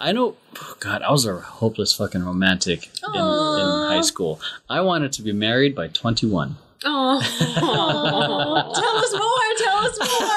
[0.00, 0.36] I know.
[0.60, 4.40] oh, God, I was a hopeless fucking romantic in, in high school.
[4.70, 6.56] I wanted to be married by 21.
[6.84, 7.20] Oh,
[8.78, 9.48] tell us more.
[9.66, 10.28] Tell us more.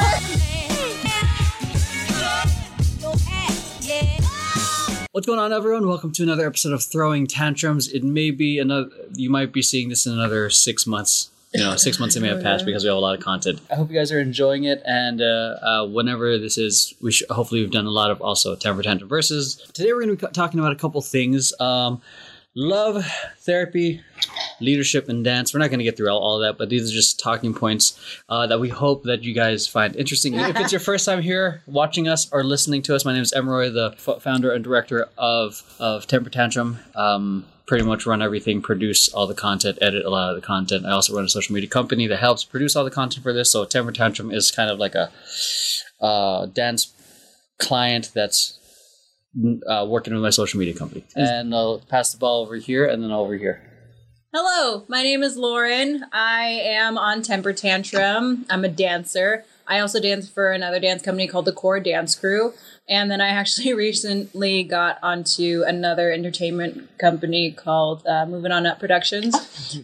[5.11, 5.87] What's going on, everyone?
[5.87, 7.91] Welcome to another episode of Throwing Tantrums.
[7.91, 8.89] It may be another.
[9.13, 11.29] You might be seeing this in another six months.
[11.53, 13.59] You know, six months may have passed because we have a lot of content.
[13.69, 15.25] I hope you guys are enjoying it, and uh,
[15.61, 19.09] uh, whenever this is, we should, hopefully we've done a lot of also Temper Tantrum
[19.09, 19.57] verses.
[19.73, 22.01] Today we're going to be talking about a couple things: um,
[22.55, 23.05] love,
[23.39, 24.01] therapy,
[24.61, 25.53] leadership, and dance.
[25.53, 27.99] We're not going to get through all, all that, but these are just talking points
[28.29, 30.35] uh, that we hope that you guys find interesting.
[30.35, 33.33] if it's your first time here watching us or listening to us, my name is
[33.33, 36.79] Emroy, the f- founder and director of of Temper Tantrum.
[36.95, 40.85] Um, pretty much run everything, produce all the content, edit a lot of the content.
[40.85, 43.49] I also run a social media company that helps produce all the content for this.
[43.53, 45.09] So Temper Tantrum is kind of like a
[46.01, 46.93] uh, dance
[47.59, 48.59] client that's
[49.69, 51.05] uh, working with my social media company.
[51.15, 53.61] And I'll pass the ball over here and then over here.
[54.33, 56.03] Hello, my name is Lauren.
[56.11, 58.45] I am on Temper Tantrum.
[58.49, 59.45] I'm a dancer.
[59.67, 62.53] I also dance for another dance company called the Core Dance Crew.
[62.89, 68.79] And then I actually recently got onto another entertainment company called uh, Moving On Up
[68.79, 69.35] Productions.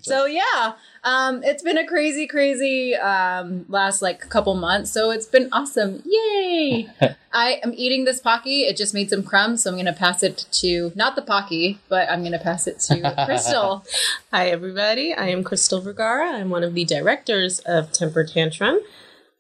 [0.02, 4.92] so yeah, um, it's been a crazy, crazy um, last like couple months.
[4.92, 6.04] So it's been awesome.
[6.06, 6.90] Yay!
[7.32, 8.64] I am eating this Pocky.
[8.64, 12.10] It just made some crumbs, so I'm gonna pass it to not the Pocky, but
[12.10, 13.86] I'm gonna pass it to Crystal.
[14.34, 15.14] Hi, everybody.
[15.14, 16.32] I am Crystal Vergara.
[16.32, 18.80] I'm one of the directors of Temper Tantrum.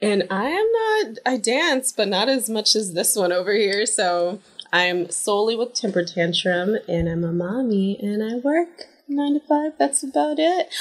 [0.02, 3.86] And I am not, I dance, but not as much as this one over here.
[3.86, 4.40] So
[4.72, 9.74] I'm solely with Temper Tantrum and I'm a mommy and I work nine to five.
[9.80, 10.74] That's about it.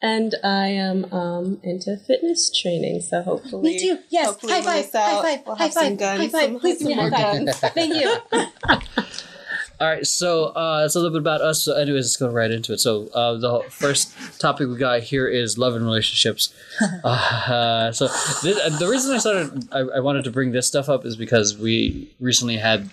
[0.00, 3.00] And I am um, into fitness training.
[3.02, 3.72] So hopefully.
[3.74, 3.98] Me too.
[4.10, 4.36] Yes.
[4.42, 4.64] High five.
[4.64, 5.40] High five.
[5.46, 5.98] We'll High have some five.
[5.98, 6.20] guns.
[6.32, 6.60] High five.
[6.60, 7.46] Please give me high five.
[7.46, 7.58] guns.
[7.58, 8.16] Thank you.
[9.82, 11.64] All right, so uh, that's a little bit about us.
[11.64, 12.78] So, anyways, let's go right into it.
[12.78, 16.54] So, uh, the first topic we got here is love and relationships.
[17.04, 18.06] uh, so,
[18.44, 21.58] this, the reason I started, I, I wanted to bring this stuff up is because
[21.58, 22.90] we recently had,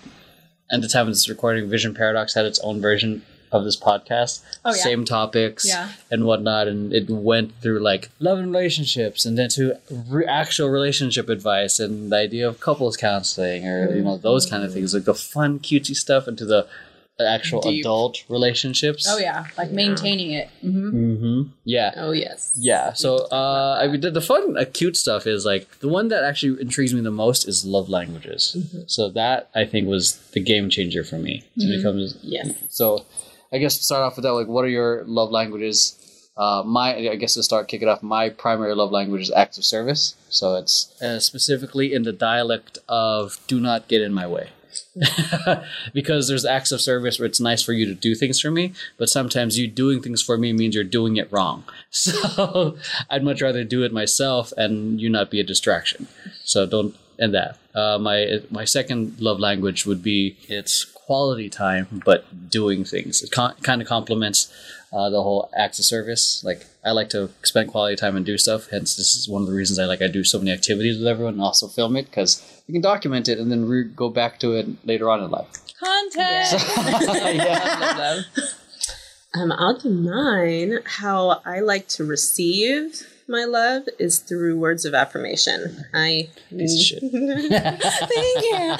[0.72, 4.42] at the time of this recording, Vision Paradox had its own version of this podcast.
[4.64, 4.82] Oh, yeah.
[4.82, 5.88] Same topics Yeah.
[6.10, 9.76] and whatnot, and it went through like love and relationships, and then to
[10.08, 14.64] re- actual relationship advice and the idea of couples counseling, or you know those kind
[14.64, 16.66] of things, like the fun, cutesy stuff, into the
[17.20, 17.80] actual Deep.
[17.84, 19.06] adult relationships.
[19.06, 20.48] Oh yeah, like maintaining it.
[20.62, 21.92] hmm hmm Yeah.
[21.96, 22.52] Oh, yes.
[22.56, 26.08] Yeah, so uh, I mean, the, the fun, uh, cute stuff is like the one
[26.08, 28.56] that actually intrigues me the most is love languages.
[28.86, 31.98] So that I think was the game changer for me to become.
[32.22, 32.54] Yes.
[32.70, 33.04] So,
[33.52, 35.96] I guess to start off with that, like, what are your love languages?
[36.36, 39.58] Uh, my, I guess to start kick it off, my primary love language is acts
[39.58, 40.14] of service.
[40.28, 44.50] So it's uh, specifically in the dialect of "do not get in my way."
[45.92, 48.72] because there's acts of service where it's nice for you to do things for me,
[48.98, 51.64] but sometimes you doing things for me means you're doing it wrong.
[51.90, 52.76] So
[53.10, 56.06] I'd much rather do it myself and you not be a distraction.
[56.44, 57.58] So don't end that.
[57.74, 63.20] Uh, my my second love language would be it's quality time, but doing things.
[63.20, 64.46] It con- kind of complements
[64.92, 66.44] uh, the whole acts of service.
[66.44, 68.68] Like I like to spend quality time and do stuff.
[68.70, 71.08] Hence, this is one of the reasons I like I do so many activities with
[71.08, 74.38] everyone and also film it because we can document it and then re- go back
[74.38, 75.48] to it later on in life.
[75.82, 76.62] Content.
[77.34, 78.22] yeah.
[79.34, 80.78] Um, I'll do mine.
[80.84, 85.86] How I like to receive my love is through words of affirmation.
[85.94, 87.00] I Piece of shit.
[87.10, 88.60] Thank you.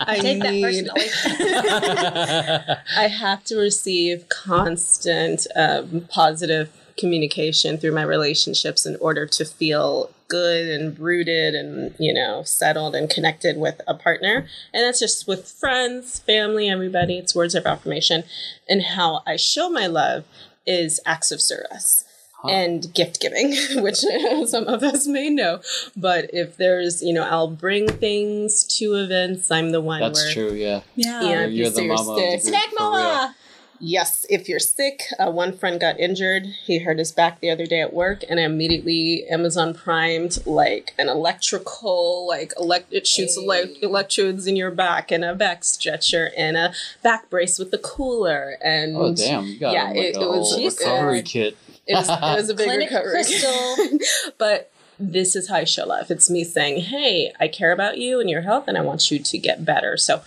[0.00, 0.90] I Take that need.
[2.96, 10.10] I have to receive constant um, positive communication through my relationships in order to feel
[10.28, 15.28] good and rooted and you know settled and connected with a partner and that's just
[15.28, 18.24] with friends family everybody it's words of affirmation
[18.68, 20.24] and how i show my love
[20.66, 22.05] is acts of service
[22.44, 23.50] and gift giving
[23.82, 23.96] which
[24.46, 25.60] some of us may know
[25.96, 30.32] but if there's you know i'll bring things to events i'm the one That's where
[30.32, 30.52] true.
[30.54, 30.82] Yeah.
[30.94, 31.22] yeah.
[31.22, 31.30] Yeah.
[31.40, 32.10] You're, you're the mama.
[32.12, 33.34] Of the group, Snack mama.
[33.78, 36.44] Yes, if you're sick, uh, one friend got injured.
[36.64, 40.94] He hurt his back the other day at work, and I immediately Amazon primed like
[40.98, 46.30] an electrical, like elect it shoots like electrodes in your back, and a back stretcher,
[46.38, 46.72] and a
[47.02, 49.44] back brace with the cooler, and Oh damn!
[49.44, 50.80] You got Yeah, like it- a it was- whole Jesus.
[50.80, 51.56] recovery kit.
[51.86, 53.10] It was, it was a big Clinic recovery.
[53.12, 53.76] Crystal.
[54.38, 56.10] but this is how I show love.
[56.10, 59.18] It's me saying, "Hey, I care about you and your health, and I want you
[59.18, 60.22] to get better." So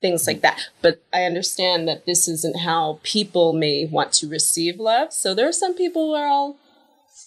[0.00, 0.60] things like that.
[0.82, 5.12] But I understand that this isn't how people may want to receive love.
[5.12, 6.56] So there are some people where I'll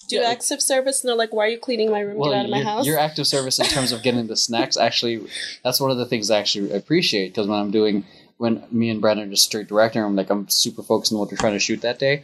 [0.07, 0.29] do Yeah.
[0.29, 2.21] acts of service, and they're like, "Why are you cleaning my room?
[2.21, 5.25] Get out of my house." your active service in terms of getting the snacks actually
[5.63, 8.03] that's one of the things I actually appreciate because when I'm doing
[8.37, 11.29] when me and Brandon are just straight directing I'm like I'm super focused on what
[11.31, 12.23] we're trying to shoot that day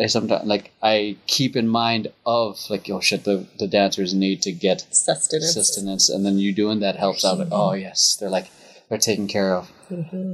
[0.00, 4.42] I sometimes like I keep in mind of like oh shit the, the dancers need
[4.42, 5.54] to get Sustenance.
[5.54, 8.48] sustenance and then you doing that helps out like oh yes they're like
[8.88, 10.32] they're taken care of mm-hmm.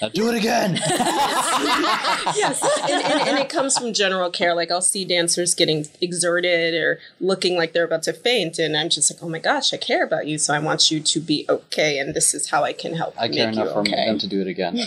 [0.00, 0.74] Now do it again
[2.36, 4.54] yes, and, and, and it comes from general care.
[4.54, 8.88] Like I'll see dancers getting exerted or looking like they're about to faint, and I'm
[8.88, 11.44] just like, "Oh my gosh, I care about you, so I want you to be
[11.48, 14.06] okay, and this is how I can help I make care you enough for okay."
[14.06, 14.76] them to do it again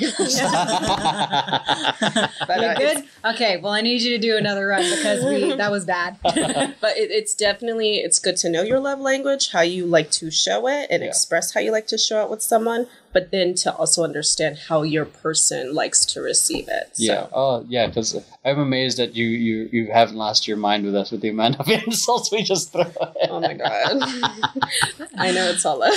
[2.48, 3.04] But, You uh, good?
[3.26, 6.18] Okay, well, I need you to do another run because we that was bad.
[6.24, 10.32] but it, it's definitely it's good to know your love language, how you like to
[10.32, 11.10] show it, and Yeah.
[11.10, 12.88] express how you like to show it with someone.
[13.14, 16.90] But then to also understand how your person likes to receive it.
[16.94, 17.04] So.
[17.04, 17.28] Yeah.
[17.34, 17.88] Oh, yeah.
[17.88, 21.30] Because I'm amazed that you you you haven't lost your mind with us with the
[21.30, 22.92] amount of insults we just throw.
[23.30, 23.98] Oh my god.
[25.18, 25.94] I know it's all love.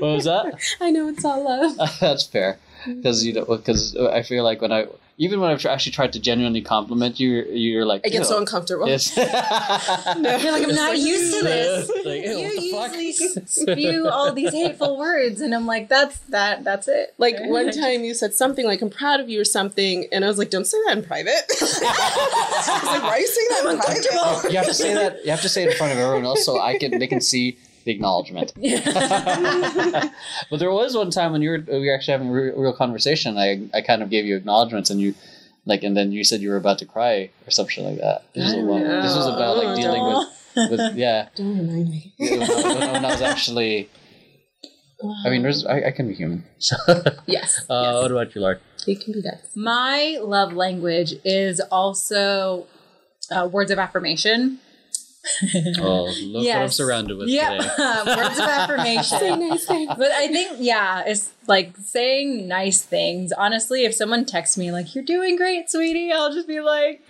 [0.00, 0.58] what was that?
[0.80, 1.76] I know it's all love.
[2.00, 2.58] That's fair.
[2.86, 2.96] Mm-hmm.
[3.00, 4.86] Because you know, because I feel like when I
[5.18, 8.86] even when I've actually tried to genuinely compliment you, you're like, I get so uncomfortable.
[8.86, 9.16] It's-
[10.18, 10.36] No.
[10.36, 11.88] You're like, I'm not used to this.
[11.88, 13.00] Like, You what the fuck?
[13.00, 16.64] usually spew all these hateful words, and I'm like, that's that.
[16.64, 17.14] That's it.
[17.18, 20.28] Like one time you said something like I'm proud of you or something, and I
[20.28, 21.32] was like, Don't say that in private.
[21.60, 24.06] I was like, Why are you saying that in private?
[24.12, 25.24] Oh, you have to say that.
[25.24, 27.20] You have to say it in front of everyone else so I can they can
[27.20, 27.56] see
[27.86, 28.52] the acknowledgement.
[30.50, 32.72] but there was one time when you were we were actually having a real, real
[32.76, 33.38] conversation.
[33.38, 35.14] I I kind of gave you acknowledgments and you.
[35.68, 38.22] Like and then you said you were about to cry or something like that.
[38.34, 41.28] This was, a while- this was about like dealing with, with yeah.
[41.34, 42.14] Don't remind me.
[42.18, 43.88] when, when- when I was actually.
[45.26, 46.44] I mean, there's, I, I can be human.
[46.58, 47.64] So, uh, Yes.
[47.68, 48.60] what about you, Lord?
[48.86, 49.42] You can be that.
[49.56, 52.66] My love language is also
[53.30, 54.58] uh, words of affirmation.
[55.78, 57.68] Oh, look what I'm surrounded with Yeah, today.
[58.16, 59.48] words of affirmation.
[59.48, 59.86] nice thing.
[59.88, 63.32] But I think, yeah, it's like saying nice things.
[63.32, 67.02] Honestly, if someone texts me like, you're doing great, sweetie, I'll just be like,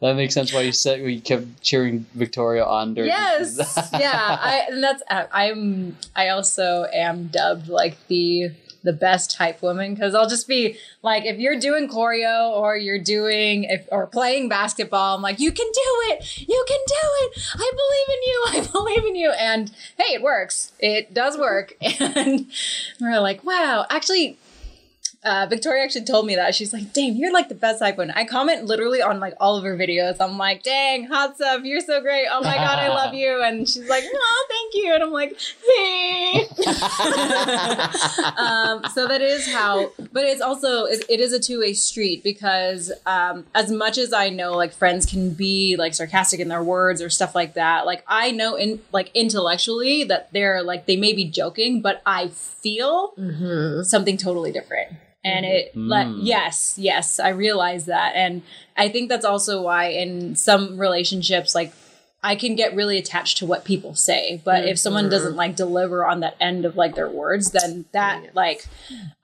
[0.00, 3.10] That makes sense why you said we kept cheering Victoria on during.
[3.16, 3.56] yes.
[3.92, 4.38] yeah.
[4.40, 8.50] I, and that's, uh, I'm, I also am dubbed like the,
[8.82, 12.98] the best type woman because I'll just be like, if you're doing choreo or you're
[12.98, 15.80] doing, if, or playing basketball, I'm like, you can do
[16.10, 16.38] it.
[16.48, 17.42] You can do it.
[17.54, 18.44] I believe in you.
[18.48, 19.30] I believe in you.
[19.32, 20.72] And hey, it works.
[20.78, 21.74] It does work.
[22.14, 22.50] And
[23.00, 23.86] we're like, wow.
[23.88, 24.36] Actually,
[25.24, 26.52] uh, Victoria actually told me that.
[26.52, 28.10] She's like, dang, you're like the best hype one.
[28.10, 30.16] I comment literally on like all of her videos.
[30.18, 32.26] I'm like, dang, hot stuff, you're so great.
[32.28, 33.40] Oh my God, I love you.
[33.40, 34.92] And she's like, oh, thank you.
[34.94, 36.40] And I'm like, hey.
[38.36, 42.24] um, so that is how, but it's also, it, it is a two way street
[42.24, 46.64] because um, as much as I know like friends can be like sarcastic in their
[46.64, 50.96] words or stuff like that, like I know in like intellectually that they're like, they
[50.96, 53.14] may be joking, but I feel
[53.84, 54.96] something totally different.
[55.24, 55.54] And mm-hmm.
[55.54, 56.20] it, like, Mm.
[56.22, 58.14] yes, yes, I realize that.
[58.16, 58.42] And
[58.76, 61.72] I think that's also why in some relationships, like,
[62.24, 65.10] I can get really attached to what people say, but if someone mm-hmm.
[65.10, 68.64] doesn't like deliver on that end of like their words, then that like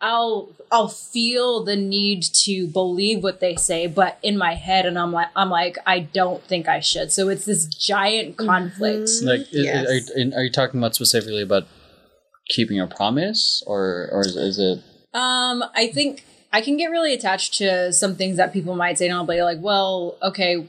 [0.01, 4.99] I'll I'll feel the need to believe what they say, but in my head, and
[4.99, 7.13] I'm like I'm like I don't think I should.
[7.13, 8.49] So it's this giant mm-hmm.
[8.49, 9.11] conflict.
[9.23, 9.87] Like, is- Yes.
[9.87, 11.69] are, you, are you talking about specifically about
[12.49, 14.83] keeping a promise, or or is, is it?
[15.15, 19.07] Um, I think I can get really attached to some things that people might say,
[19.07, 20.67] and I'll be like, well, okay,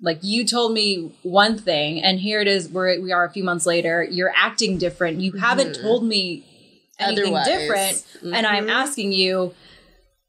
[0.00, 3.44] like you told me one thing, and here it is, where we are a few
[3.44, 4.02] months later.
[4.02, 5.20] You're acting different.
[5.20, 6.44] You haven't told me
[6.98, 7.46] anything Otherwise.
[7.46, 9.54] different, and I'm asking you,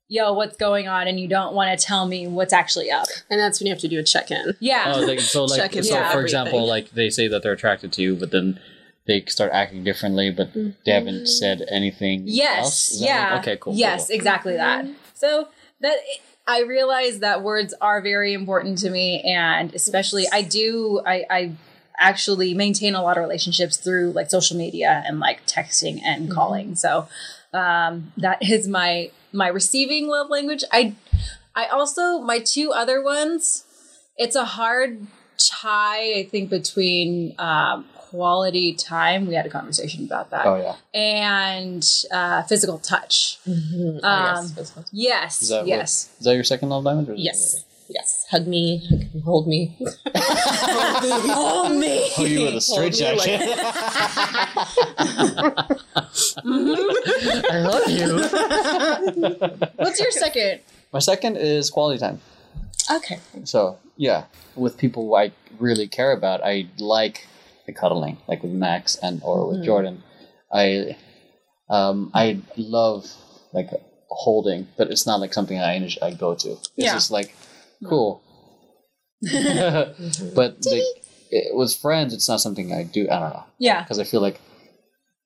[0.07, 1.07] yo, what's going on?
[1.07, 3.07] And you don't want to tell me what's actually up.
[3.29, 4.55] And that's when you have to do a check in.
[4.59, 4.93] Yeah.
[4.95, 6.23] Oh, like, so like so for for everything.
[6.23, 8.59] example, like they say that they're attracted to you, but then
[9.07, 12.23] they start acting differently, but they haven't said anything.
[12.25, 12.91] Yes.
[12.91, 13.31] Is Yeah.
[13.33, 13.57] like- okay.
[13.57, 13.73] Cool.
[13.73, 14.15] cool, Yes, cool.
[14.15, 14.85] exactly that.
[15.13, 15.47] So
[15.81, 15.97] that
[16.47, 21.51] I realize that words are very important to me, and especially I do I I
[21.97, 26.75] actually maintain a lot of relationships through like social media and like texting and calling.
[26.75, 27.07] So
[27.53, 30.63] um, that is my my receiving love language.
[30.71, 30.93] I
[31.55, 33.63] I also my two other ones.
[34.17, 35.07] It's a hard
[35.37, 37.85] tie, I think, between um,
[38.15, 39.27] quality time.
[39.27, 40.75] We had a conversation about that Oh yeah.
[40.99, 43.39] and uh, physical touch.
[43.45, 44.73] Um, yes.
[44.91, 46.09] yes, Is that yes.
[46.13, 47.09] What, is that your second love language?
[47.09, 47.63] or Yes.
[47.87, 48.25] Yes.
[48.31, 48.79] Hug me.
[48.89, 49.77] hug me, Hold me.
[51.37, 52.11] Oh me!
[52.17, 53.59] Oh, you were the straight Hold me jacket.
[57.51, 59.67] I love you.
[59.75, 60.61] What's your second?
[60.91, 62.19] My second is quality time.
[62.91, 63.19] Okay.
[63.43, 67.27] So yeah, with people I really care about, I like
[67.65, 70.03] the cuddling, like with Max and or with Jordan.
[70.51, 70.97] I
[71.69, 73.05] um I love
[73.53, 73.69] like
[74.09, 76.51] holding, but it's not like something I I go to.
[76.51, 76.93] It's Yeah.
[76.93, 77.35] just like
[77.87, 78.21] cool.
[79.21, 80.83] but the,
[81.31, 83.07] it, with friends, it's not something I do.
[83.09, 83.81] I don't know Yeah.
[83.81, 84.39] because I feel like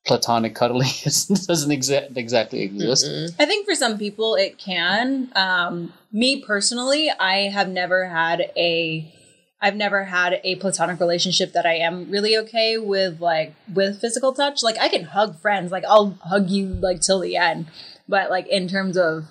[0.06, 3.06] platonic cuddling doesn't exa- exactly exist.
[3.40, 5.32] I think for some people it can.
[5.36, 9.14] Um, me personally, I have never had a
[9.62, 14.34] I've never had a platonic relationship that I am really okay with like with physical
[14.34, 14.64] touch.
[14.64, 17.68] Like I can hug friends, like I'll hug you like till the end.
[18.08, 19.26] But like in terms of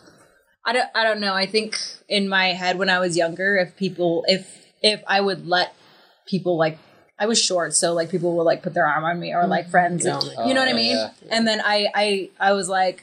[0.67, 1.35] I don't I don't know.
[1.35, 5.47] I think in my head when I was younger, if people if if I would
[5.47, 5.75] let
[6.27, 6.79] people like
[7.19, 9.65] I was short, so like people would like put their arm on me or like
[9.65, 9.71] mm-hmm.
[9.71, 10.07] friends.
[10.07, 10.97] Oh my you know what I oh, mean?
[10.97, 11.11] Yeah.
[11.31, 13.03] And then I I I was like,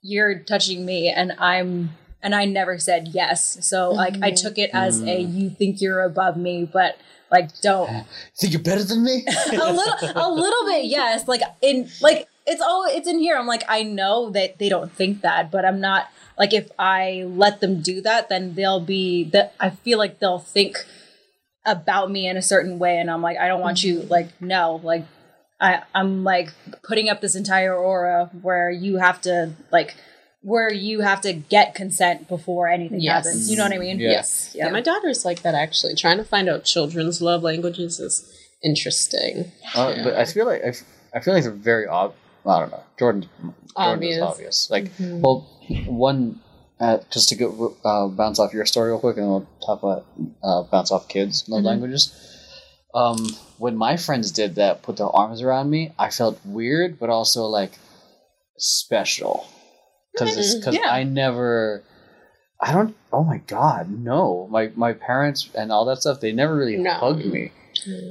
[0.00, 1.90] You're touching me and I'm
[2.22, 3.58] and I never said yes.
[3.66, 5.34] So like I took it as a mm.
[5.34, 6.98] you think you're above me, but
[7.30, 8.04] like don't.
[8.38, 9.24] Think you're better than me?
[9.52, 11.26] a little a little bit yes.
[11.28, 13.36] Like in like it's all it's in here.
[13.36, 17.24] I'm like i know that they don't think that but i'm not like if i
[17.28, 20.76] let them do that then they'll be that i feel like they'll think
[21.64, 24.08] about me in a certain way and i'm like i don't want you mm-hmm.
[24.08, 25.04] like no like
[25.60, 26.52] i i'm like
[26.82, 29.94] putting up this entire aura where you have to like
[30.42, 33.24] where you have to get consent before anything Yes.
[33.24, 34.10] happens you know what i mean Yeah.
[34.10, 34.52] Yes.
[34.54, 35.94] Yeah, my daughter's like that actually.
[35.94, 38.14] Trying to find out children's love languages is
[38.64, 39.52] interesting.
[39.74, 40.82] Uh, But I feel like I, f-
[41.14, 42.14] I feel like they're very ob.
[42.44, 42.82] I don't know.
[42.98, 43.28] Jordan.
[43.40, 44.16] Jordan Obvious.
[44.16, 44.70] is obvious.
[44.70, 45.48] Like, well,
[45.86, 46.40] one
[46.80, 50.04] uh, just to go uh, bounce off your story real quick, and we'll talk about
[50.42, 52.12] uh, bounce off kids love languages.
[52.94, 53.16] Um,
[53.58, 57.44] when my friends did that, put their arms around me, I felt weird, but also
[57.46, 57.72] like
[58.58, 59.46] special
[60.12, 60.90] because because Yeah.
[60.90, 61.82] I never.
[62.60, 62.94] I don't.
[63.12, 64.46] Oh my god, no!
[64.50, 66.20] My my parents and all that stuff.
[66.20, 66.92] They never really No.
[66.92, 67.50] hugged me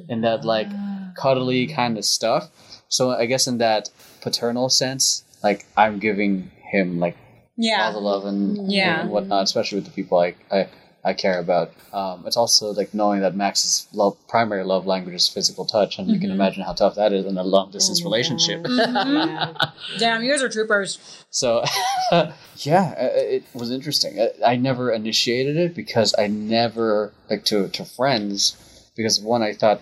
[0.09, 0.67] in that like
[1.15, 1.75] cuddly mm.
[1.75, 2.49] kind of stuff.
[2.89, 3.89] So I guess in that
[4.21, 7.23] paternal sense, like I'm giving him like all
[7.55, 9.01] the yeah love and, Yeah.
[9.01, 10.67] and whatnot, especially with the people I I,
[11.03, 11.73] I care about.
[11.93, 16.07] Um, it's also like knowing that Max's love, primary love language is physical touch, and
[16.07, 18.65] you can imagine how tough that is in a long distance relationship.
[18.69, 19.53] Yeah.
[19.99, 21.63] damn you guys are troopers So,
[22.11, 24.19] yeah, uh, it was interesting.
[24.19, 28.55] I, I never initiated it because I never like to to friends
[28.95, 29.81] because one I thought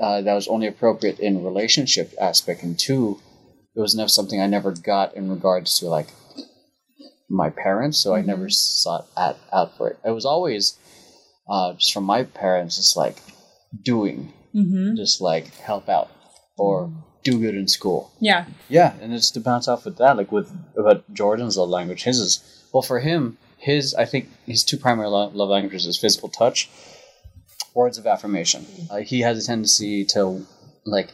[0.00, 3.20] uh, that was only appropriate in relationship aspect, and two,
[3.74, 6.08] it was never something I never got in regards to like
[7.28, 7.98] my parents.
[7.98, 9.98] So I never sought out out for it.
[10.04, 10.78] It was always
[11.48, 13.18] uh, just from my parents, just like
[13.82, 14.96] doing, mm-hmm.
[14.96, 16.10] just like help out
[16.56, 18.12] or do good in school.
[18.20, 22.04] yeah Yeah, and it's to bounce off with that, like with about Jordan's love language.
[22.04, 23.38] His is well for him.
[23.58, 26.68] His I think his two primary lo- love languages is physical touch,
[27.74, 28.66] words of affirmation.
[28.90, 30.46] Uh, he has a tendency to
[30.84, 31.10] like,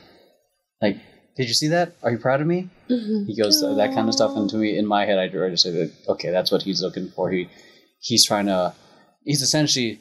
[0.82, 0.96] like,
[1.36, 1.94] did you see that?
[2.02, 2.68] Are you proud of me?
[3.26, 5.62] He goes uh, that kind of stuff, and to me, in my head, I just
[5.62, 7.30] say that okay, that's what he's looking for.
[7.30, 7.48] He
[8.00, 8.74] he's trying to,
[9.24, 10.00] he's essentially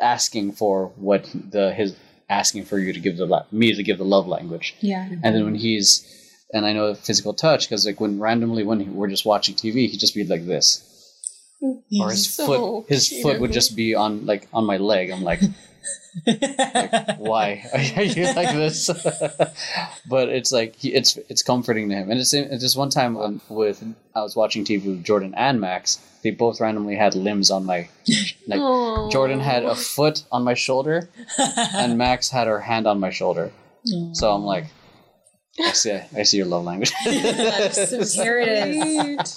[0.00, 1.94] asking for what the his
[2.28, 4.74] asking for you to give the me to give the love language.
[4.80, 6.04] yeah And then when he's,
[6.52, 9.88] and I know physical touch because like when randomly when he, we're just watching TV,
[9.88, 10.84] he'd just be like this,
[12.00, 13.22] or his So foot, his cute.
[13.22, 15.10] foot would just be on like on my leg.
[15.10, 15.40] I'm like,
[16.26, 17.64] like why
[17.96, 18.88] are you like this?
[20.08, 22.10] but it's like he, it's it's comforting to him.
[22.10, 23.82] And it's, it's just one time um, with
[24.14, 26.04] I was watching TV with Jordan and Max.
[26.22, 27.88] They both randomly had limbs on my
[28.46, 28.60] like.
[28.60, 29.10] Aw.
[29.10, 31.08] Jordan had a foot on my shoulder,
[31.38, 33.52] and Max had her hand on my shoulder.
[34.12, 34.66] So I'm like,
[35.60, 36.92] I see, I see your love language.
[37.02, 39.36] Here it is.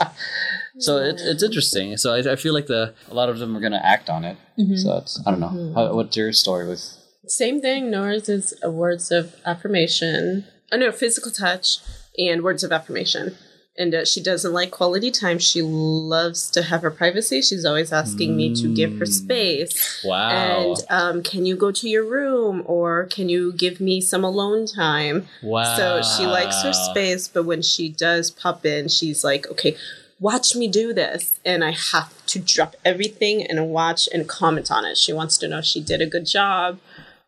[0.80, 1.98] So it, it's interesting.
[1.98, 4.24] So I, I feel like the a lot of them are going to act on
[4.26, 4.38] it.
[4.78, 5.74] So it's I don't know.
[5.76, 6.82] How, what's your story with?
[7.28, 7.90] Same thing.
[7.90, 10.46] Nora's is words of affirmation.
[10.72, 11.80] Oh no, physical touch
[12.18, 13.36] and words of affirmation.
[13.78, 15.40] And uh, she doesn't like quality time.
[15.40, 17.42] She loves to have her privacy.
[17.42, 20.04] She's always asking me to give her space.
[20.06, 20.30] Wow.
[20.30, 24.68] And um, can you go to your room or can you give me some alone
[24.68, 25.26] time?
[25.42, 25.64] wow.
[25.78, 29.78] So she likes her space, but when she does pop in, she's like, okay,
[30.22, 31.40] watch me do this.
[31.44, 34.98] And I have to drop everything and watch and comment on it.
[34.98, 36.80] She wants to know if she did a good job.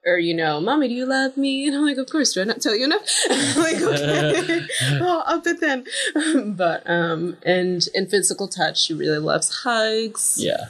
[0.06, 1.66] Or, you know, mommy, do you love me?
[1.66, 3.08] And I'm like, of course, do I not tell you enough?
[3.30, 4.66] I'm like, okay,
[5.02, 5.86] oh, up it then.
[6.58, 10.36] but, um, and in physical touch, she really loves hugs.
[10.38, 10.66] Yeah.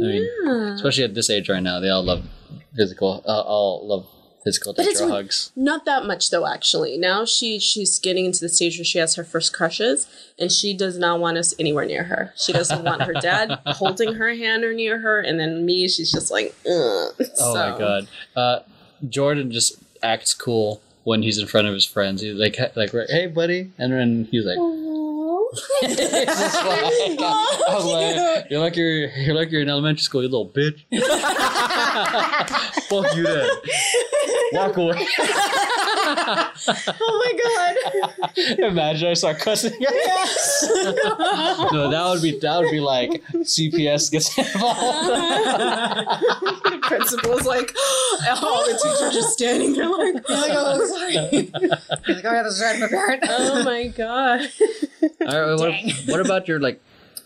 [0.00, 0.74] I mean, Yeah.
[0.74, 2.24] especially at this age right now, they all love
[2.74, 3.22] physical.
[3.26, 4.06] Uh, all love
[4.44, 5.52] physical But touch it's or hugs.
[5.56, 6.98] Not that much though, actually.
[6.98, 10.06] Now she she's getting into the stage where she has her first crushes,
[10.38, 12.32] and she does not want us anywhere near her.
[12.36, 16.12] She doesn't want her dad holding her hand or near her, and then me, she's
[16.12, 17.14] just like, Ugh.
[17.40, 18.08] Oh my god.
[18.34, 18.58] Uh,
[19.08, 22.20] Jordan just acts cool when he's in front of his friends.
[22.22, 24.82] He's like, like, hey, buddy, and then he's like, like-
[27.84, 30.80] like, you're like you're you're like you're in elementary school, you little bitch.
[32.88, 33.50] Fuck you, then.
[34.52, 35.06] Walk away.
[36.04, 37.32] Oh my
[38.34, 38.58] god!
[38.58, 39.72] Imagine I start cussing.
[39.80, 39.88] no,
[41.90, 45.08] that would be that would be like CPS gets involved.
[46.64, 47.72] the principal's like,
[48.42, 51.16] all the teachers just standing there like, oh like, oh, sorry.
[51.16, 51.50] like,
[52.24, 53.22] oh, yeah, this is right, my parent.
[53.28, 54.40] oh my god.
[55.26, 55.74] All right, what,
[56.06, 56.80] what about your like?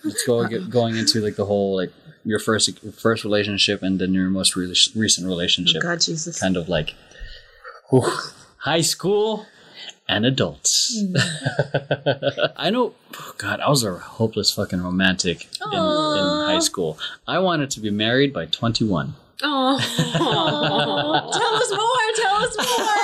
[0.05, 1.93] Let's go get, going into like the whole like
[2.25, 5.83] your first first relationship and then your most re- recent relationship.
[5.85, 6.39] Oh, god, Jesus.
[6.41, 6.95] Kind of like
[7.91, 8.09] whew,
[8.67, 9.47] high school
[10.09, 11.01] and adults.
[11.01, 12.53] Mm.
[12.57, 12.95] I know.
[13.15, 15.79] oh God, I was a hopeless fucking romantic in, in
[16.51, 16.99] high school.
[17.29, 19.15] I wanted to be married by twenty one.
[19.43, 19.79] Oh.
[21.39, 22.07] tell us more.
[22.25, 22.97] Tell us more.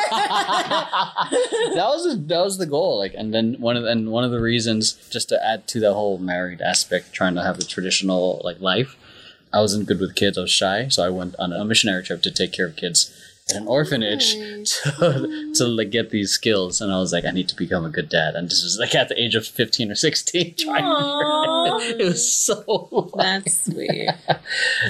[1.77, 2.99] that was that was the goal.
[2.99, 5.93] Like, and then one of and one of the reasons, just to add to that
[5.93, 8.97] whole married aspect, trying to have the traditional like life.
[9.55, 10.39] I wasn't good with kids.
[10.39, 13.15] I was shy, so I went on a missionary trip to take care of kids
[13.51, 14.33] at an orphanage
[14.65, 16.81] to, to like get these skills.
[16.81, 18.35] And I was like, I need to become a good dad.
[18.35, 20.55] And this was like at the age of fifteen or sixteen.
[20.59, 21.79] Trying Aw.
[21.79, 23.11] to, it was so.
[23.17, 24.09] That's sweet.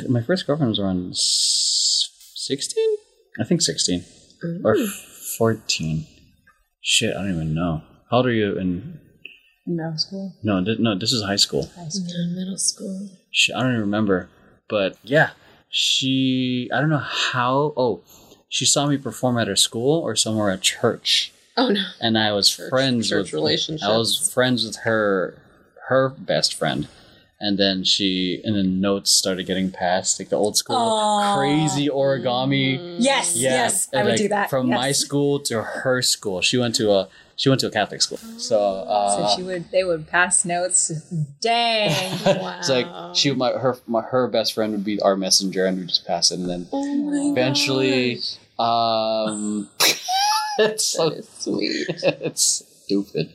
[0.08, 2.96] My first girlfriend was around sixteen.
[3.40, 4.04] I think sixteen
[4.64, 4.76] or
[5.38, 6.06] fourteen.
[6.82, 7.82] Shit, I don't even know.
[8.10, 8.98] How old are you in
[9.66, 10.34] No school.
[10.42, 11.70] No, th- no, this is high school.
[11.76, 12.34] High school.
[12.34, 13.08] Middle school.
[13.30, 14.28] She, I don't even remember,
[14.68, 15.30] but yeah,
[15.70, 16.68] she.
[16.74, 17.72] I don't know how.
[17.76, 18.02] Oh,
[18.56, 21.82] she saw me perform at her school or somewhere at church, Oh no.
[22.00, 23.32] and I was Church- friends church with.
[23.40, 23.82] relationships.
[23.90, 25.38] I was friends with her,
[25.88, 26.86] her best friend,
[27.40, 31.36] and then she and then notes started getting passed, like the old school Aw.
[31.38, 32.96] crazy origami.
[32.98, 34.50] Yes, Yeah, yes, I and, would like, do that.
[34.50, 34.76] From yes.
[34.82, 38.18] my school to her school, she went to a she went to a Catholic school,
[38.36, 38.58] so.
[38.86, 40.92] Uh, So she would, they would pass notes.
[41.40, 41.90] Dang.
[42.24, 42.56] Wow.
[42.60, 45.86] It's like she, my her, my her best friend would be our messenger, and we
[45.86, 48.36] just pass it, and then oh eventually, gosh.
[48.58, 49.68] Um,
[50.58, 51.86] it's so sweet.
[51.88, 53.32] it's stupid.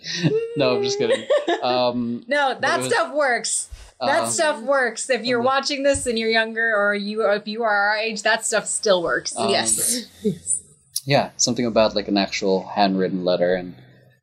[0.55, 1.25] No, I'm just kidding.
[1.63, 3.69] Um, No, that was- stuff works.
[3.99, 5.09] That um, stuff works.
[5.09, 8.21] If you're watching this and you're younger, or you, or if you are our age,
[8.21, 9.35] that stuff still works.
[9.35, 10.05] Um, yes.
[10.21, 10.61] yes.
[11.05, 13.73] yeah, something about like an actual handwritten letter and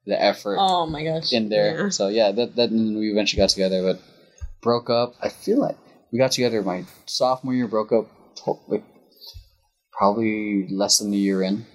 [0.06, 1.32] the effort Oh my gosh.
[1.32, 1.76] in there.
[1.84, 1.88] Yeah.
[1.88, 4.00] So yeah, that that we eventually got together, but
[4.60, 5.14] broke up.
[5.20, 5.76] I feel like
[6.12, 8.06] we got together my sophomore year, broke up
[8.68, 8.84] like
[9.96, 11.66] probably less than a year in.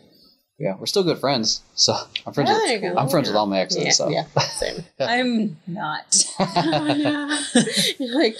[0.60, 1.62] Yeah, we're still good friends.
[1.75, 1.95] So
[2.27, 2.49] I'm friends.
[2.49, 2.99] There with, go.
[2.99, 3.84] I'm friends with all my exes.
[3.84, 4.84] Yeah, so yeah, same.
[4.99, 6.25] I'm not.
[6.38, 7.45] oh.
[7.97, 8.36] You're like,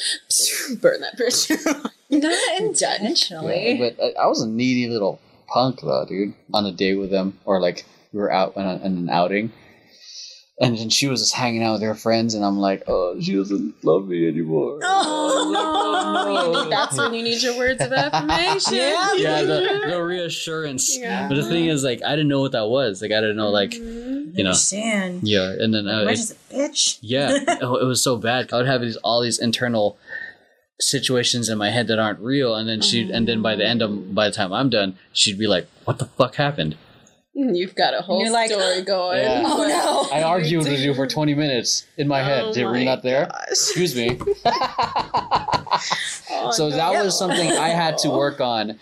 [0.82, 1.50] burn that bridge.
[2.10, 3.78] Not Yeah, intentionally.
[3.80, 6.34] but I, I was a needy little punk though, dude.
[6.54, 9.54] On a date with them, or like we were out on, on an outing,
[10.62, 13.34] and then she was just hanging out with her friends, and I'm like, oh, she
[13.36, 14.80] doesn't love me anymore.
[14.84, 16.69] oh, no.
[16.69, 18.74] That's when you need your words of affirmation.
[18.80, 19.13] Yeah.
[19.15, 20.98] yeah, the, the reassurance.
[20.98, 21.28] Yeah.
[21.30, 23.02] But the thing is, like, I didn't know what that was.
[23.02, 24.38] Like, I didn't know, like, Mhm.
[24.38, 25.22] you know, Understand.
[25.28, 25.54] yeah.
[25.60, 26.19] And then, uh, We're it-
[26.52, 26.98] a bitch.
[27.02, 28.52] yeah, oh, it was so bad.
[28.54, 29.98] I would have these all these internal
[30.80, 33.82] situations in my head that aren't real, and then she, and then by the end
[33.82, 36.76] of, by the time I'm done, she'd be like, "What the fuck happened?"
[37.56, 39.19] You've got a whole like, story going.
[39.19, 39.43] Yeah.
[39.45, 40.15] Oh, no.
[40.15, 42.45] I argued with you for 20 minutes in my head.
[42.45, 43.28] Oh Did, were my you not there?
[43.28, 43.47] gosh.
[43.49, 44.19] Excuse me.
[46.32, 48.80] Oh, so that was something I had to work on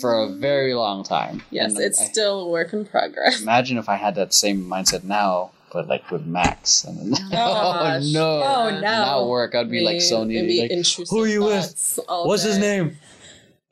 [0.00, 0.40] for a mm.
[0.40, 1.42] very long time.
[1.50, 3.42] Yes, And it's I- still a work in progress.
[3.42, 6.84] imagine if I had that same mindset now, but like with Max.
[6.84, 8.12] And then, oh, oh, gosh.
[8.12, 8.80] no, Oh, no.
[8.80, 9.54] not work.
[9.54, 10.68] I'd be like so needy.
[10.68, 11.64] be Like, who are you with?
[11.64, 12.96] thoughts all What's his name?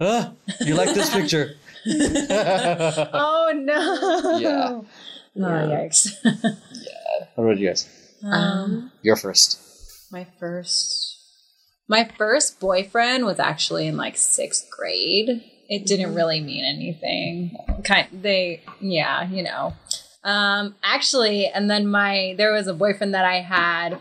[0.00, 0.30] Huh?
[0.60, 1.56] You like this picture?
[1.84, 1.90] How
[3.12, 4.38] Oh no.
[4.38, 4.80] Yeah.
[5.36, 6.14] Oh yikes.
[6.24, 7.26] yeah.
[7.34, 7.88] What about you guys?
[8.22, 9.60] Um, You're first.
[10.10, 11.18] my first,
[11.88, 15.42] my first boyfriend was actually in like sixth grade.
[15.68, 17.56] It didn't really mean anything.
[17.84, 19.74] Kind they, yeah, you know.
[20.22, 23.98] Um, actually, and then my there was a boyfriend that I had.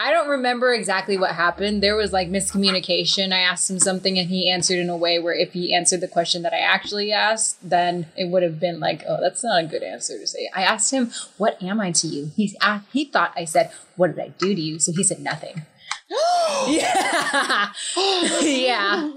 [0.00, 1.82] I don't remember exactly what happened.
[1.82, 3.32] There was like miscommunication.
[3.32, 6.06] I asked him something and he answered in a way where if he answered the
[6.06, 9.66] question that I actually asked, then it would have been like, oh, that's not a
[9.66, 10.48] good answer to say.
[10.54, 13.72] I asked him, "What am I to you?" He's a uh, he thought I said,
[13.96, 15.66] "What did I do to you?" So he said nothing.
[16.68, 16.68] yeah.
[17.96, 18.40] yeah.
[18.40, 19.10] yeah.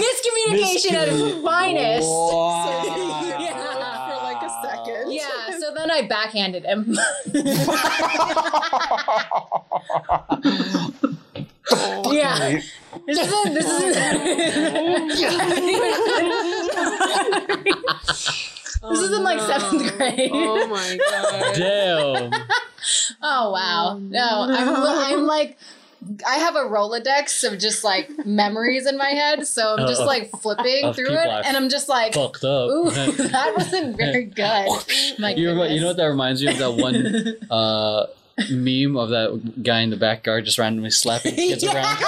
[0.00, 2.08] Miscommunication at its finest.
[3.38, 3.52] Yeah.
[3.52, 4.07] For like
[4.48, 5.12] a second.
[5.12, 6.86] Yeah, so then I backhanded him.
[12.12, 12.60] yeah.
[13.06, 13.94] This isn't this isn't
[18.80, 20.30] This is in like seventh oh, grade.
[20.32, 21.54] Oh my god.
[21.56, 22.32] Damn.
[23.20, 23.98] Oh wow.
[24.00, 25.58] No, I'm I'm like
[26.26, 30.30] I have a Rolodex of just like memories in my head, so I'm just like
[30.40, 32.70] flipping of through it, I've and I'm just like, Fucked up.
[32.70, 34.68] "Ooh, that wasn't very good."
[35.18, 36.58] My You, remi- you know what that reminds me of?
[36.58, 38.06] That one uh,
[38.50, 41.74] meme of that guy in the backyard just randomly slapping kids Yeah.
[41.74, 41.98] around.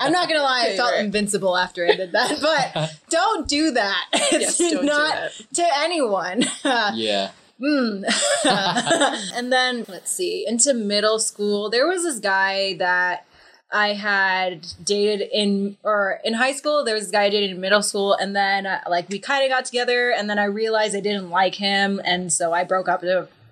[0.00, 1.04] I'm not gonna lie, I felt Favorite.
[1.06, 4.04] invincible after I did that, but don't do that.
[4.12, 5.32] It's Yes, don't do that.
[5.54, 6.44] to anyone.
[6.64, 7.30] Yeah.
[7.60, 8.04] Mm.
[9.34, 13.26] and then let's see, into middle school, there was this guy that
[13.72, 16.84] I had dated in or in high school.
[16.84, 19.44] There was this guy I dated in middle school, and then uh, like we kind
[19.44, 22.88] of got together, and then I realized I didn't like him, and so I broke
[22.88, 23.02] up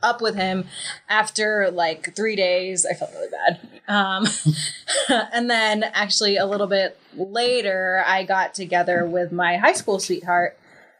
[0.03, 0.67] up with him
[1.09, 2.87] after like three days.
[2.87, 3.61] I felt really bad.
[3.89, 4.27] Um,
[5.33, 10.59] and then actually a little bit later, I got together with my high school sweetheart.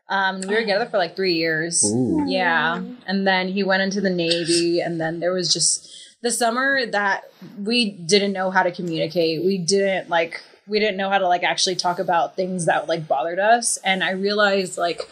[0.09, 1.85] Um, we were together for like three years.
[1.85, 2.25] Ooh.
[2.27, 2.83] Yeah.
[3.07, 5.91] And then he went into the Navy, and then there was just
[6.23, 7.25] the summer that
[7.59, 9.45] we didn't know how to communicate.
[9.45, 13.09] We didn't like, we didn't know how to like actually talk about things that like
[13.09, 13.77] bothered us.
[13.79, 15.03] And I realized like,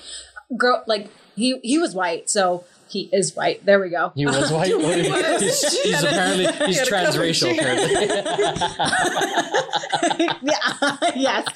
[0.57, 3.65] girl, like he he was white, so he is white.
[3.65, 4.13] There we go.
[4.15, 4.67] He was white.
[5.41, 7.53] he's, he's apparently he's cover transracial.
[10.43, 10.97] Yeah.
[11.15, 11.47] yes.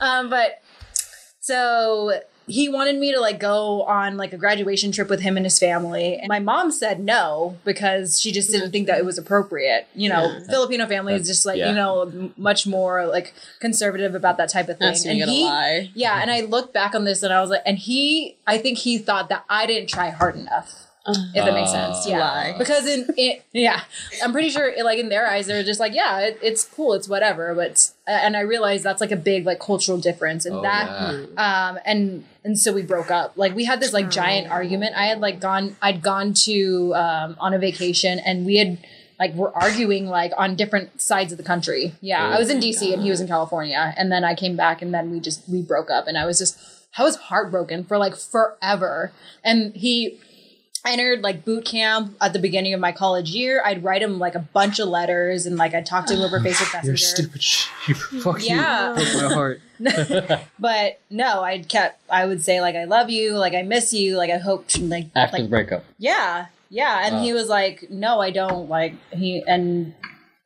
[0.00, 0.62] Um, but
[1.40, 5.44] so he wanted me to like go on like a graduation trip with him and
[5.44, 6.16] his family.
[6.16, 9.88] And my mom said no because she just didn't think that it was appropriate.
[9.94, 10.46] You know, Yeah.
[10.48, 11.70] Filipino family is just like, Yeah.
[11.70, 14.88] you know, much more like conservative about that type of thing.
[14.88, 15.90] That's and he, lie.
[15.94, 18.78] yeah, and I look back on this and I was like, and he, I think
[18.78, 20.85] he thought that I didn't try hard enough.
[21.08, 22.18] If that makes sense, Uh, yeah.
[22.18, 22.54] Lie.
[22.58, 23.82] Because in it, yeah,
[24.22, 27.08] I'm pretty sure, like in their eyes, they're just like, yeah, it, it's cool, it's
[27.08, 27.54] whatever.
[27.54, 31.68] But and I realized that's like a big like cultural difference, and Oh, that, yeah.
[31.70, 33.32] um, and and so we broke up.
[33.36, 34.96] Like we had this like giant argument.
[34.96, 38.78] I had like gone, I'd gone to um on a vacation, and we had
[39.18, 41.94] like we're arguing like on different sides of the country.
[42.00, 44.82] Yeah, I was in DC and he was in California, and then I came back,
[44.82, 46.58] and then we just we broke up, and I was just
[46.98, 49.12] I was heartbroken for like forever,
[49.44, 50.25] and he I
[50.86, 53.62] entered like boot camp at the beginning of my college year.
[53.64, 56.38] I'd write him like a bunch of letters and like I'd talk to him over
[56.40, 56.86] Facebook Messenger.
[56.86, 57.42] You're stupid.
[57.42, 58.96] sh- You fuck Yeah.
[58.98, 59.04] you.
[59.04, 59.60] Broke my heart.
[60.58, 64.16] But no, I'd kept I would say like I love you, like I miss you,
[64.16, 65.84] like I hope like After like the breakup.
[65.98, 66.46] yeah.
[66.70, 67.02] Yeah.
[67.06, 67.22] And Wow.
[67.22, 67.34] he uh.
[67.34, 69.94] was like, No, I don't like he and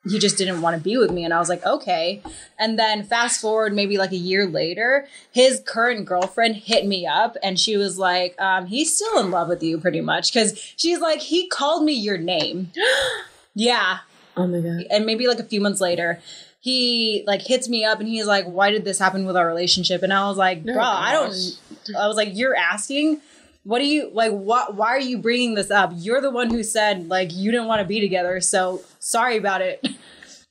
[0.09, 2.23] he just didn't want to be with me and I was like, okay.
[2.59, 7.37] And then fast forward maybe like a year later, his current girlfriend hit me up
[7.43, 10.33] and she was like, um, he's still in love with you pretty much.
[10.33, 12.73] Cause she's like, he called me your name.
[13.55, 13.99] yeah.
[14.37, 14.87] Oh my god.
[14.91, 16.21] And maybe like a few months later,
[16.61, 20.03] he like hits me up and he's like, Why did this happen with our relationship?
[20.03, 21.97] And I was like, Oh, Bro, I don't.
[21.99, 23.21] I was like, You're asking?
[23.65, 24.33] What do you like?
[24.33, 24.75] What?
[24.75, 25.93] Why are you bringing this up?
[25.95, 28.41] You're the one who said like you didn't want to be together.
[28.41, 29.87] So sorry about it.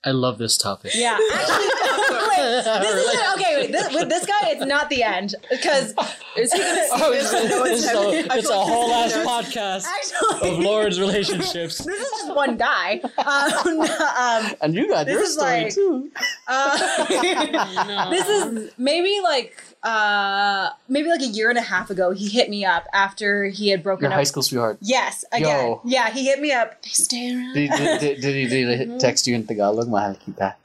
[0.05, 0.91] I love this topic.
[0.95, 1.55] Yeah, actually,
[2.29, 3.55] wait, this is okay.
[3.57, 5.93] Wait, this, with this guy, it's not the end because
[6.37, 9.29] Is he gonna Oh, it's, it's, it's a, it's a like whole he's ass gonna-
[9.43, 11.77] podcast actually, of Lauren's relationships.
[11.83, 13.01] this is just one guy.
[13.17, 16.09] Um, um, And you got This your is story like- too.
[16.47, 22.11] uh, this is maybe like uh maybe like a year and a half ago.
[22.11, 24.17] He hit me up after he had broken Your up.
[24.17, 24.77] high school sweetheart.
[24.81, 25.67] Yes, again.
[25.67, 25.81] Yo.
[25.85, 26.75] Yeah, he hit me up.
[26.85, 27.53] Stay around.
[27.53, 29.88] Did, did, did, did he, did he text you in Tagalog?
[29.89, 30.55] Mahal kita.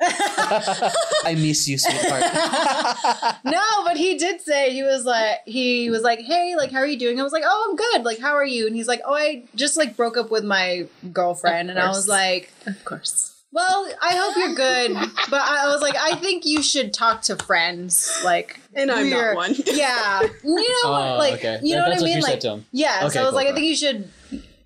[1.24, 2.22] I miss you, sweetheart.
[3.44, 6.86] no, but he did say he was like he was like, "Hey, like how are
[6.86, 8.04] you doing?" I was like, "Oh, I'm good.
[8.04, 10.86] Like how are you?" And he's like, "Oh, I just like broke up with my
[11.12, 13.32] girlfriend." And I was like, Of course.
[13.52, 14.92] "Well, I hope you're good."
[15.30, 19.36] But I was like, "I think you should talk to friends." Like, And I'm not
[19.36, 19.54] one.
[19.66, 21.60] Yeah, you know, Oh, like okay.
[21.62, 22.16] you know That- what that's I what mean?
[22.16, 22.66] you said like, to him.
[22.72, 23.00] yeah.
[23.04, 24.08] Okay, so I was cool, like, I think you should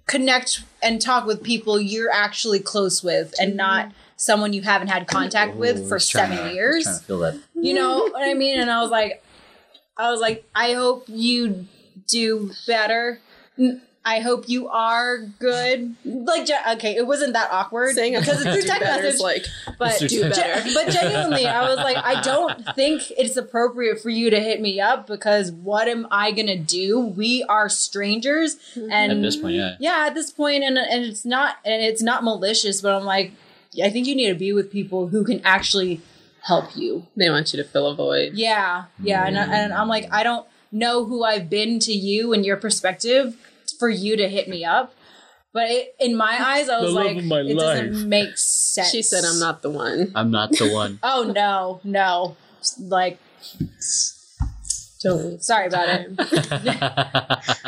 [0.06, 3.56] connect and talk with people you're actually close with, and mm-hmm.
[3.58, 6.84] not someone you haven't had contact with for seven to- years.
[6.84, 7.40] to feel that.
[7.54, 8.60] You know what I mean?
[8.60, 9.22] And I was like,
[9.96, 11.66] I was like, I hope you
[12.06, 13.20] do better.
[14.04, 15.94] I hope you are good.
[16.04, 19.14] Like, okay, it wasn't that awkward Saying because it's through text message.
[19.14, 19.44] is like
[19.78, 20.40] but do text.
[20.40, 20.70] better.
[20.72, 24.80] but genuinely, I was like, I don't think it's appropriate for you to hit me
[24.80, 26.98] up because what am I gonna do?
[27.00, 28.90] We are strangers, mm-hmm.
[28.90, 29.76] and At this point, yeah.
[29.78, 33.32] yeah, at this point, and and it's not and it's not malicious, but I'm like,
[33.84, 36.00] I think you need to be with people who can actually
[36.42, 37.06] help you.
[37.16, 38.34] They want you to fill a void.
[38.34, 39.48] Yeah, yeah, and, I, mm.
[39.48, 43.36] and I'm like, I don't know who I've been to you and your perspective
[43.78, 44.94] for you to hit me up.
[45.52, 47.56] But it, in my eyes, I was like, it life.
[47.58, 48.90] doesn't make sense.
[48.90, 50.98] She said, "I'm not the one." I'm not the one.
[51.02, 52.36] Oh no, no,
[52.78, 53.18] like
[55.00, 55.42] Don't.
[55.42, 56.10] sorry about it.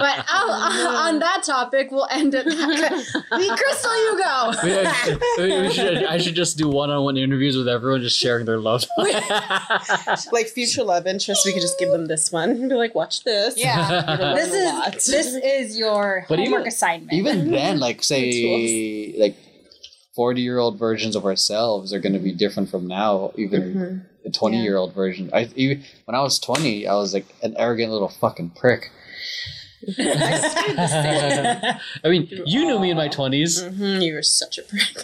[0.01, 0.51] But I'll,
[1.07, 2.45] on that topic, we'll end it.
[2.47, 4.53] The Crystal, you go.
[4.64, 8.59] We- we- we should- I should just do one-on-one interviews with everyone, just sharing their
[8.59, 8.85] love.
[10.33, 13.25] Like future love interest, we could just give them this one and be like, "Watch
[13.25, 14.97] this." Yeah, this learn a lot.
[14.97, 17.12] is this is your But homework even- assignment.
[17.12, 19.37] Even then, like say, like
[20.14, 23.33] forty-year-old versions of ourselves are going to be different from now.
[23.37, 25.31] Even a twenty-year-old version.
[25.33, 28.90] I even when I was twenty, I was like an arrogant little fucking prick.
[29.99, 34.83] I mean, you knew me in my 20s Mhm, you were such a prick.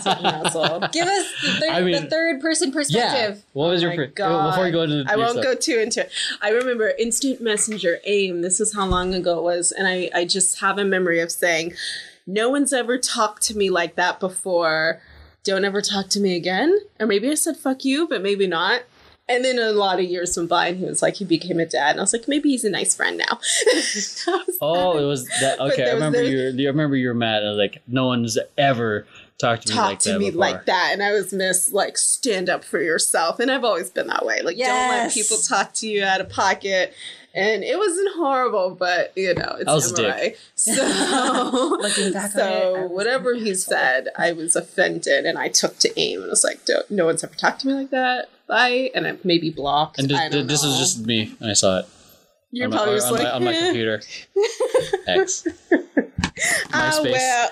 [0.00, 0.80] such an asshole.
[0.92, 3.36] Give us the third, I mean- the third person perspective.
[3.36, 3.42] Yeah.
[3.52, 5.44] What was Oh your my fir- before you go into the I won't stuff.
[5.44, 6.10] go too into it.
[6.42, 8.42] I remember instant messenger AIM.
[8.42, 11.30] This is how long ago it was, and I I just have a memory of
[11.30, 11.74] saying,
[12.34, 15.00] "No one's ever talked to me like that before.
[15.44, 18.82] Don't ever talk to me again." Or maybe I said "fuck you," but maybe not.
[19.28, 21.64] And then a lot of years went by, and he was like, he became a
[21.66, 23.38] dad, and I was like, maybe he's a nice friend now.
[24.60, 25.02] Oh, that.
[25.02, 25.58] it was that.
[25.58, 26.66] But Okay, I there was- remember there you.
[26.66, 27.44] I remember you were mad.
[27.44, 29.06] I was like, no one's ever
[29.38, 30.38] talked to me talk like to that me before.
[30.38, 34.06] like that and i was miss like stand up for yourself and i've always been
[34.06, 36.92] that way like don't let people talk to you out of pocket
[37.34, 40.36] and it wasn't horrible but you know it's I was a MRI.
[40.54, 45.78] so Looking back on it, so whatever he said i was offended and i took
[45.78, 48.90] to aim and was like don't, no one's ever talked to me like that bye
[48.94, 50.68] and i maybe blocked and I this, don't this know.
[50.70, 51.86] was just me when I saw it.
[52.52, 54.02] You're on my, probably just on, like my, on my "Eh, computer.
[55.06, 55.46] X.
[55.46, 57.12] oh MySpace.
[57.12, 57.50] well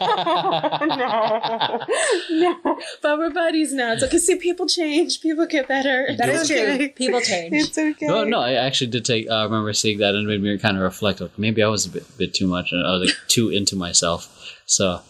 [2.30, 6.28] no no but we're buddies now it's okay see people change people get better That
[6.28, 6.88] is It's true.
[6.90, 7.54] People change.
[7.54, 8.06] It's okay.
[8.06, 9.30] No, no, I actually did take.
[9.30, 11.20] I remember seeing that and it made me kind of reflect.
[11.20, 13.76] Like maybe I was a bit, bit too much, and I was like too into
[13.76, 14.28] myself.
[14.66, 15.00] So,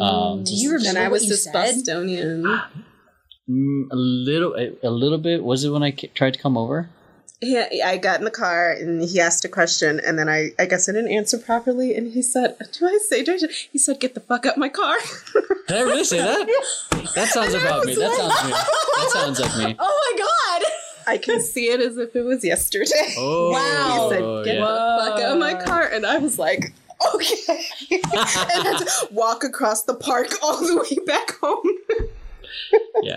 [0.00, 1.52] um, Do you remember And I what was you this said?
[1.52, 2.42] Bostonian.
[3.48, 5.42] mm, a little, a, a little bit.
[5.44, 6.90] Was it when I tried to come over?
[7.40, 10.66] Yeah, I got in the car and he asked a question, and then I, I
[10.66, 13.78] guess I didn't answer properly, and he said, "Do I say?" Do I say-" He
[13.78, 14.96] said, "Get the fuck out my car."
[15.68, 16.46] Did I really say that?
[17.14, 17.92] That sounds And about me.
[17.96, 18.50] was That like- sounds me.
[18.50, 19.76] That sounds like me.
[19.78, 20.72] Oh my god!
[21.06, 23.14] I can see it as if it was yesterday.
[23.16, 24.08] Oh, Wow.
[24.10, 24.60] He said, "Get yeah.
[24.62, 26.72] the fuck out of my car," and I was like,
[27.14, 28.04] "Okay," and
[28.66, 31.62] had to walk across the park all the way back home.
[33.02, 33.16] yeah.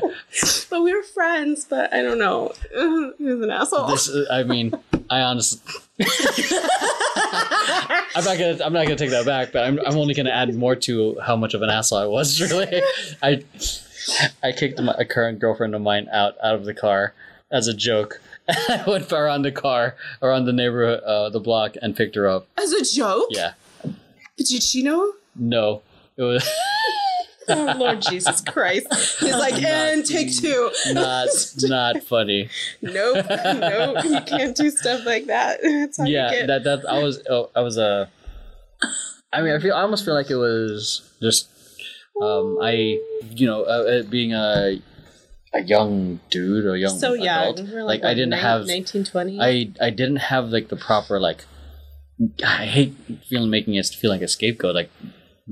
[0.70, 1.66] But we were friends.
[1.66, 2.54] But I don't know.
[3.18, 3.88] He was an asshole.
[3.88, 4.74] This, I mean,
[5.10, 5.60] I honestly,
[8.16, 9.52] I'm not gonna, I'm not gonna take that back.
[9.52, 12.40] But I'm, I'm only gonna add more to how much of an asshole I was.
[12.42, 12.82] Really,
[13.22, 13.44] I,
[14.44, 17.14] I kicked my, a current girlfriend of mine out out of the car
[17.52, 18.20] as a joke.
[18.50, 22.48] I went around the car, around the neighborhood, uh, the block, and picked her up.
[22.58, 23.28] As a joke.
[23.30, 23.94] Yeah, But
[24.48, 25.14] did she know?
[25.36, 25.82] no,
[26.18, 26.44] it was
[27.52, 28.88] Oh Lord Jesus Christ!
[29.20, 30.72] He's like, and take two.
[30.94, 32.50] not not funny.
[32.82, 34.04] Nope, nope.
[34.06, 35.60] You can't do stuff like that.
[35.62, 38.06] That's how you yeah that that i was oh, i was uh,
[39.34, 41.48] i mean i feel i almost feel like it was just
[42.22, 43.00] um i
[43.40, 44.80] you know uh, uh, being a
[45.54, 47.54] a young dude or young so young.
[47.60, 49.40] adult, We're like, i didn't nine- have 1920.
[49.42, 51.46] i i didn't have like the proper like
[52.46, 52.94] i hate
[53.28, 54.90] feeling making it feel like a scapegoat like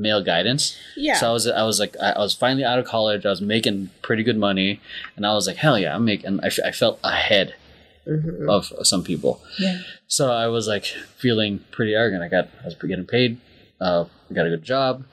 [0.06, 1.16] male guidance yeah.
[1.20, 3.26] so I was, I was like, I I was finally out of college.
[3.26, 4.80] I was making pretty good money,
[5.16, 6.40] and I was like, hell yeah, I'm making.
[6.42, 7.56] I, f- I felt ahead
[8.08, 8.50] Mhm.
[8.50, 9.34] of some people.
[9.60, 9.82] Yeah.
[10.08, 10.86] So I was like
[11.24, 12.24] feeling pretty arrogant.
[12.24, 13.40] I got, I was getting paid.
[13.80, 15.04] Uh, I got a good job,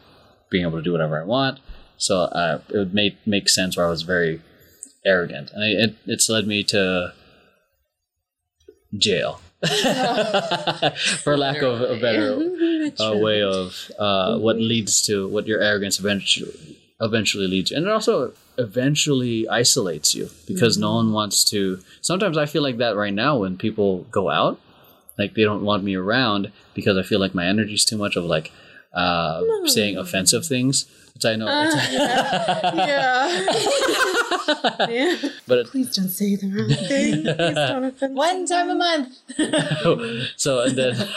[0.51, 1.59] being able to do whatever I want.
[1.99, 4.41] So uh, it would make make sense where I was very
[5.05, 7.13] arrogant, and it, it it's led me to
[8.97, 9.41] jail,
[11.23, 12.37] for lack of a better
[13.01, 17.87] a way of uh, what leads to what your arrogance eventually eventually leads you, and
[17.87, 21.81] it also eventually isolates you because no one wants to.
[22.01, 24.59] Sometimes I feel like that right now when people go out,
[25.19, 28.25] like they don't want me around because I feel like my energy's too much of
[28.25, 28.51] like.
[28.97, 30.87] uh, saying offensive things.
[31.17, 33.47] Which I know, Uh, yeah.
[34.91, 35.17] yeah.
[35.49, 37.23] but Please don't say the wrong thing.
[37.25, 39.17] Please don't offend One time a month.
[40.37, 41.09] so and then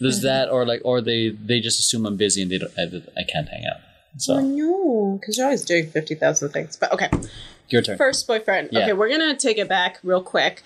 [0.00, 2.72] there's that, or like, or they they just assume I'm busy and they don't.
[2.78, 2.82] I,
[3.18, 3.80] I can't hang out.
[3.80, 6.76] Oh So no, because you're always doing fifty thousand things.
[6.76, 7.08] But okay,
[7.70, 7.96] your turn.
[7.98, 8.68] first boyfriend.
[8.70, 8.82] Yeah.
[8.82, 10.62] Okay, we're gonna take it back real quick.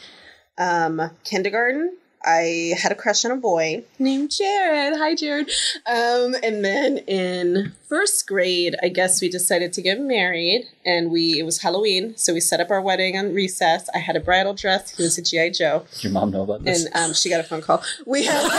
[0.59, 1.97] Um, kindergarten.
[2.25, 4.97] I had a crush on a boy named Jared.
[4.97, 5.51] Hi, Jared.
[5.87, 11.39] Um, and then in first grade, I guess we decided to get married, and we
[11.39, 13.89] it was Halloween, so we set up our wedding on recess.
[13.95, 14.97] I had a bridal dress.
[14.97, 15.85] He was a GI Joe.
[15.91, 16.87] Does your mom know about this?
[16.87, 17.83] and um, she got a phone call.
[18.07, 18.43] We had,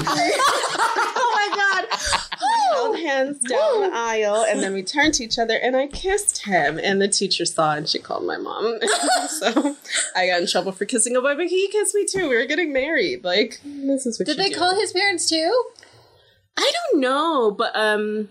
[0.00, 1.86] oh my god,
[2.40, 5.86] we held hands down the aisle, and then we turned to each other, and I
[5.86, 6.78] kissed him.
[6.82, 8.78] And the teacher saw, and she called my mom.
[9.40, 9.76] so
[10.14, 12.28] I got in trouble for kissing a boy, but he kissed me too.
[12.28, 13.24] We were getting married.
[13.24, 14.56] Like this is what Did they do.
[14.56, 15.64] call his parents too?
[16.56, 18.28] I don't know, but um,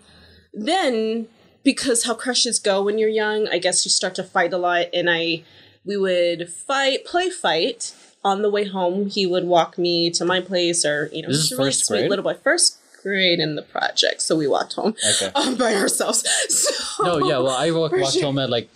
[0.53, 1.27] then
[1.63, 4.87] because how crushes go when you're young, I guess you start to fight a lot,
[4.93, 5.43] and I
[5.85, 9.07] we would fight, play fight on the way home.
[9.09, 11.67] He would walk me to my place, or you know, This is he's a really
[11.69, 12.09] first sweet grade?
[12.09, 12.33] little boy.
[12.43, 12.76] First
[13.07, 15.31] grade in the project, so we walked home Okay.
[15.35, 16.23] um, by ourselves.
[16.49, 17.37] So No, yeah.
[17.39, 18.69] Well, I walked, walked home at like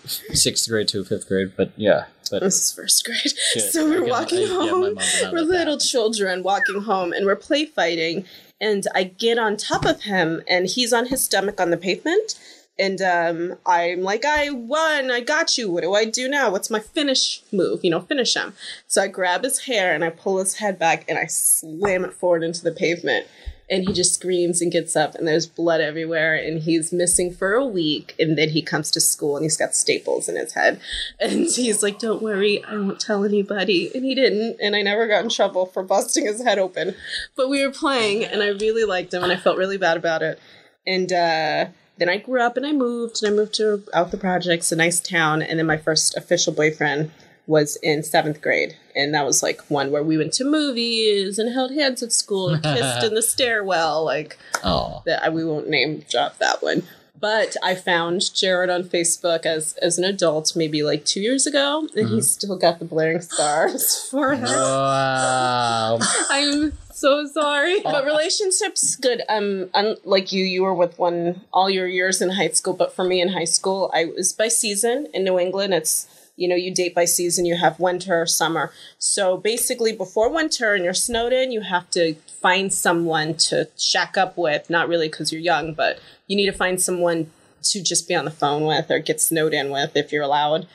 [0.46, 3.34] sixth grade to fifth grade, but yeah, but This is first grade.
[3.72, 4.94] So we're walking I- home.
[4.96, 8.26] not we're let that little children walking home and we're play fighting.
[8.60, 12.36] And I get on top of him and he's on his stomach on the pavement.
[12.80, 15.12] And um, I'm like, I won.
[15.12, 15.70] I got you.
[15.72, 16.52] What do I do now?
[16.52, 17.84] What's my finish move?
[17.84, 18.54] You know, finish him.
[18.88, 22.13] So I grab his hair and I pull his head back and I slam it
[22.13, 23.26] forward into the pavement
[23.71, 27.53] and he just screams and gets up and there's blood everywhere and he's missing for
[27.53, 30.79] a week and then he comes to school and he's got staples in his head.
[31.19, 33.89] And he's like don't worry i won't tell anybody.
[33.95, 36.95] And he didn't and i never got in trouble for busting his head open.
[37.36, 40.21] But we were playing and i really liked him and i felt really bad about
[40.21, 40.39] it.
[40.86, 41.65] And uh
[41.97, 44.75] then I grew up and I moved and I moved to out the projects, a
[44.75, 47.12] nice town, and then my first official boyfriend
[47.51, 48.77] was in seventh grade.
[48.95, 52.49] And that was like one where we went to movies and held hands at school
[52.49, 54.03] and kissed in the stairwell.
[54.05, 56.83] Like oh, that I, we won't name drop that one.
[57.19, 61.87] But I found Jared on Facebook as as an adult, maybe like two years ago,
[61.95, 64.43] and he's still got the blaring scars for him.
[64.43, 65.99] wow.
[66.29, 67.81] I'm so sorry.
[67.81, 69.21] But relationships, good.
[69.29, 72.73] Um, unlike you, you were with one all your years in high school.
[72.73, 75.73] But for me in high school, I was by season in New England.
[75.73, 76.07] It's
[76.41, 77.45] you know you date by season.
[77.45, 78.71] You have winter, summer.
[78.97, 84.17] So basically, before winter and you're snowed in, you have to find someone to shack
[84.17, 84.69] up with.
[84.69, 87.32] Not really because you're young, but you need to find someone
[87.63, 90.67] to just be on the phone with or get snowed in with if you're allowed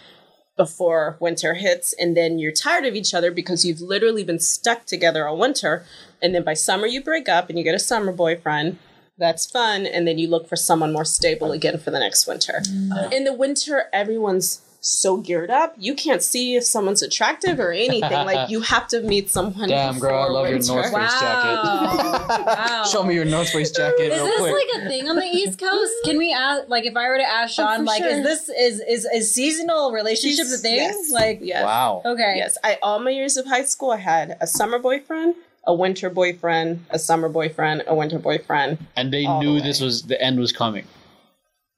[0.57, 4.87] before winter hits and then you're tired of each other because you've literally been stuck
[4.87, 5.85] together all winter
[6.23, 8.79] and then by summer you break up and you get a summer boyfriend
[9.19, 12.63] that's fun and then you look for someone more stable again for the next winter
[12.69, 13.13] mm.
[13.13, 18.01] in the winter everyone's so geared up you can't see if someone's attractive or anything
[18.31, 20.73] like you have to meet someone Damn, girl, I before love your winter.
[20.75, 22.47] North Face jacket.
[22.47, 22.85] wow.
[22.91, 24.53] Show me your North Face jacket Is real this quick.
[24.75, 25.93] like a thing on the East Coast?
[26.05, 28.11] Can we ask, like, if I were to ask Oh, Sean, for like, sure.
[28.13, 30.77] is this is is is seasonal relationships a thing?
[30.77, 31.11] Yes.
[31.11, 31.65] Like, yes.
[31.65, 32.03] Wow.
[32.05, 35.75] okay, Yes, I all my years of high school, I had a summer boyfriend, a
[35.75, 38.79] winter boyfriend, a summer boyfriend, a winter boyfriend.
[38.97, 40.85] And they All the knew this was the end was coming.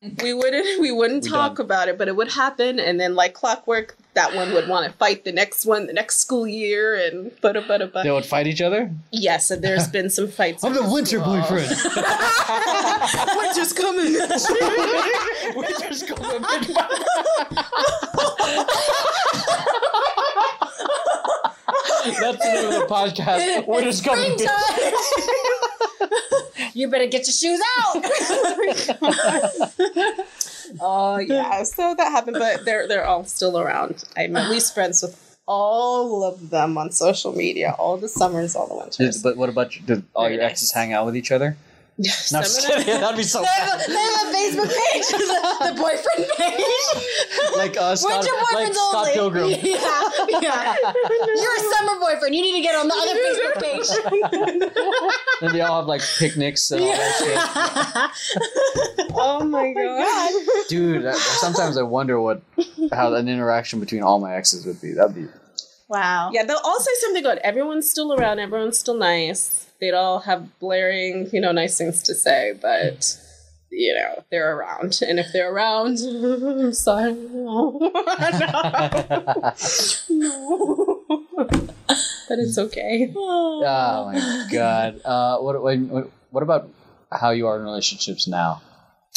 [0.05, 0.23] Mm-hmm.
[0.23, 1.65] We wouldn't we wouldn't We talk done.
[1.67, 4.97] about it, but it would happen, and then like clockwork, that one would want to
[4.97, 8.61] fight the next one, the next school year, and but but They would fight each
[8.61, 8.93] other.
[9.11, 10.63] Yes, and there's been some fights.
[10.63, 11.35] I'm the in winter school.
[11.35, 11.69] boyfriend.
[13.39, 14.13] Winter's coming.
[15.57, 16.45] Winter's coming.
[21.69, 23.67] That's the name of the podcast.
[23.67, 24.39] Winter's coming.
[24.39, 24.93] Springtime.
[26.75, 28.05] you better get your shoes out.
[30.83, 34.05] Oh yeah, so that happened, but they're they're all still around.
[34.19, 38.67] I'm at least friends with all of them on social media, all the summers, all
[38.69, 39.23] the winters.
[39.23, 40.53] But what about did all Very your nice.
[40.53, 41.57] exes hang out with each other?
[42.01, 43.01] No, Some of them- kidding.
[43.01, 45.19] That'd be so they, have a, they have a Facebook page, the,
[45.67, 47.57] the boyfriend page.
[47.57, 49.13] like uh, Scott, Winter like boyfriends Scott only.
[49.15, 49.49] Pilgrim.
[50.31, 50.77] Yeah, yeah.
[51.35, 52.35] You're a summer boyfriend.
[52.37, 54.73] You need to get on the other Facebook page.
[55.43, 59.11] And they all have like picnics and all that shit.
[59.15, 60.33] Oh my god.
[60.69, 62.43] Dude, that, sometimes I wonder what
[62.93, 64.93] how an interaction between all my exes would be.
[64.93, 65.27] That'd be
[65.89, 66.31] Wow.
[66.33, 67.39] Yeah, they'll all say something good.
[67.39, 69.68] Everyone's still around, everyone's still nice.
[69.81, 73.17] They'd all have blaring, you know, nice things to say, but
[73.71, 75.01] you know, they're around.
[75.07, 77.13] And if they're around, I'm sorry.
[77.31, 77.79] No.
[80.11, 81.05] no.
[82.29, 83.13] but it's okay.
[83.17, 85.01] Oh my god.
[85.05, 86.69] Uh, what, what what about
[87.11, 88.61] how you are in relationships now?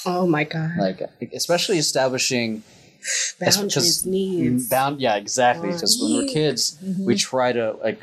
[0.05, 0.71] Oh my god.
[0.77, 1.01] Like,
[1.33, 2.63] especially establishing
[3.39, 4.69] Boundaries, needs.
[4.69, 5.01] bound.
[5.01, 5.71] Yeah, exactly.
[5.71, 7.05] Because when we're kids, Mm-hmm.
[7.05, 7.99] we try to like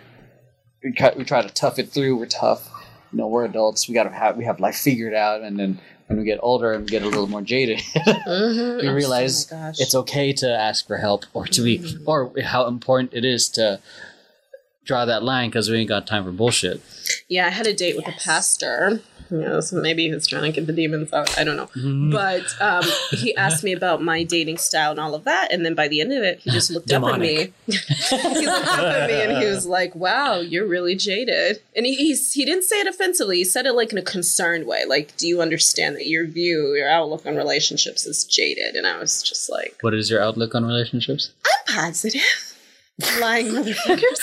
[0.83, 2.17] we, cut, we try to tough it through.
[2.17, 2.69] We're tough.
[3.13, 3.89] You know, we're adults.
[3.89, 6.87] We gotta have we have life figured out, and then when we get older and
[6.87, 8.83] get a little more jaded, Mhm.
[8.83, 12.05] we realize Oh it's okay to ask for help or to be Mm-hmm.
[12.09, 13.81] or how important it is to
[14.89, 16.83] draw that line because we ain't got time for bullshit.
[17.29, 19.01] Yeah, I had a date with a pastor.
[19.31, 21.39] You know, so maybe he's trying to get the demons out.
[21.39, 21.67] I don't know.
[21.67, 22.13] Mm-hmm.
[22.13, 25.53] But um, he asked me about my dating style and all of that.
[25.53, 27.53] And then by the end of it, he just looked up at me.
[27.67, 31.61] he looked up at me and he was like, wow, you're really jaded.
[31.77, 33.37] And he, he's, he didn't say it offensively.
[33.37, 34.87] He said it like in a concerned way.
[34.89, 38.77] Like, do you understand that your view, your outlook on relationships is jaded?
[38.77, 41.33] And I was just like, What is your outlook on relationships?
[41.45, 42.49] I'm positive.
[43.21, 44.19] Lying motherfuckers.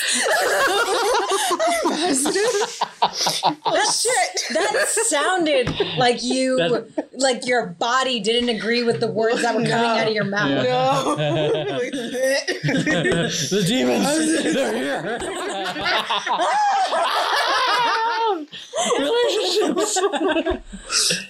[3.46, 4.44] I'm oh, shit.
[4.54, 9.62] That sounded like you, That- like your body didn't agree with the words that were
[9.62, 9.78] coming No.
[9.78, 10.66] out of your mouth.
[10.66, 11.16] No.
[11.86, 11.94] the
[13.66, 15.20] demons, they're here.
[19.00, 19.98] Relationships.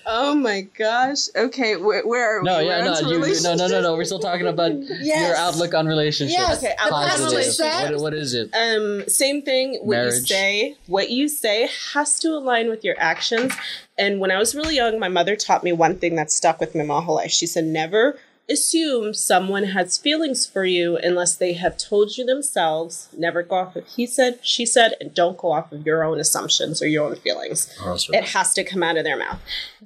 [0.05, 1.27] oh my gosh.
[1.35, 2.65] Okay, where, where are No, we?
[2.67, 3.95] yeah, We're no, onto you, no, no, no, no.
[3.95, 5.27] We're still talking about Yes.
[5.27, 6.37] your outlook on relationships.
[6.37, 7.57] Yes, Okay, the outlook on pastor relationships.
[7.57, 8.49] said- What, what is it?
[8.53, 9.79] Um, same thing.
[9.81, 13.53] What you say, what you say has to align with your actions.
[13.97, 16.75] And when I was really young, my mother taught me one thing that stuck with
[16.75, 17.31] me my whole life.
[17.31, 18.17] She said, "Never
[18.49, 23.09] assume someone has feelings for you unless they have told you themselves.
[23.17, 26.19] Never go off of he said, she said, and don't go off of your own
[26.19, 27.73] assumptions or your own feelings.
[28.15, 29.39] It has to come out of their mouth,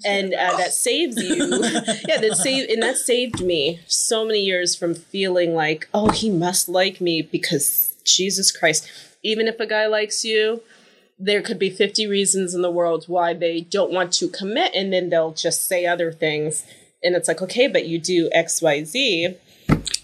[0.05, 1.36] and uh, that saves you.
[2.07, 6.30] yeah, that saved and that saved me so many years from feeling like, oh, he
[6.30, 8.89] must like me because Jesus Christ.
[9.22, 10.62] Even if a guy likes you,
[11.20, 14.91] there could be 50 reasons in the world why they don't want to commit, and
[14.93, 16.66] then they'll just say other things.
[17.03, 19.35] And it's like, okay, but you do X, Y, Z.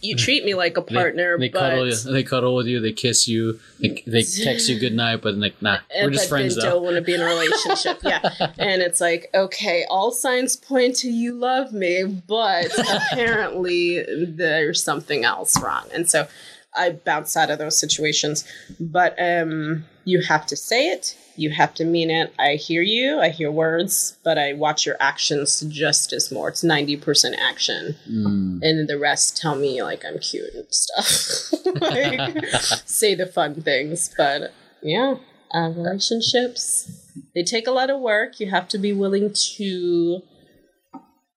[0.01, 1.95] You treat me like a partner, They, but cuddle you.
[1.95, 2.79] They cuddle with you.
[2.79, 3.59] They kiss you.
[3.79, 6.75] They, they text you good night, but like, nah, we're just friends they though.
[6.75, 7.99] don't want to be in a relationship.
[8.03, 8.21] yeah.
[8.59, 12.67] And it's like, okay, all signs point to you love me, but
[13.11, 15.85] apparently there's something else wrong.
[15.93, 16.27] And so
[16.75, 18.47] I bounce out of those situations.
[18.79, 21.17] But um you have to say it.
[21.37, 22.33] You have to mean it.
[22.39, 23.19] I hear you.
[23.19, 26.49] I hear words, but I watch your actions just as more.
[26.49, 27.95] It's 90% action.
[28.09, 28.59] Mm.
[28.61, 31.53] And the rest tell me like I'm cute and stuff.
[31.81, 32.45] like,
[32.85, 34.13] say the fun things.
[34.17, 35.15] But yeah,
[35.53, 38.39] uh, relationships, they take a lot of work.
[38.39, 40.21] You have to be willing to,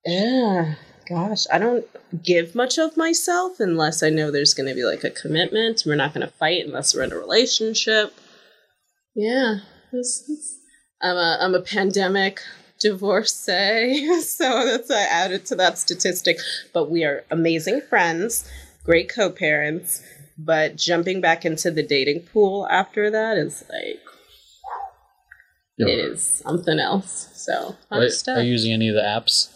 [0.05, 0.75] yeah,
[1.07, 1.85] gosh, I don't
[2.23, 5.83] give much of myself unless I know there's going to be like a commitment.
[5.85, 8.13] We're not going to fight unless we're in a relationship.
[9.15, 9.59] Yeah,
[11.01, 12.39] I'm a I'm a pandemic
[12.79, 16.37] divorcee, so that's I added to that statistic.
[16.73, 18.49] But we are amazing friends,
[18.83, 20.03] great co-parents.
[20.37, 23.99] But jumping back into the dating pool after that is like
[25.77, 27.29] it is something else.
[27.33, 28.37] So fun Wait, stuff.
[28.37, 29.49] are you using any of the apps?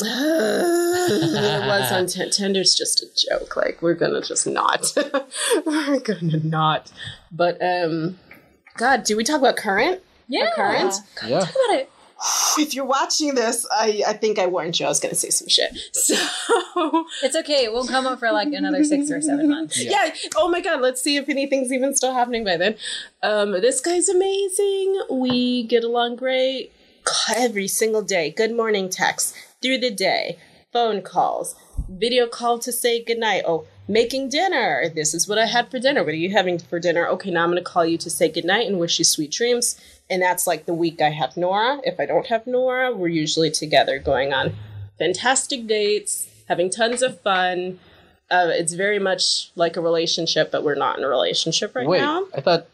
[0.00, 3.56] it was on T- Tinder's just a joke.
[3.56, 4.86] Like we're gonna just not.
[5.66, 6.92] we're gonna not.
[7.32, 8.18] But um,
[8.78, 10.00] God, do we talk about current?
[10.28, 10.50] Yeah.
[10.54, 10.94] current?
[11.26, 11.40] Yeah.
[11.40, 11.90] Talk about it.
[12.58, 14.86] If you're watching this, I I think I warned you.
[14.86, 15.70] I was gonna say some shit.
[15.92, 16.14] So
[17.22, 17.64] It's okay.
[17.64, 19.80] It won't come up for like another six or seven months.
[19.82, 20.12] yeah.
[20.36, 20.80] Oh my God.
[20.80, 22.74] Let's see if anything's even still happening by then.
[23.22, 25.00] Um, this guy's amazing.
[25.10, 26.72] We get along great
[27.36, 28.30] every single day.
[28.30, 30.38] Good morning text through the day,
[30.72, 31.54] phone calls,
[31.88, 33.44] video call to say goodnight.
[33.46, 34.90] Oh, making dinner.
[34.94, 36.04] This is what I had for dinner.
[36.04, 37.08] What are you having for dinner?
[37.08, 39.80] Okay, now I'm going to call you to say goodnight and wish you sweet dreams.
[40.10, 41.80] And that's like the week I have Nora.
[41.84, 44.54] If I don't have Nora, we're usually together going on
[44.98, 47.78] fantastic dates, having tons of fun.
[48.30, 52.00] Uh, it's very much like a relationship, but we're not in a relationship right Wait,
[52.00, 52.26] now.
[52.36, 52.66] I thought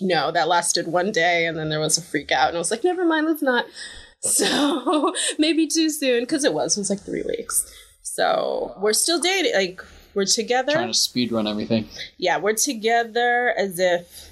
[0.00, 2.70] No, that lasted one day, and then there was a freak out, and I was
[2.70, 3.66] like, never mind, let's not.
[4.20, 6.76] So maybe too soon, because it was.
[6.76, 7.72] It was like three weeks.
[8.02, 9.54] So we're still dating.
[9.54, 9.80] Like
[10.18, 10.72] we're together.
[10.72, 11.88] trying to speed run everything.
[12.18, 14.28] yeah, we're together as if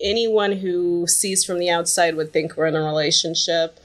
[0.00, 3.78] anyone who sees from the outside would think we're in a relationship,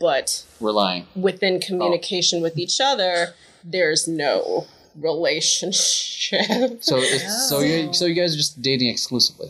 [0.00, 1.06] but We're lying.
[1.14, 1.66] within oh.
[1.66, 4.66] communication with each other, there's no
[4.98, 6.82] relationship.
[6.82, 9.48] So it's, so you so you guys are just dating exclusively,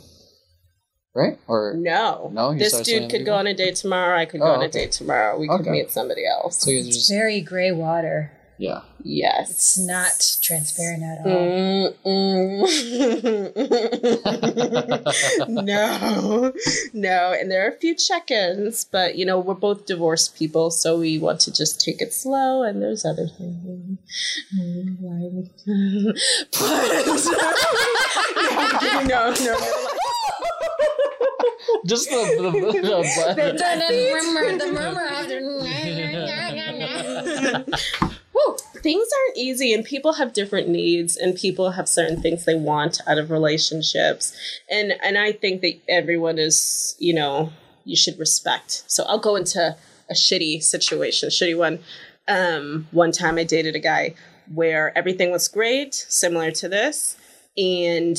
[1.14, 1.38] right?
[1.46, 2.30] Or No.
[2.32, 4.18] No, This dude saying could go on a date tomorrow.
[4.18, 5.38] I could go Oh, on a date tomorrow.
[5.38, 5.62] We Okay.
[5.64, 6.58] could meet somebody else.
[6.58, 8.32] so you're just Very gray water.
[8.58, 8.82] Yeah.
[9.02, 9.50] Yes.
[9.50, 11.94] It's not transparent at all.
[15.48, 16.52] No,
[16.92, 17.32] no.
[17.32, 20.98] And there are a few check ins, but you know, we're both divorced people, so
[20.98, 23.98] we want to just take it slow, and there's other things.
[26.52, 26.52] but,
[29.04, 29.56] no, no, no.
[31.86, 32.60] Just the, the, the,
[34.58, 35.40] the murmur after.
[38.34, 42.54] Woo, things aren't easy and people have different needs and people have certain things they
[42.54, 44.34] want out of relationships.
[44.70, 47.52] And and i think that everyone is you know
[47.84, 48.84] you should respect.
[48.86, 49.76] So i'll go into
[50.10, 51.80] a shitty situation shitty one.
[52.28, 54.14] Um one time i dated a guy
[54.52, 57.16] where everything was great similar to this
[57.56, 58.16] and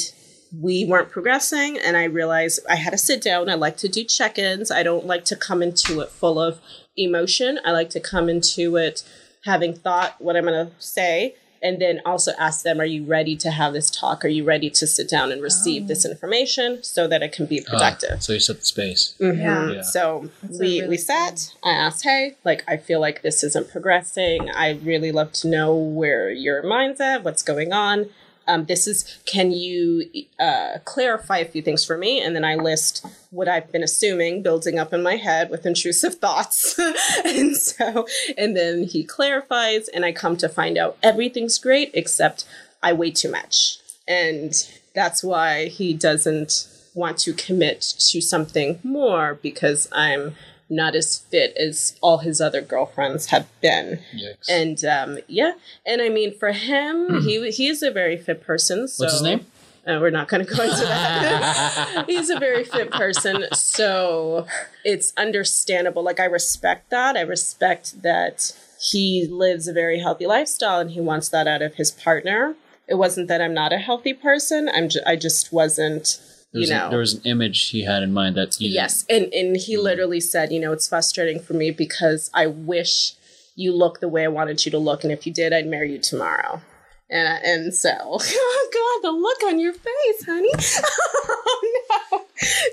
[0.61, 3.49] we weren't progressing and i realized i had to sit down.
[3.49, 4.69] I like to do check-ins.
[4.69, 6.61] I don't like to come into it full of
[6.95, 7.59] emotion.
[7.65, 9.03] I like to come into it
[9.45, 13.37] having thought what I'm going to say, and then also ask them, are you ready
[13.37, 14.25] to have this talk?
[14.25, 15.87] Are you ready to sit down and receive oh.
[15.87, 18.11] this information so that it can be productive?
[18.11, 19.15] Uh, so you set the space.
[19.19, 19.39] Mm-hmm.
[19.39, 19.71] Yeah.
[19.71, 19.81] yeah.
[19.81, 23.71] So That's we, really we sat, I asked, hey, like, I feel like this isn't
[23.71, 24.49] progressing.
[24.49, 28.09] I really love to know where your mind's at, what's going on
[28.47, 30.05] um, this is can you
[30.39, 32.21] uh, clarify a few things for me?
[32.21, 36.15] And then i list what i've been assuming building up in my head with intrusive
[36.23, 36.79] thoughts.
[37.25, 42.45] And so and then he clarifies and i come to find out everything's great except
[42.81, 43.77] i weigh too much.
[44.07, 44.53] And
[44.93, 50.35] that's why he doesn't want to commit to something more because i'm
[50.69, 53.99] not as fit as all his other girlfriends have been.
[54.13, 54.49] Yikes.
[54.49, 55.53] And um, yeah,
[55.85, 57.19] and I mean for him, hmm.
[57.19, 58.87] he he's a very fit person.
[58.87, 59.45] So, What's his name?
[59.85, 62.05] Uh, we're not going to go into that.
[62.07, 64.47] he's a very fit person, so
[64.85, 66.03] it's understandable.
[66.03, 67.17] Like I respect that.
[67.17, 68.53] I respect that
[68.91, 72.55] he lives a very healthy lifestyle and he wants that out of his partner.
[72.87, 74.69] It wasn't that I'm not a healthy person.
[74.73, 76.19] I'm ju- I just wasn't
[76.53, 79.57] you know a, there was an image he had in mind that yes and and
[79.57, 79.83] he mm-hmm.
[79.83, 83.13] literally said you know it's frustrating for me because i wish
[83.55, 85.91] you look the way i wanted you to look and if you did i'd marry
[85.91, 86.61] you tomorrow
[87.09, 90.51] and and so oh god the look on your face honey
[91.27, 92.21] oh no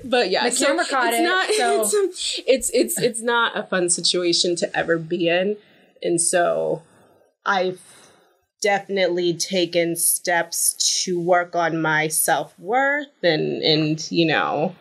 [0.05, 1.83] but yeah the camera caught it's it not, so.
[1.83, 5.57] it's, um, it's it's it's not a fun situation to ever be in
[6.03, 6.83] and so
[7.47, 7.75] i
[8.61, 14.75] definitely taken steps to work on my self-worth and and you know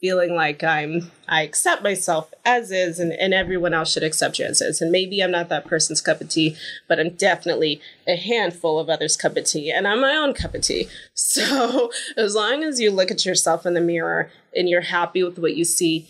[0.00, 4.44] feeling like i'm i accept myself as is and, and everyone else should accept you
[4.44, 4.80] as is.
[4.82, 6.56] And maybe i'm not that person's cup of tea
[6.88, 10.54] but i'm definitely a handful of others cup of tea and i'm my own cup
[10.54, 10.88] of tea.
[11.14, 15.38] So as long as you look at yourself in the mirror and you're happy with
[15.38, 16.08] what you see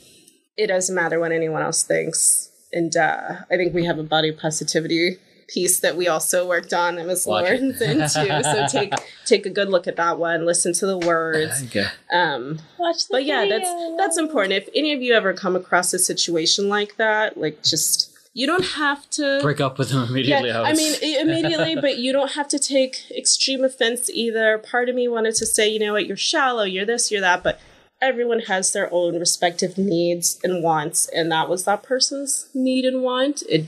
[0.57, 2.51] it doesn't matter what anyone else thinks.
[2.73, 5.19] And uh, i think we have a body positivity
[5.49, 8.09] piece that we also worked on that was Lauren's into.
[8.09, 8.93] So take
[9.25, 10.45] take a good look at that one.
[10.47, 11.63] Listen to the words.
[11.65, 11.87] Okay.
[12.13, 14.55] Um, Watch the But yeah, that's that's important.
[14.55, 18.65] If any of you ever come across a situation like that, like just you don't
[18.65, 20.49] have to break up with them immediately.
[20.49, 24.59] Yeah, I mean immediately, but you don't have to take extreme offense either.
[24.59, 27.43] Part of me wanted to say, you know what, you're shallow, you're this, you're that,
[27.43, 27.61] but
[28.01, 33.03] everyone has their own respective needs and wants, and that was that person's need and
[33.03, 33.43] want.
[33.49, 33.67] It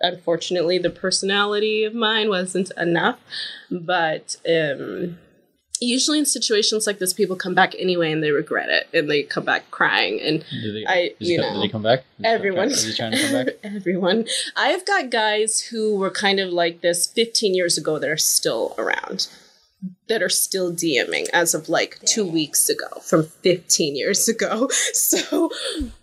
[0.00, 3.18] unfortunately the personality of mine wasn't enough.
[3.70, 5.18] But um
[5.80, 9.22] usually in situations like this people come back anyway and they regret it and they
[9.22, 10.20] come back crying.
[10.20, 12.04] And they, i you come, know did he come back?
[12.22, 13.54] everyone is he trying to come back?
[13.64, 14.26] Everyone.
[14.56, 18.74] I've got guys who were kind of like this 15 years ago that are still
[18.78, 19.28] around
[20.08, 24.68] that are still DMing as of like two weeks ago from 15 years ago.
[24.92, 25.50] So,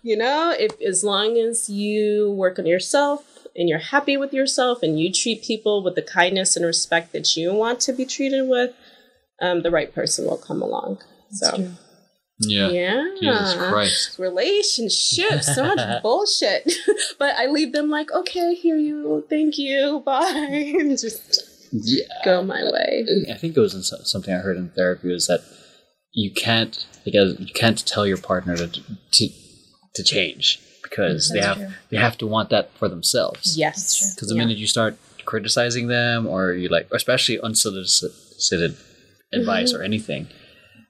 [0.02, 4.82] you know, if as long as you work on yourself, and you're happy with yourself
[4.82, 8.48] and you treat people with the kindness and respect that you want to be treated
[8.48, 8.74] with,
[9.40, 10.98] um, the right person will come along.
[11.30, 11.56] That's so.
[11.56, 11.70] True.
[12.40, 12.68] Yeah.
[12.70, 13.04] Yeah.
[13.20, 14.18] Jesus Christ.
[14.18, 16.72] Relationships, so much bullshit.
[17.18, 20.24] but I leave them like, okay, hear you, thank you, bye,
[20.78, 22.04] and just yeah.
[22.24, 23.06] go my way.
[23.30, 25.40] I think it was something I heard in therapy was that
[26.12, 29.28] you can't because you can't tell your partner to to,
[29.94, 31.68] to change because they have true.
[31.90, 33.56] they have to want that for themselves.
[33.56, 34.42] Yes, because the yeah.
[34.42, 38.76] minute you start criticizing them, or you like, especially unsolicited
[39.32, 39.80] advice mm-hmm.
[39.80, 40.28] or anything,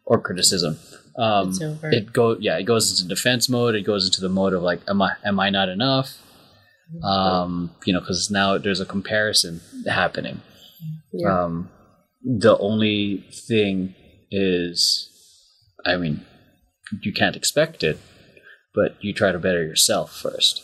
[0.05, 0.79] or criticism,
[1.19, 1.53] um,
[1.85, 3.75] it go yeah, it goes into defense mode.
[3.75, 6.17] It goes into the mode of like, am I am I not enough?
[6.95, 7.05] Mm-hmm.
[7.05, 10.41] Um, you know, because now there's a comparison happening.
[11.13, 11.45] Yeah.
[11.45, 11.71] Um,
[12.23, 13.95] the only thing
[14.31, 15.11] is,
[15.85, 16.25] I mean,
[17.03, 17.99] you can't expect it,
[18.75, 20.63] but you try to better yourself first.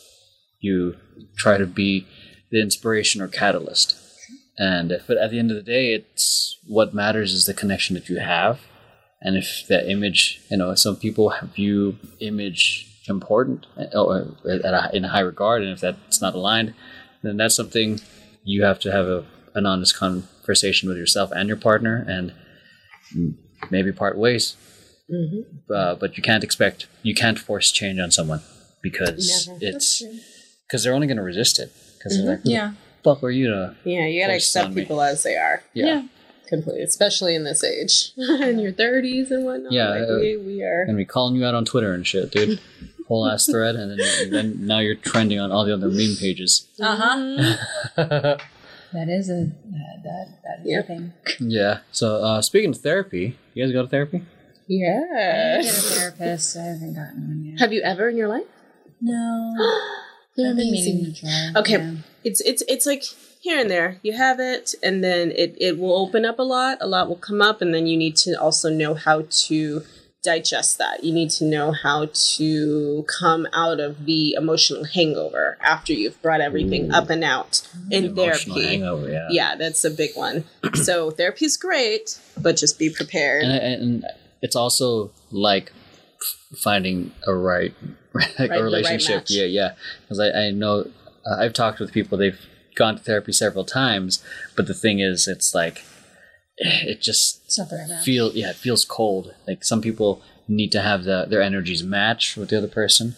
[0.60, 0.96] You
[1.36, 2.06] try to be
[2.50, 3.96] the inspiration or catalyst
[4.56, 8.08] And but at the end of the day, it's what matters is the connection that
[8.08, 8.60] you have.
[9.20, 14.36] And if that image, you know, some people view image important or
[14.92, 16.74] in high regard, and if that's not aligned,
[17.22, 18.00] then that's something
[18.44, 19.24] you have to have a,
[19.54, 22.32] an honest conversation with yourself and your partner, and
[23.70, 24.56] maybe part ways.
[25.12, 25.72] Mm-hmm.
[25.72, 28.40] Uh, but you can't expect, you can't force change on someone
[28.82, 29.58] because Never.
[29.62, 30.02] it's
[30.66, 32.72] because they're only going to resist it because they're like, Yeah.
[33.02, 34.82] fuck are you to?" Yeah, you gotta accept on me.
[34.82, 35.62] people as they are.
[35.74, 36.04] Yeah.
[36.48, 39.72] Completely, especially in this age, in your thirties and whatnot.
[39.72, 40.82] Yeah, like uh, we, we are.
[40.82, 42.60] and be calling you out on Twitter and shit, dude.
[43.08, 46.66] Whole ass thread, and then, then now you're trending on all the other meme pages.
[46.80, 46.96] Uh
[47.96, 48.36] huh.
[48.92, 50.78] That is a that that, that is Yeah.
[50.78, 51.12] a thing.
[51.40, 51.78] yeah.
[51.90, 54.22] So uh, speaking of therapy, you guys go to therapy?
[54.68, 56.56] I get a therapist.
[56.56, 57.60] I haven't gotten one yet.
[57.60, 58.44] Have you ever in your life?
[59.00, 59.54] No.
[60.36, 60.96] They're I've been amazing.
[60.96, 61.50] meaning to try.
[61.56, 61.72] Okay.
[61.78, 61.94] yeah.
[62.24, 63.04] It's it's it's like
[63.40, 63.98] here and there.
[64.02, 66.78] You have it, and then it it will open up a lot.
[66.80, 69.82] A lot will come up, and then you need to also know how to
[70.24, 71.04] digest that.
[71.04, 76.40] You need to know how to come out of the emotional hangover after you've brought
[76.40, 76.96] everything Ooh.
[76.96, 77.60] up and out
[77.90, 78.66] in Emotional therapy.
[78.70, 79.26] hangover, yeah.
[79.30, 80.44] Yeah, that's a big one.
[80.72, 83.44] so therapy's great, but just be prepared.
[83.44, 84.04] and, and
[84.42, 85.72] it's also like
[86.56, 87.74] finding a right,
[88.14, 89.16] like right a relationship.
[89.16, 89.30] match.
[89.30, 89.74] yeah, yeah.
[90.02, 90.90] Because I, I know
[91.26, 92.18] uh, I've talked with people.
[92.18, 92.40] They've
[92.74, 94.22] gone to therapy several times,
[94.56, 95.84] but the thing is, it's like
[96.58, 98.04] it just It's not the right match.
[98.04, 99.34] feel yeah, it feels cold.
[99.46, 103.16] Like some people need to have the, their energies match with the other person.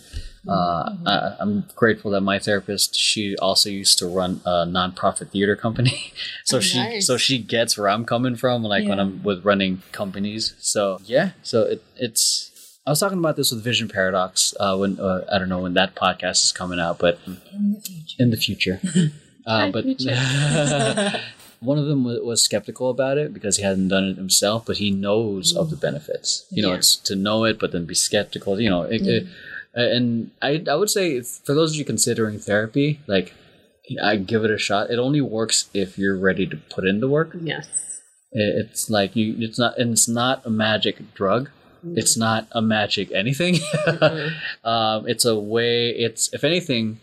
[0.49, 5.57] Uh, I, I'm grateful that my therapist she also used to run a nonprofit theater
[5.57, 6.13] company,
[6.45, 7.07] so Oh, she nice.
[7.07, 10.55] so she gets where I'm coming from, like when I'm with running companies.
[10.59, 12.53] So yeah, so it, it's.
[12.87, 15.75] I was talking about this with Vision Paradox uh, when uh, I don't know when
[15.75, 18.17] that podcast is coming out, but in the future.
[18.23, 18.81] in the future.
[19.47, 20.15] uh, but future.
[21.61, 24.91] one of them was, skeptical about it because he hadn't done it himself, but he
[24.91, 26.47] knows of the benefits.
[26.51, 26.77] You know, Yeah.
[26.77, 28.61] it's to know it, but then be skeptical.
[28.61, 29.27] You know, it, it-
[29.77, 33.35] and I I would say for those of you considering therapy, like
[34.03, 34.91] I give it a shot.
[34.91, 37.37] It only works if you're ready to put in the work.
[37.41, 37.69] yes.
[38.33, 39.37] It's like you.
[39.39, 39.79] It's not.
[39.79, 41.49] And it's not a magic drug.
[41.95, 43.61] It's not a magic anything.
[44.65, 45.91] um, it's a way.
[45.91, 47.01] It's if anything,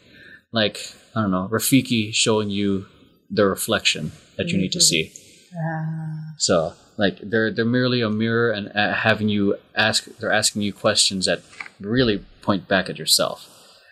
[0.52, 2.86] like I don't know, Rafiki showing you
[3.32, 5.12] the reflection that you need to see.
[5.56, 6.34] Ah.
[6.38, 10.06] So like they're they're merely a mirror and uh, having you ask.
[10.20, 11.42] They're asking you questions that
[11.80, 13.50] really point back at yourself.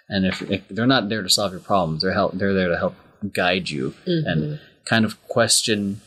[0.10, 2.34] And if, if they're not there to solve your problems, they're help.
[2.34, 2.96] They're there to help
[3.34, 6.02] guide you and kind of question,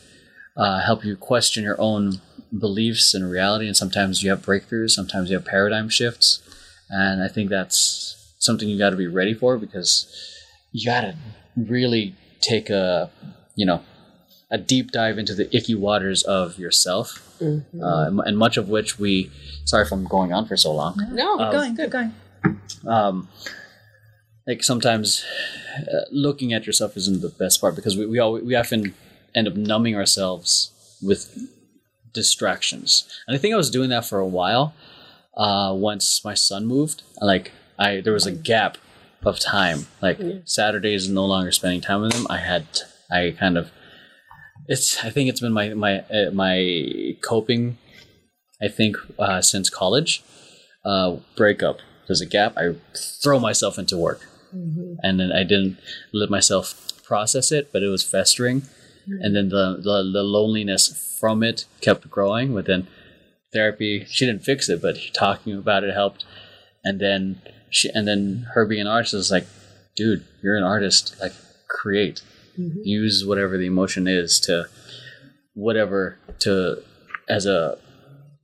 [0.55, 2.21] uh, help you question your own
[2.57, 3.65] beliefs and reality.
[3.67, 4.91] And sometimes you have breakthroughs.
[4.91, 6.41] Sometimes you have paradigm shifts.
[6.89, 10.05] And I think that's something you got to be ready for because
[10.71, 11.15] you got to
[11.57, 13.09] really take a,
[13.55, 13.81] you know,
[14.51, 17.83] a deep dive into the icky waters of yourself, Mm-hmm.
[17.83, 19.29] uh, and- and much of which we.
[19.65, 20.95] Sorry if I'm going on for so long.
[21.11, 22.13] No, Um, Going, keep going.
[22.87, 23.29] Um,
[24.47, 25.25] like sometimes
[25.77, 28.93] uh, looking at yourself isn't the best part because we we, all, we often
[29.33, 30.71] end up numbing ourselves
[31.01, 31.37] with
[32.13, 33.07] distractions.
[33.27, 34.73] And I think I was doing that for a while.
[35.35, 38.77] Uh, once my son moved, like I there was a gap
[39.25, 39.87] of time.
[40.01, 42.27] Like Saturdays, no longer spending time with him.
[42.29, 42.65] I had
[43.11, 43.71] I kind of
[44.67, 47.77] it's I think it's been my my uh, my coping.
[48.61, 50.23] I think uh, since college,
[50.85, 51.79] uh, breakup.
[52.07, 52.57] There's a gap.
[52.57, 54.21] I throw myself into work,
[54.55, 54.95] mm-hmm.
[55.01, 55.77] and then I didn't
[56.13, 59.21] let myself process it, but it was festering, mm-hmm.
[59.21, 62.53] and then the, the the loneliness from it kept growing.
[62.53, 62.87] within
[63.53, 66.25] therapy, she didn't fix it, but talking about it helped,
[66.83, 69.47] and then she and then her being an artist is like,
[69.95, 71.15] dude, you're an artist.
[71.19, 71.33] Like,
[71.67, 72.21] create,
[72.57, 72.79] mm-hmm.
[72.83, 74.67] use whatever the emotion is to
[75.53, 76.83] whatever to
[77.27, 77.77] as a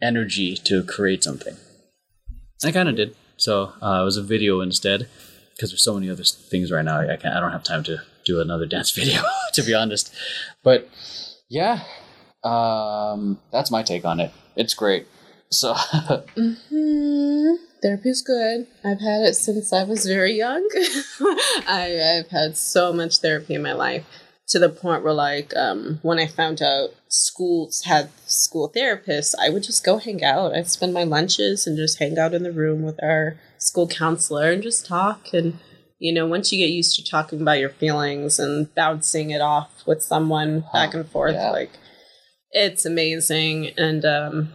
[0.01, 1.55] energy to create something.
[2.63, 3.15] I kind of did.
[3.41, 5.09] So uh, it was a video instead
[5.55, 7.01] because there's so many other things right now.
[7.01, 7.35] I can't.
[7.35, 9.23] I don't have time to do another dance video,
[9.53, 10.13] to be honest.
[10.63, 10.87] But
[11.49, 11.83] yeah,
[12.43, 14.31] um, that's my take on it.
[14.55, 15.07] It's great.
[15.49, 15.73] So
[16.37, 18.67] Hmm, therapy's good.
[18.85, 20.67] I've had it since I was very young.
[21.67, 24.05] I, I've had so much therapy in my life
[24.51, 29.49] to the point where, like, um, when I found out schools had school therapists, I
[29.49, 30.53] would just go hang out.
[30.53, 34.51] I'd spend my lunches and just hang out in the room with our school counselor
[34.51, 35.33] and just talk.
[35.33, 35.57] And,
[35.99, 39.71] you know, once you get used to talking about your feelings and bouncing it off
[39.87, 41.51] with someone back and forth, yeah.
[41.51, 41.71] like,
[42.51, 43.67] it's amazing.
[43.77, 44.53] And, um,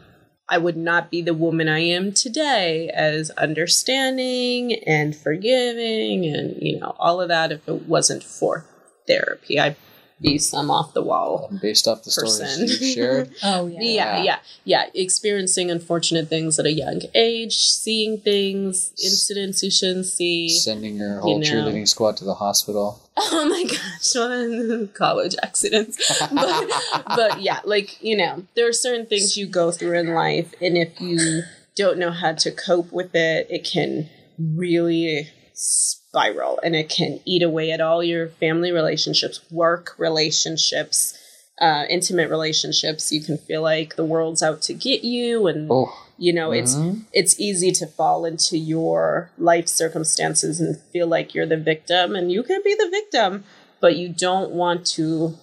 [0.49, 6.79] I would not be the woman I am today as understanding and forgiving and you
[6.79, 8.65] know all of that if it wasn't for
[9.09, 9.59] therapy.
[9.59, 9.75] I
[10.21, 11.51] be some off the wall.
[11.61, 12.69] Based off the stories Person.
[12.69, 13.35] you shared.
[13.43, 13.81] Oh yeah.
[13.81, 14.87] Yeah, yeah, yeah.
[14.95, 20.49] Experiencing unfortunate things at a young age, seeing things, incidents you shouldn't see.
[20.49, 21.45] Sending your whole know.
[21.45, 23.01] cheerleading squad to the hospital.
[23.19, 26.21] Oh my gosh, what a college accidents.
[26.35, 26.71] But,
[27.07, 30.77] but yeah, like, you know, there are certain things you go through in life, and
[30.77, 31.43] if you
[31.77, 37.43] don't know how to cope with it, it can really spiral and it can eat
[37.43, 41.19] away at all your family relationships, work relationships,
[41.61, 43.11] uh, intimate relationships.
[43.11, 46.75] You can feel like the world's out to get you and Oh, you know it's
[46.77, 47.05] Mhm.
[47.13, 52.31] it's easy to fall into your life circumstances and feel like you're the victim and
[52.31, 53.45] you can be the victim
[53.81, 55.37] but you don't want to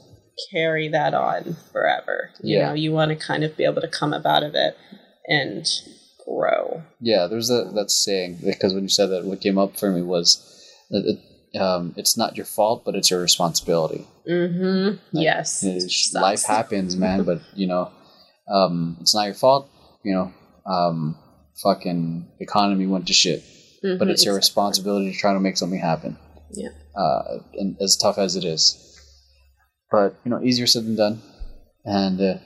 [0.52, 2.70] carry that on forever you Yeah.
[2.70, 4.76] know you want to kind of be able to come up out of it
[5.28, 5.66] and
[6.26, 7.28] grow yeah.
[7.28, 10.26] There's that that saying because when you said that, what came up for me was
[10.90, 14.08] that it, um, it's not your fault, but it's your responsibility.
[14.30, 16.22] mm-hmm yes It's- Sucks.
[16.22, 17.24] life happens, man.
[17.24, 17.92] but you know,
[18.48, 19.70] um, it's not your fault.
[20.04, 20.34] You know,
[20.66, 21.18] um,
[21.64, 23.44] fucking economy went to shit,
[23.82, 24.38] but Mhm, it's your exactly.
[24.38, 26.18] responsibility to try to make something happen.
[26.52, 26.70] Yeah.
[26.96, 28.78] Uh, and as tough as it is,
[29.92, 31.22] but you know, easier said than done.
[31.86, 32.38] And uh,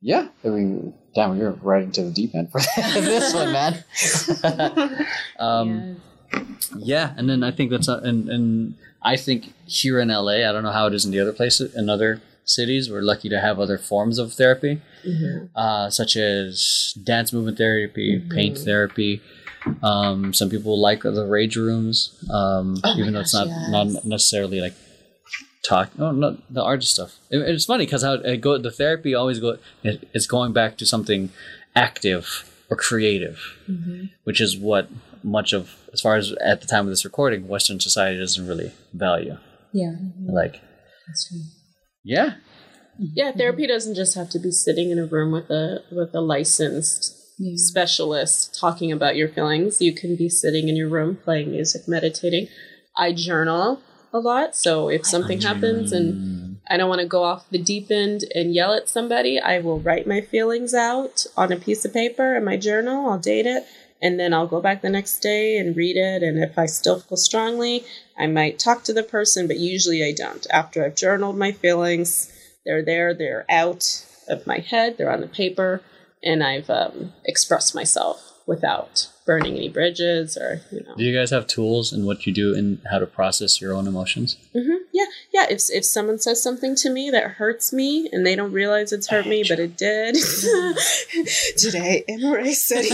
[0.00, 3.84] yeah, I mean, damn, you're right into the deep end for this one, man.
[5.38, 6.00] um,
[6.76, 10.52] yeah, and then I think that's uh, and and I think here in LA, I
[10.52, 13.40] don't know how it is in the other places, in other cities, we're lucky to
[13.40, 15.48] have other forms of therapy, Mhm.
[15.56, 18.30] uh, such as dance movement therapy, Mhm.
[18.30, 19.20] paint therapy.
[19.82, 23.68] Um, some people like the rage rooms, um, Oh even though it's not yes.
[23.70, 24.74] not necessarily like
[25.68, 25.96] talk.
[25.98, 27.16] No, not the art stuff.
[27.30, 29.58] It- it's funny because how it go the therapy always go.
[29.82, 31.30] It, it's going back to something
[31.74, 32.24] active
[32.70, 33.38] or creative
[33.70, 34.10] Mhm.
[34.24, 34.88] which is what
[35.22, 35.62] much of,
[35.92, 39.36] as far as at the time of this recording, Western society doesn't really value.
[39.72, 39.94] Yeah.
[40.40, 40.54] Like,
[41.06, 41.42] That's true.
[42.04, 42.34] yeah,
[43.20, 46.20] yeah therapy doesn't just have to be sitting in a room with a with a
[46.20, 47.52] licensed Yeah.
[47.56, 49.80] specialist talking about your feelings.
[49.82, 52.48] You can be sitting in your room playing music, meditating.
[52.96, 53.80] I journal
[54.12, 57.90] a lot, so if something happens and I don't want to go off the deep
[57.90, 61.92] end and yell at somebody, I will write my feelings out on a piece of
[61.92, 63.08] paper in my journal.
[63.08, 63.64] I'll date it,
[64.02, 66.22] and then I'll go back the next day and read it.
[66.22, 67.84] And if I still feel strongly,
[68.18, 70.46] I might talk to the person, but usually I don't.
[70.50, 72.32] After I've journaled my feelings,
[72.64, 75.82] they're there, they're out of my head, they're on the paper,
[76.22, 80.94] and I've um, expressed myself without burning any bridges or, you know.
[80.96, 83.86] do you guys have tools in what you do and how to process your own
[83.88, 84.36] emotions?
[84.52, 85.46] hmm Yeah, yeah.
[85.50, 89.08] If if someone says something to me that hurts me and they don't realize it's
[89.08, 90.14] hurt me, but it did.
[91.58, 92.86] Today, embrace it.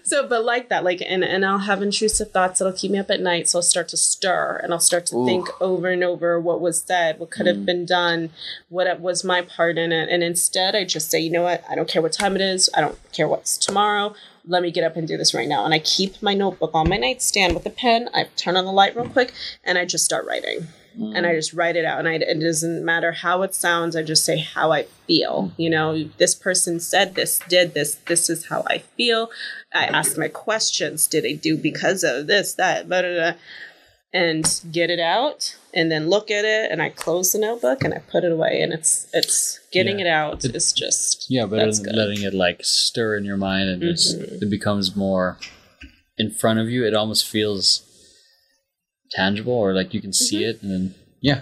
[0.04, 3.10] so, but like that, like, and and I'll have intrusive thoughts that'll keep me up
[3.10, 3.48] at night.
[3.48, 5.26] So I'll start to stir and I'll start to Ooh.
[5.26, 8.30] think over and over what was said, what could have been done,
[8.68, 11.62] what was my part in it, and instead I just say, you know what?
[11.68, 12.70] I don't care what time it is.
[12.74, 14.14] I don't care what's tomorrow
[14.46, 15.64] let me get up and do this right now.
[15.64, 18.08] And I keep my notebook on my nightstand with a pen.
[18.14, 19.32] I turn on the light real quick
[19.64, 20.68] and I just start writing.
[20.98, 21.98] And I just write it out.
[21.98, 25.52] And I, it doesn't matter how it sounds, I just say how I feel.
[25.58, 29.28] You know, this person said this, did this, this is how I feel.
[29.74, 31.06] I ask my questions.
[31.06, 33.32] Did I do because of this, that, blah, blah, blah,
[34.12, 37.92] and get it out and then look at it and I close the notebook and
[37.92, 40.06] I put it away and it's it's getting Yeah.
[40.06, 41.96] it out is just Yeah, better that's than good.
[41.96, 45.38] letting it like stir in your mind and it's, it becomes more
[46.16, 46.86] in front of you.
[46.86, 47.82] It almost feels
[49.10, 50.62] tangible or like you can see it.
[50.62, 51.40] And then, yeah,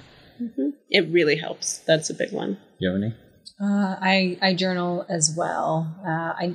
[0.91, 1.79] It really helps.
[1.87, 2.59] That's a big one.
[2.81, 3.15] you have any?
[3.61, 5.95] Uh, I I journal as well.
[6.05, 6.55] Uh, I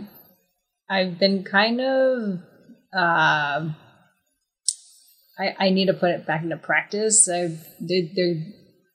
[0.89, 2.39] I've been kind of
[2.93, 3.75] um
[5.39, 7.29] I I need to put it back into practice.
[7.29, 8.35] I did there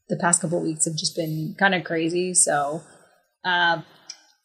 [0.08, 2.34] the past couple weeks have just been kind of crazy.
[2.34, 2.82] So
[3.44, 3.82] uh,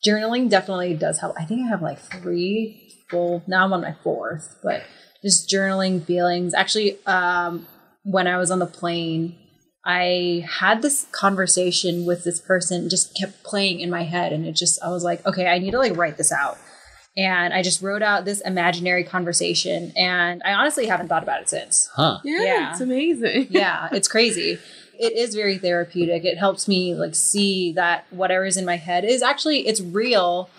[0.06, 1.36] journaling definitely does help.
[1.38, 3.66] I think I have like three full now.
[3.66, 4.84] I'm on my fourth, but
[5.22, 6.54] just journaling feelings.
[6.54, 7.68] Actually, um,
[8.04, 9.38] when I was on the plane.
[9.86, 14.52] I had this conversation with this person just kept playing in my head and it
[14.52, 16.58] just I was like, okay, I need to like write this out.
[17.18, 21.50] And I just wrote out this imaginary conversation and I honestly haven't thought about it
[21.50, 21.90] since.
[21.96, 22.20] Huh.
[22.24, 22.72] Yeah, Yeah.
[22.72, 23.48] it's amazing.
[23.50, 24.58] Yeah, it's crazy.
[24.98, 26.24] It is very therapeutic.
[26.26, 30.50] It helps me like see that whatever is in my head is actually it's real,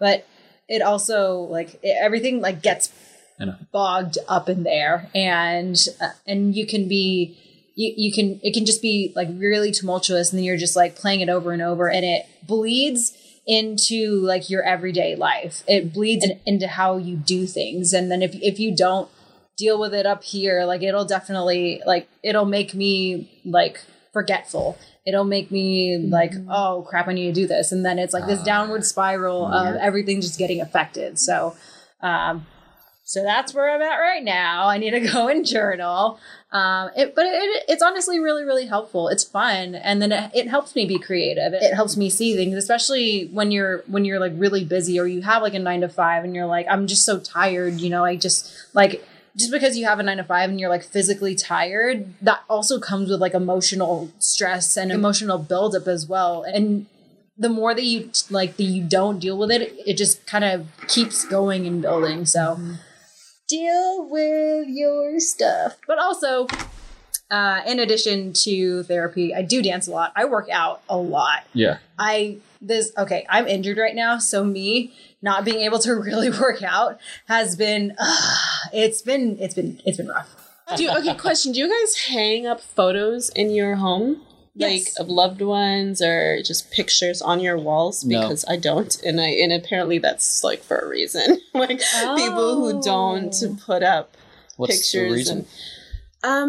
[0.00, 0.26] but
[0.68, 2.92] it also like it, everything like gets
[3.40, 3.56] I know.
[3.72, 7.36] bogged up in there and uh, and you can be
[7.76, 10.96] you, you can it can just be like really tumultuous and then you're just like
[10.96, 13.12] playing it over and over and it bleeds
[13.48, 15.64] into like your everyday life.
[15.66, 17.94] It bleeds in, into how you do things.
[17.94, 19.08] And then if, if you don't
[19.56, 23.80] deal with it up here like it'll definitely like it'll make me like
[24.12, 24.78] forgetful.
[25.06, 27.72] It'll make me like oh crap i need to do this.
[27.72, 31.18] And then it's like this Ah, downward spiral of everything just getting affected.
[31.18, 31.56] So
[32.02, 32.46] um
[33.08, 34.68] so that's where i'm at right now.
[34.68, 36.20] I need to go and journal.
[36.52, 39.08] Um it, but it, it's honestly really really helpful.
[39.08, 39.74] It's fun.
[39.74, 41.54] And then it, it helps me be creative.
[41.54, 45.22] It helps me see things especially when you're when you're like really busy or you
[45.22, 48.04] have like a nine to five and you're like i'm just so tired you know
[48.04, 49.02] i just like
[49.36, 52.80] just because you have a nine to five and you're like physically tired, that also
[52.80, 56.42] comes with like emotional stress and emotional buildup as well.
[56.42, 56.86] And
[57.38, 60.66] the more that you like that you don't deal with it, it just kind of
[60.88, 62.26] keeps going and building.
[62.26, 62.58] So
[63.48, 65.76] deal with your stuff.
[65.86, 66.46] But also,
[67.30, 70.12] uh, in addition to therapy, I do dance a lot.
[70.14, 71.44] I work out a lot.
[71.52, 71.78] Yeah.
[71.98, 74.92] I this okay, I'm injured right now, so me
[75.22, 78.36] not being able to really work out has been uh,
[78.72, 80.34] it's been it's been it's been rough.
[80.76, 81.52] Do you, okay, question.
[81.52, 84.20] Do you guys hang up photos in your home?
[84.66, 88.04] Like of loved ones or just pictures on your walls?
[88.04, 88.20] No.
[88.22, 89.00] Because I don't.
[89.04, 91.38] And I and apparently that's like for a reason.
[91.54, 91.80] like
[92.16, 93.56] people who don't Oh.
[93.64, 94.16] put up
[94.56, 95.38] What's pictures the reason?
[95.38, 95.46] and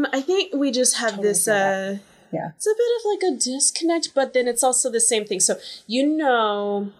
[0.05, 1.97] um I think we just have Totally this uh
[2.31, 2.51] Yeah.
[2.55, 5.39] it's a bit of like a disconnect, but then it's also the same thing.
[5.39, 5.57] So
[5.87, 6.91] you know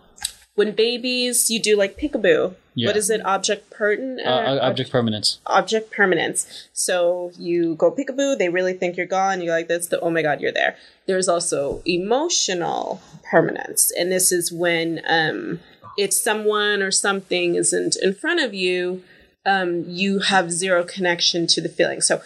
[0.59, 2.53] when babies you do like peekaboo.
[2.75, 2.87] Yeah.
[2.87, 3.25] What is it?
[3.25, 4.27] Object pertinent?
[4.27, 5.39] Uh, uh, object permanence.
[5.45, 6.67] object permanence.
[6.73, 9.41] So you go peekaboo, they really think you're gone.
[9.41, 10.75] You're like, that's the oh my god, you're there.
[11.07, 13.01] There's also emotional
[13.31, 15.61] permanence, and this is when um,
[15.97, 19.01] if someone or something isn't in front of you,
[19.45, 22.01] um, you have zero connection to the feeling.
[22.01, 22.21] So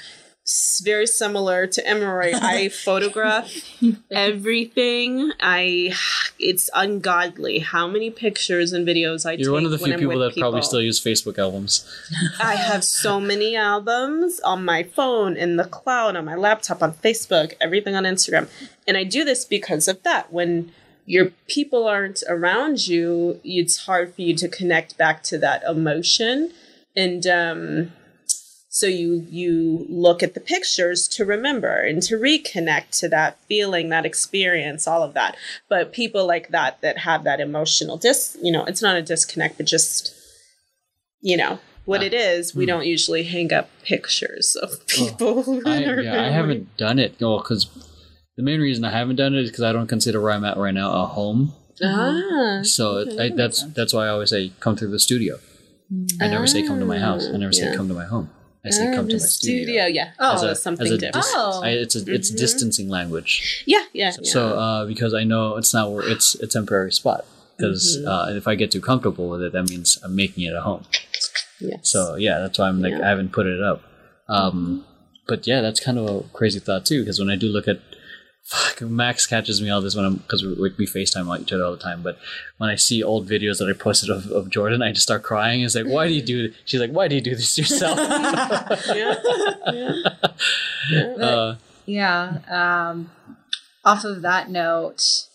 [0.84, 3.50] very similar to Emery, I photograph
[4.12, 5.32] everything.
[5.39, 5.94] I
[6.38, 9.46] it's ungodly how many pictures and videos I take.
[9.46, 11.89] You're one of the few I'm people that probably still use Facebook albums.
[12.41, 16.94] I have so many albums on my phone, in the cloud, on my laptop, on
[16.94, 18.50] Facebook, everything on Instagram.
[18.88, 20.34] And I do this because of that.
[20.34, 20.72] When
[21.06, 26.52] your people aren't around you, it's hard for you to connect back to that emotion.
[26.96, 27.91] And um,
[28.76, 33.89] so you you look at the pictures to remember and to reconnect to that feeling,
[33.89, 35.38] that experience, all of that.
[35.69, 39.57] But people like that that have that emotional dis, you know, it's not a disconnect,
[39.57, 40.13] but just
[41.21, 42.05] you know what Ah.
[42.05, 42.55] it is.
[42.55, 42.69] We Hmm.
[42.71, 45.43] don't usually hang up pictures of people.
[45.47, 47.13] who I, are yeah, I haven't done it.
[47.21, 47.67] Well, because
[48.38, 50.57] the main reason I haven't done it is because I don't consider where I'm at
[50.57, 51.53] right now a home.
[51.84, 55.38] Ah, So it, I, that's that's why I always say come through the studio.
[56.19, 57.28] I never say come to my house.
[57.32, 57.76] I never say Yeah.
[57.76, 58.32] come to my home.
[58.66, 59.86] I say ah, come to my studio.
[59.88, 60.11] Yeah.
[60.20, 61.14] Oh, a- something different.
[61.16, 61.61] dis- Oh.
[61.64, 62.38] I, it's a, it's Mhm.
[62.38, 63.64] distancing language.
[63.66, 64.11] yeah, yeah.
[64.24, 67.26] So uh, because I know it's not where it's a temporary spot.
[67.57, 68.07] Because Mhm.
[68.07, 70.86] uh, if I get too comfortable with it, that means I'm making it a home.
[71.59, 71.70] yeah.
[71.78, 71.89] Yes.
[71.89, 73.05] So yeah, that's why I'm like Yeah.
[73.05, 73.82] I haven't put it up.
[74.28, 74.86] Um,
[75.28, 76.99] But yeah, that's kind of a crazy thought too.
[77.01, 77.80] Because when I do look at,
[78.44, 81.72] fuck, Max catches me all this when I'm because we, we FaceTime each other all
[81.72, 82.04] the time.
[82.04, 82.20] But
[82.58, 85.62] when I see old videos that I posted of, of Jordan, I just start crying.
[85.62, 86.48] It's like, why do you do?
[86.48, 86.58] This?
[86.66, 87.98] She's like, why do you do this to yourself?
[88.88, 89.16] yeah.
[89.74, 89.94] yeah.
[90.91, 91.26] yeah.
[91.26, 92.38] uh, Yeah.
[92.50, 93.12] Um,
[93.86, 95.28] off of that note,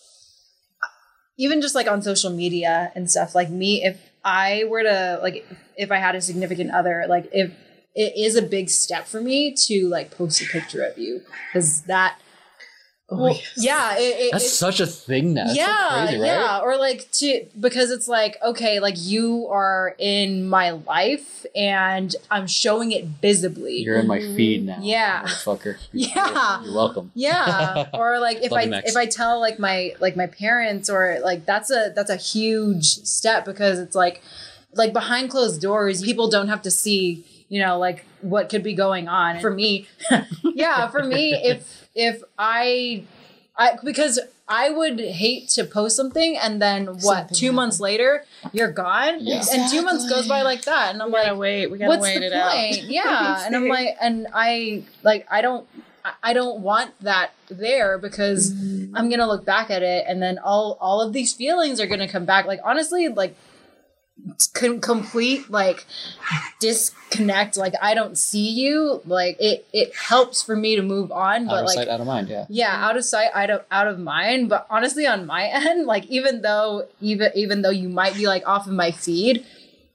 [1.37, 5.47] even just like on social media and stuff, like me, if I were to like,
[5.77, 7.53] if I had a significant other, like if
[7.95, 11.83] it is a big step for me to like post a picture of you because
[11.83, 12.19] that,
[13.11, 13.55] Oh, well, yes.
[13.57, 15.45] yeah, it, it, that's it- such a thing now.
[15.47, 16.27] That's so yeah, crazy, right?
[16.27, 22.15] yeah, or like to because it's like okay, like you are in my life and
[22.31, 23.79] I'm showing it visibly.
[23.79, 24.37] You're in my mm-hmm.
[24.37, 24.79] feed now.
[24.83, 25.23] Yeah.
[25.23, 25.77] motherfucker.
[25.93, 26.59] Yeah.
[26.59, 27.11] You're, you're welcome.
[27.15, 31.45] yeah or like if i if i tell like my like my parents or like
[31.47, 34.23] that's a that's a huge step because it's like
[34.75, 38.75] like behind closed doors people don't have to see you know like what could be
[38.75, 39.87] going on for me
[40.43, 43.03] yeah for me if if i
[43.57, 44.19] i because
[44.49, 49.17] i would hate to post something and then what Something two months later you're gone
[49.21, 49.43] Yeah.
[49.53, 51.67] and two months goes by like that and i'm We like wait.
[51.71, 52.79] We gotta what's wait the it point?
[52.85, 52.91] out.
[52.91, 55.67] Yeah, and I'm like, and I like, I don't,
[56.23, 58.97] I- don't want that there because Mm-hmm.
[58.97, 62.09] I'm gonna look back at it, and then all all of these feelings are gonna
[62.09, 62.47] come back.
[62.47, 63.37] Like honestly, like
[64.81, 65.87] complete like
[66.61, 67.57] disconnect.
[67.57, 69.01] Like I don't see you.
[69.05, 72.01] Like it it helps for me to move on, Out but of like sight, out
[72.01, 72.29] of mind.
[72.29, 72.47] Yeah.
[72.49, 76.07] yeah out of sight out of out of mind but honestly on my end like
[76.07, 79.45] even though even even though you might be like off of my feed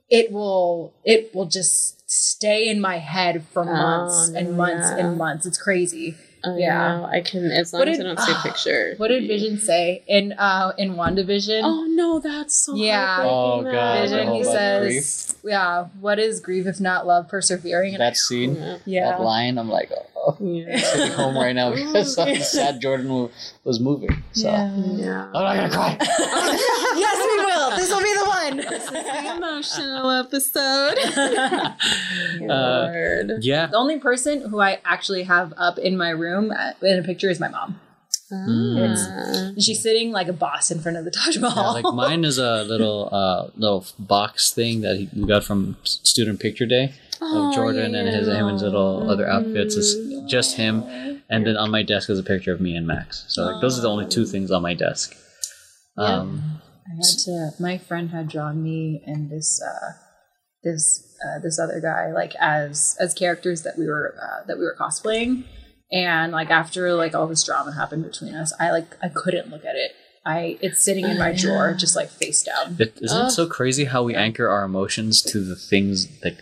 [0.09, 5.05] it will it will just stay in my head for oh, months and months yeah.
[5.05, 6.15] and months it's crazy
[6.45, 6.99] Oh, Yeah.
[6.99, 8.93] yeah, I can as long What as did- I don't see a picture.
[8.97, 11.61] What did Vision say in uh in WandaVision?
[11.63, 13.15] Oh no, that's so Yeah.
[13.23, 17.27] heartbreaking, Oh, God, Vision, he whole about says, "Yeah, what is grief if not love
[17.29, 18.77] persevering?" And That scene, Yeah.
[18.85, 20.77] yeah, that line, I'm like, oh, Yeah.
[20.79, 23.29] sitting home right now because I'm sad Jordan
[23.63, 24.23] was moving.
[24.33, 25.27] So yeah.
[25.33, 25.97] I'm not gonna cry.
[26.97, 27.69] yes, we will.
[27.77, 28.32] This will be the one.
[28.57, 30.97] The emotional episode.
[32.49, 33.67] Uh, yeah.
[33.67, 37.29] the only person who I actually have up in my room uh, in a picture
[37.29, 37.79] is my mom.
[38.31, 39.51] Ah.
[39.59, 42.63] She's sitting like a boss in front of the Taj Yeah, like mine is a
[42.67, 47.55] little uh little box thing that he, we got from student picture day Oh, of
[47.55, 49.95] Jordan yeah, and his him and his little other outfits is
[50.29, 50.83] just him,
[51.29, 53.23] and then on my desk is a picture of me and Max.
[53.29, 55.15] So like those are the only two things on my desk.
[55.97, 57.51] Um, I had to.
[57.59, 59.93] My friend had drawn me and this uh,
[60.63, 64.63] this uh, this other guy like as as characters that we were uh, that we
[64.63, 65.45] were cosplaying,
[65.91, 69.65] and like after like all this drama happened between us, I like I couldn't look
[69.65, 69.91] at it.
[70.25, 72.77] I it's sitting in my drawer just like face down.
[72.79, 76.37] it, isn't it so crazy how we anchor our emotions to the things like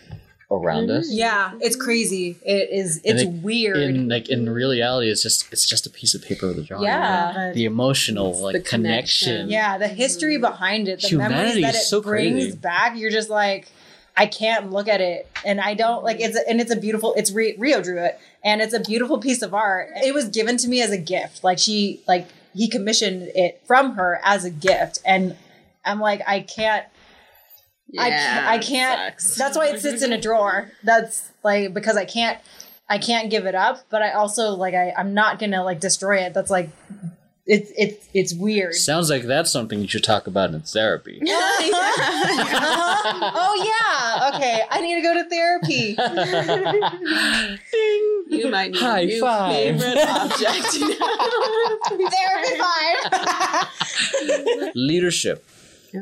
[0.52, 1.00] around mm-hmm.
[1.00, 1.12] us?
[1.12, 2.38] Yeah, it's crazy.
[2.44, 3.02] It is.
[3.04, 3.78] It's And, like, weird.
[3.78, 6.84] In like in reality, it's just it's just a piece of paper with a drawing.
[6.84, 7.52] Yeah.
[7.56, 9.28] The emotional like the connection.
[9.28, 9.50] connection.
[9.50, 10.42] yeah, the history mm-hmm.
[10.42, 12.58] behind it, the Humanity memories that is it so brings crazy.
[12.58, 12.98] back.
[12.98, 13.70] You're just like.
[14.18, 16.38] I can't look at it, and I don't like it's.
[16.38, 17.14] And it's a beautiful.
[17.16, 19.88] It's Rio, Rio drew it, and it's a beautiful piece of art.
[20.04, 21.46] It was given to me as a gift.
[21.46, 25.38] Like she, like he commissioned it from her as a gift, and
[25.86, 26.86] I'm like, I can't.
[27.98, 28.48] I can't.
[28.48, 29.20] I can't.
[29.22, 29.36] sucks.
[29.38, 30.72] That's why it sits in a drawer.
[30.84, 32.38] That's like because I can't.
[32.90, 34.94] I can't give it up, but I also like I.
[34.98, 36.34] I'm not gonna like destroy it.
[36.34, 36.70] That's like.
[37.48, 38.76] It's it's it's weird.
[38.76, 41.22] Sounds like that's something you should talk about in therapy.
[42.54, 43.32] Uh-huh.
[43.36, 44.30] Oh yeah.
[44.38, 44.62] Okay.
[44.70, 45.96] I need to go to therapy.
[48.28, 49.54] You might need High a new five.
[49.54, 50.68] favorite object.
[52.16, 52.98] therapy five.
[54.76, 55.44] leadership.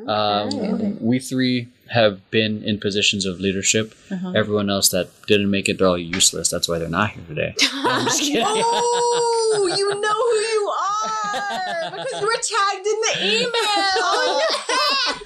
[0.08, 3.94] Um, we three have been in positions of leadership.
[4.12, 4.32] Uh-huh.
[4.36, 6.50] Everyone else that didn't make it, they're all useless.
[6.50, 7.56] That's why they're not here today.
[7.74, 8.44] I'm just kidding.
[8.46, 13.14] oh, you know who you are because you were tagged in the
[13.44, 14.42] email.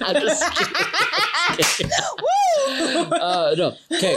[0.00, 1.92] I'm just kidding.
[3.12, 3.76] uh, no.
[3.92, 4.16] Okay.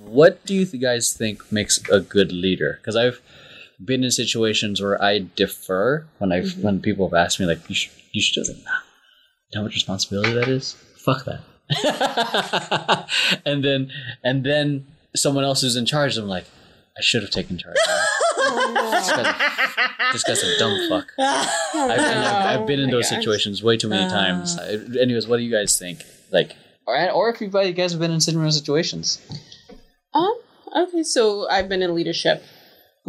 [0.00, 2.78] What do you guys think makes a good leader?
[2.80, 3.20] Because I've
[3.82, 6.62] been in situations where I defer when I Mm-hmm.
[6.62, 8.52] when people have asked me like you should you should do.
[8.52, 8.56] You
[9.54, 10.74] know much responsibility that is?
[10.96, 11.40] Fuck that.
[13.44, 13.90] and then
[14.24, 16.16] and then someone else who's in charge.
[16.16, 16.44] I'm like,
[16.96, 17.76] I should have taken charge.
[18.90, 19.34] Just 'cause-
[20.12, 21.12] just because I'm dumb fuck.
[21.18, 23.18] I've, and I've, I've been in Oh my those gosh.
[23.20, 24.58] situations way too many times.
[24.58, 26.02] Uh, anyways, what do you guys think?
[26.32, 26.56] Like,
[26.86, 29.20] or, or if you guys have been in similar situations.
[30.14, 30.34] Um,
[30.76, 32.42] okay, so I've been in leadership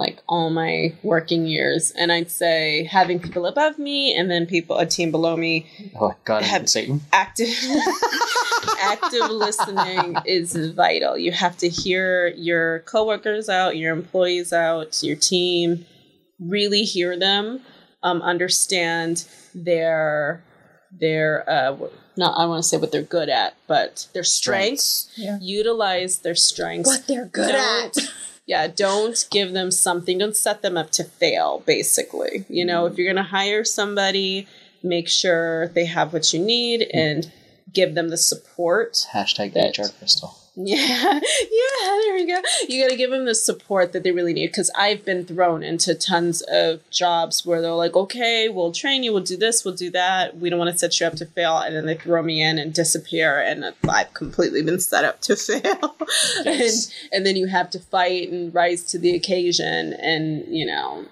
[0.05, 4.77] like all my working years, and I'd say having people above me and then people
[4.77, 5.65] a team below me
[5.99, 7.01] Oh God, Have- Satan.
[7.13, 7.49] active
[8.81, 11.17] active listening is vital.
[11.17, 15.85] You have to hear your coworkers out, your employees out, your team,
[16.39, 17.61] really hear them,
[18.03, 20.43] um, understand their
[20.99, 21.77] their uh
[22.17, 25.09] not I want to say what they're good at, but their strengths.
[25.15, 25.37] Yeah.
[25.41, 26.89] Utilize their strengths.
[26.89, 28.09] What they're good Don't- at.
[28.51, 30.17] Yeah, don't give them something.
[30.17, 32.43] Don't set them up to fail, basically.
[32.49, 32.97] You know, if mm.
[32.97, 34.45] you're going to hire somebody,
[34.83, 36.89] make sure they have what you need mm.
[36.93, 37.31] and
[37.71, 39.07] give them the support.
[39.13, 40.35] Hashtag That- HR Crystal.
[40.57, 42.41] Yeah, yeah, there we go.
[42.67, 45.63] You got to give them the support that they really need because I've been thrown
[45.63, 49.75] into tons of jobs where they're like, okay, we'll train you, we'll do this, we'll
[49.75, 50.37] do that.
[50.37, 51.57] We don't want to set you up to fail.
[51.57, 55.35] And then they throw me in and disappear, and I've completely been set up to
[55.37, 55.95] fail.
[56.45, 56.71] and,
[57.13, 61.05] and then you have to fight and rise to the occasion and, you know,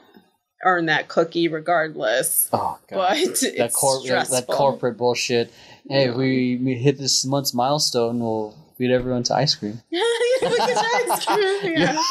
[0.66, 2.50] earn that cookie regardless.
[2.52, 3.16] Oh God.
[3.24, 5.50] But that, cor- that, corporate bullshit.
[5.88, 9.82] Hey, if we, we hit this month's milestone, we'll feed everyone to ice cream.
[9.94, 11.78] At ice cream.
[11.78, 12.02] Yeah.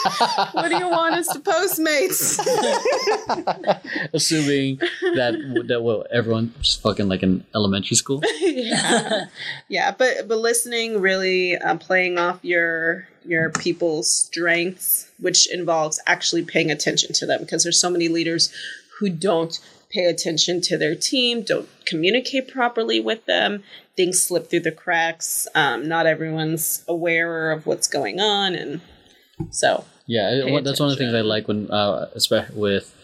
[0.53, 2.39] what do you want us to Postmates?
[4.13, 4.77] Assuming
[5.17, 8.23] that that well, everyone just fucking like in elementary school.
[8.41, 9.25] yeah,
[9.69, 16.45] yeah, but but listening really uh, playing off your your people's strengths, which involves actually
[16.45, 18.53] paying attention to them, because there's so many leaders
[19.01, 19.59] who don't
[19.91, 23.63] pay attention to their team, don't communicate properly with them.
[23.97, 25.47] Things slip through the cracks.
[25.55, 28.81] Um, not everyone's aware of what's going on, and
[29.51, 32.57] so Yeah, it- Pay what- that's one of the things I like when, uh, especially
[32.57, 32.95] with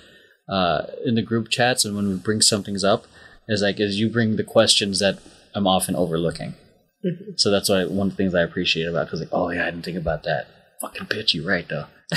[0.48, 3.06] uh, in the group chats and when we bring something's up,
[3.48, 5.18] is like is you bring the questions that
[5.54, 6.54] I'm often overlooking.
[7.36, 9.70] So that's why one of the things I appreciate about because like oh yeah I
[9.70, 10.46] didn't think about that
[10.80, 11.86] fucking bitch you right though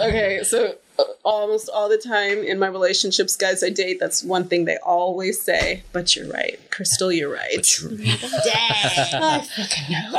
[0.00, 4.44] okay, so uh, almost all the time in my relationships, guys I date, that's one
[4.44, 5.84] thing they always say.
[5.92, 7.10] But you're right, Crystal.
[7.10, 7.54] You're right.
[7.82, 8.02] Dang.
[9.14, 10.10] I fucking know.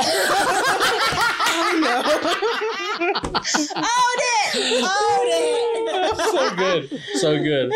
[3.76, 4.84] Own it!
[4.84, 5.79] Own it!
[6.32, 7.72] so good, so good.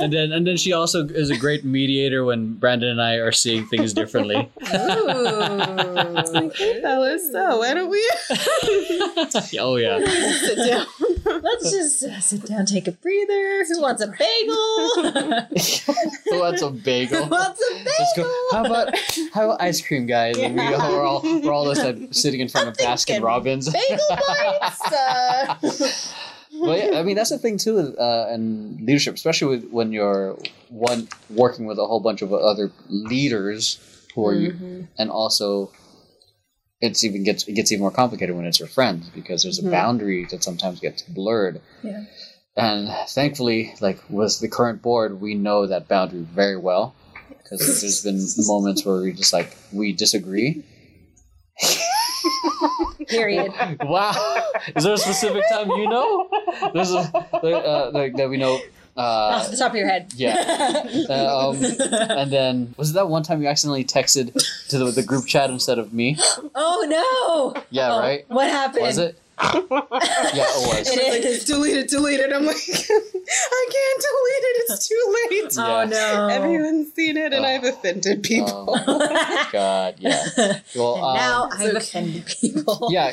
[0.00, 3.30] And then and then she also is a great mediator when Brandon and I are
[3.32, 4.36] seeing things differently.
[4.62, 4.66] Ooh.
[6.80, 8.10] Fellas, so why don't we
[9.60, 9.98] oh yeah.
[10.38, 10.86] sit down?
[11.42, 13.64] Let's just uh, sit down, take a breather.
[13.68, 14.54] Who wants a bagel?
[16.30, 17.24] Who wants a bagel?
[17.24, 18.22] Who wants a Let's go.
[18.22, 18.34] bagel?
[18.52, 18.94] How about
[19.32, 20.36] how about ice cream, guys?
[20.38, 20.88] And we Yeah.
[20.90, 23.68] we're all we're all just like, sitting in front of Baskin Robbins.
[23.70, 24.80] Bagel bites.
[24.92, 25.54] Uh,
[26.62, 30.38] Well, yeah, I mean that's the thing too, uh, in leadership, especially with, when you're
[30.68, 33.78] one working with a whole bunch of other leaders
[34.14, 34.82] who are, Mm-hmm.
[34.98, 35.72] and also
[36.80, 39.62] it's even gets it gets even more complicated when it's your friends because there's a
[39.62, 39.70] Mhm.
[39.72, 41.60] boundary that sometimes gets blurred.
[41.82, 42.04] Yeah.
[42.56, 46.94] And thankfully, like with the current board, we know that boundary very well
[47.42, 50.62] because there's been moments where we just like we disagree.
[53.08, 53.52] period.
[53.82, 54.12] Wow,
[54.76, 56.28] is there a specific time you know?
[56.74, 58.60] There's a uh, like that we know.
[58.94, 60.12] Off Uh, the top of your head.
[60.16, 60.84] yeah.
[61.08, 61.56] Uh, um,
[62.10, 64.34] and then was it that one time you accidentally texted
[64.68, 66.18] to the, the group chat instead of me?
[66.54, 66.84] oh
[67.54, 67.62] no!
[67.70, 68.24] Yeah, Oh, right.
[68.28, 68.82] What happened?
[68.82, 69.18] Was it?
[69.40, 70.88] Yeah, it was.
[70.88, 71.44] It Like, is.
[71.44, 72.32] delete it, delete it.
[72.32, 74.64] I'm like, I can't delete it.
[74.68, 75.54] It's too late.
[75.56, 75.64] Yeah.
[75.66, 76.28] Oh no!
[76.28, 77.48] Everyone's seen it, and Oh.
[77.48, 78.66] I've offended people.
[78.86, 80.22] Oh, God, yeah.
[80.76, 82.88] Well, And um, now it's I've offended people.
[82.92, 83.10] yeah.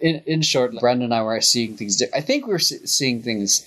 [0.00, 1.96] In in short, Brandon and I were seeing things.
[1.96, 3.66] Di- I think we were se- seeing things.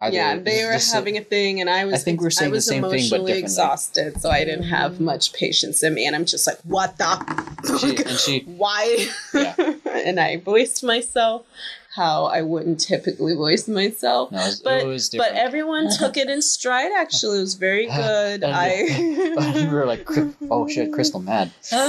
[0.00, 1.94] Either yeah, they were having a thing, and I was.
[1.94, 3.42] I think we're saying I the was same thing, but emotionally differently.
[3.42, 5.04] exhausted, so I didn't have mm-hmm.
[5.04, 7.78] much patience in me, and I'm just like, what the?
[7.80, 9.08] She, and she, Why?
[9.34, 9.54] Yeah.
[9.92, 11.46] and I voiced myself
[11.98, 14.30] how I wouldn't typically voice myself.
[14.30, 16.92] no, was, But but everyone took it in stride.
[16.96, 18.44] Actually, it was very good.
[18.44, 18.84] I.
[19.56, 20.08] we were like,
[20.48, 21.50] oh shit, Crystal mad.
[21.72, 21.86] I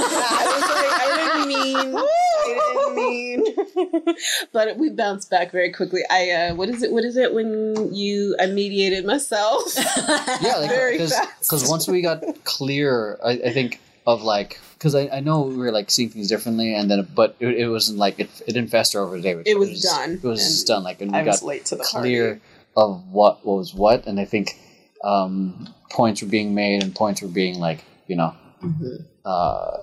[0.58, 4.16] was like, I didn't mean, I didn't mean.
[4.52, 6.02] but we bounced back very quickly.
[6.10, 6.90] I, uh, what is it?
[6.90, 8.36] What is it when you?
[8.40, 9.62] I mediated myself.
[9.76, 15.08] Yeah, like Very because once we got clear, I, I think of like because I,
[15.12, 18.18] I know we were like seeing things differently, and then but it, it wasn't like
[18.18, 19.42] it, it didn't fester over the day.
[19.44, 20.82] It was done, It was done.
[20.82, 22.40] Like and we I got late to the clear party.
[22.78, 24.56] of what, what was what, and I think
[25.04, 28.34] um, points were being made and points were being like you know.
[28.64, 29.04] Mhm.
[29.24, 29.76] Uh,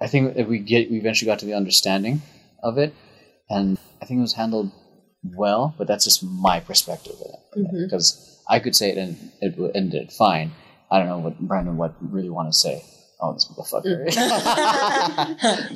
[0.00, 2.20] I think if we get we eventually got to the understanding
[2.62, 2.94] of it,
[3.48, 4.70] and I think it was handled
[5.24, 5.74] well.
[5.78, 10.12] But that's just my perspective of it because I could say it and it ended
[10.12, 10.52] fine.
[10.90, 12.84] I don't know what Brandon would really want to say.
[13.24, 14.10] Oh, this motherfucker.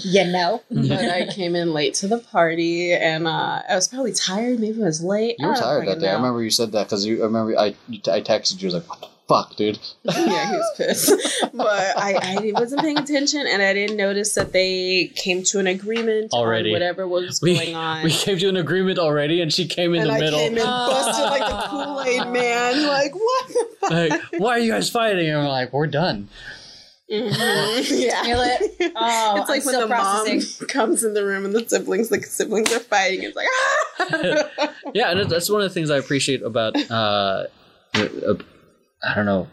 [0.04, 0.62] you know.
[0.70, 4.58] But I came in late to the party, and uh, I was probably tired.
[4.58, 5.36] Maybe I was late.
[5.38, 6.10] you were I don't tired that fucking day.
[6.10, 7.20] I remember you said that because you.
[7.22, 8.70] I remember I you t- I texted you.
[8.70, 11.12] I was like, "What the fuck, dude?" yeah, he was pissed.
[11.54, 15.68] but I, I wasn't paying attention, and I didn't notice that they came to an
[15.68, 16.70] agreement Already.
[16.70, 18.02] on whatever was We, going on.
[18.02, 20.38] we came to an agreement already, and she came in and the I middle.
[20.40, 22.86] came in busted like the Kool Aid man.
[22.88, 23.90] Like what the fuck?
[23.92, 25.28] like, why are you guys fighting?
[25.30, 26.28] And we're like, we're done.
[27.12, 28.00] Mhm.
[28.00, 28.22] Yeah.
[28.24, 28.92] It?
[28.96, 30.38] Oh, it's like I'm when the processing.
[30.38, 33.22] mom comes in the room and the siblings, the siblings are fighting.
[33.22, 34.74] It's like, ah!
[34.94, 36.74] yeah, and that's one of the things I appreciate about.
[36.90, 37.44] Uh,
[37.94, 38.34] uh,
[39.04, 39.46] I don't know,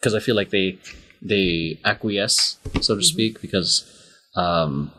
[0.00, 0.78] because I, feel like they
[1.22, 3.84] they acquiesce, so to speak, because
[4.34, 4.90] um,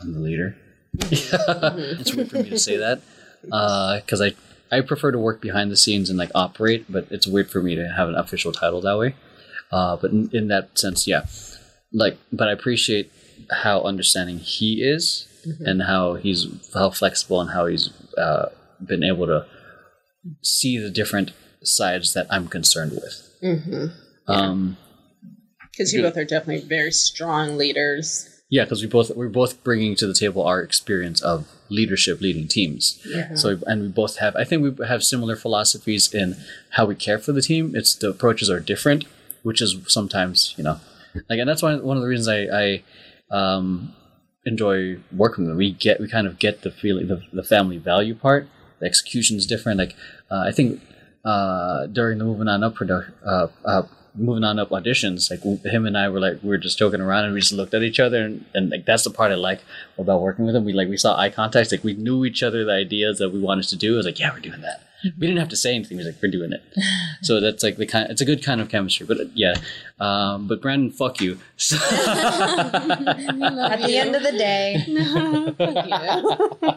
[0.00, 0.56] I'm the leader.
[1.00, 3.02] it's weird for me to say that
[3.42, 4.32] because I
[4.74, 7.74] I prefer to work behind the scenes and like operate, but it's weird for me
[7.74, 9.14] to have an official title that way.
[9.72, 11.24] Uh, but in, in that sense, yeah,
[11.92, 13.10] like, but I appreciate
[13.50, 15.26] how understanding he is
[15.66, 18.50] and how he's how flexible and how he's uh,
[18.86, 19.46] been able to
[20.42, 21.32] see the different
[21.64, 23.28] sides that I'm concerned with.
[23.42, 23.86] Mm-hmm.
[24.30, 24.76] Um,
[25.72, 28.28] Because you both are definitely very strong leaders.
[28.50, 32.46] yeah, because we both we're both bringing to the table our experience of leadership, leading
[32.46, 33.00] teams.
[33.06, 33.34] Yeah.
[33.34, 36.36] So and we both have I think we have similar philosophies in
[36.76, 37.74] how we care for the team.
[37.74, 39.04] It's the approaches are different,
[39.42, 40.80] which is sometimes you know
[41.28, 42.82] like and that's one one of the reasons I
[43.32, 43.94] I um,
[44.44, 45.58] enjoy working with them.
[45.58, 48.48] We get we kind of get the feeling the the family value part.
[48.80, 49.78] The execution is different.
[49.78, 49.94] Like
[50.30, 50.80] uh, I think
[51.24, 53.14] uh, during the moving on up production.
[53.24, 53.82] Uh, uh,
[54.14, 57.24] moving on up auditions like him and i were like we were just joking around
[57.24, 59.62] and we just looked at each other and, and like that's the part i like
[59.96, 62.62] about working with him we like we saw eye contact like we knew each other
[62.62, 64.82] the ideas that we wanted to do it was like yeah we're doing that
[65.18, 65.98] we didn't have to say anything.
[65.98, 66.62] He was like, "We're doing it."
[67.22, 68.10] So that's like the kind.
[68.10, 69.06] It's a good kind of chemistry.
[69.06, 69.54] But uh, yeah,
[70.00, 71.38] um, but Brandon, fuck you.
[71.56, 74.82] So, At the end of the day,
[75.56, 76.72] fuck you.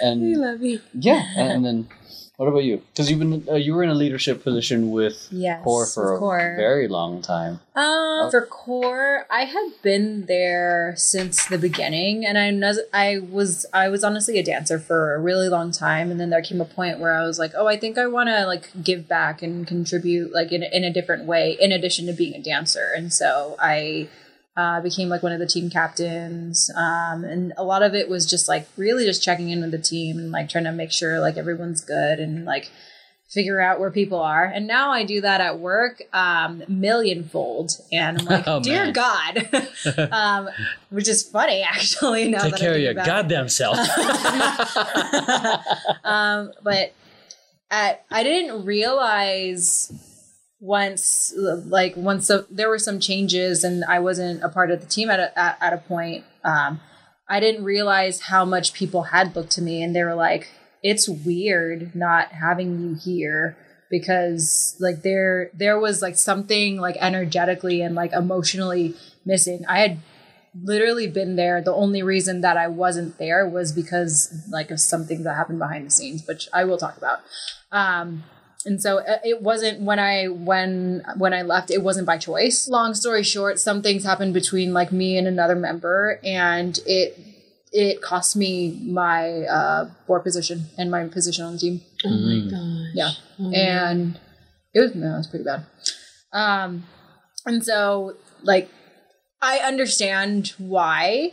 [0.00, 0.80] and we love you.
[0.94, 1.88] yeah, and, and then
[2.36, 2.78] what about you?
[2.92, 6.20] Because you've been uh, you were in a leadership position with Yes, Core for with
[6.20, 6.54] Core.
[6.54, 7.60] a very long time.
[7.76, 13.66] Um, for core, I had been there since the beginning, and I was I was
[13.72, 16.64] I was honestly a dancer for a really long time, and then there came a
[16.64, 19.66] point where I was like, oh, I think I want to like give back and
[19.66, 23.56] contribute like in in a different way, in addition to being a dancer, and so
[23.60, 24.08] I
[24.56, 28.26] uh, became like one of the team captains, um, and a lot of it was
[28.26, 31.20] just like really just checking in with the team and like trying to make sure
[31.20, 32.70] like everyone's good and like
[33.32, 34.44] figure out where people are.
[34.44, 37.70] And now I do that at work um, millionfold.
[37.90, 38.92] And I'm like, Oh, dear man.
[38.92, 39.68] God.
[40.12, 40.48] um,
[40.90, 42.28] which is funny, actually.
[42.28, 43.06] Now Take that care of your it.
[43.06, 43.78] goddamn self.
[46.04, 46.92] um, but
[47.70, 49.90] at, I didn't realize
[50.62, 54.86] once, like, once the, there were some changes and I wasn't a part of the
[54.86, 56.24] team at a, at, at a point.
[56.44, 56.80] Um,
[57.28, 60.48] I didn't realize how much people had looked to me and they were like,
[60.82, 63.56] it's weird not having you here
[63.90, 68.94] because like there there was like something like energetically and like emotionally
[69.24, 69.64] missing.
[69.68, 69.98] I had
[70.62, 71.62] literally been there.
[71.62, 75.86] The only reason that I wasn't there was because like of something that happened behind
[75.86, 77.20] the scenes, which I will talk about.
[77.70, 78.24] Um,
[78.64, 81.70] and so uh, it wasn't when I when when I left.
[81.70, 82.68] It wasn't by choice.
[82.68, 87.18] Long story short, some things happened between like me and another member, and it
[87.72, 91.80] it cost me my uh, board position and my position on the team.
[92.04, 92.90] Oh my gosh.
[92.94, 93.10] Yeah.
[93.54, 94.20] And
[94.74, 95.64] it was no, it was pretty bad.
[96.32, 96.84] Um
[97.46, 98.70] and so like
[99.40, 101.32] I understand why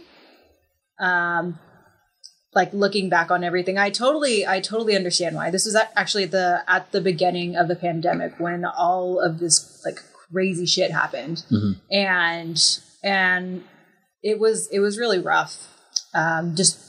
[0.99, 1.59] um
[2.53, 5.51] like looking back on everything I totally I totally understand why.
[5.51, 9.81] This was at- actually the at the beginning of the pandemic when all of this
[9.85, 9.99] like
[10.31, 11.43] crazy shit happened.
[11.91, 12.61] And
[13.03, 13.63] and
[14.23, 15.67] it was it was really rough.
[16.13, 16.79] Um just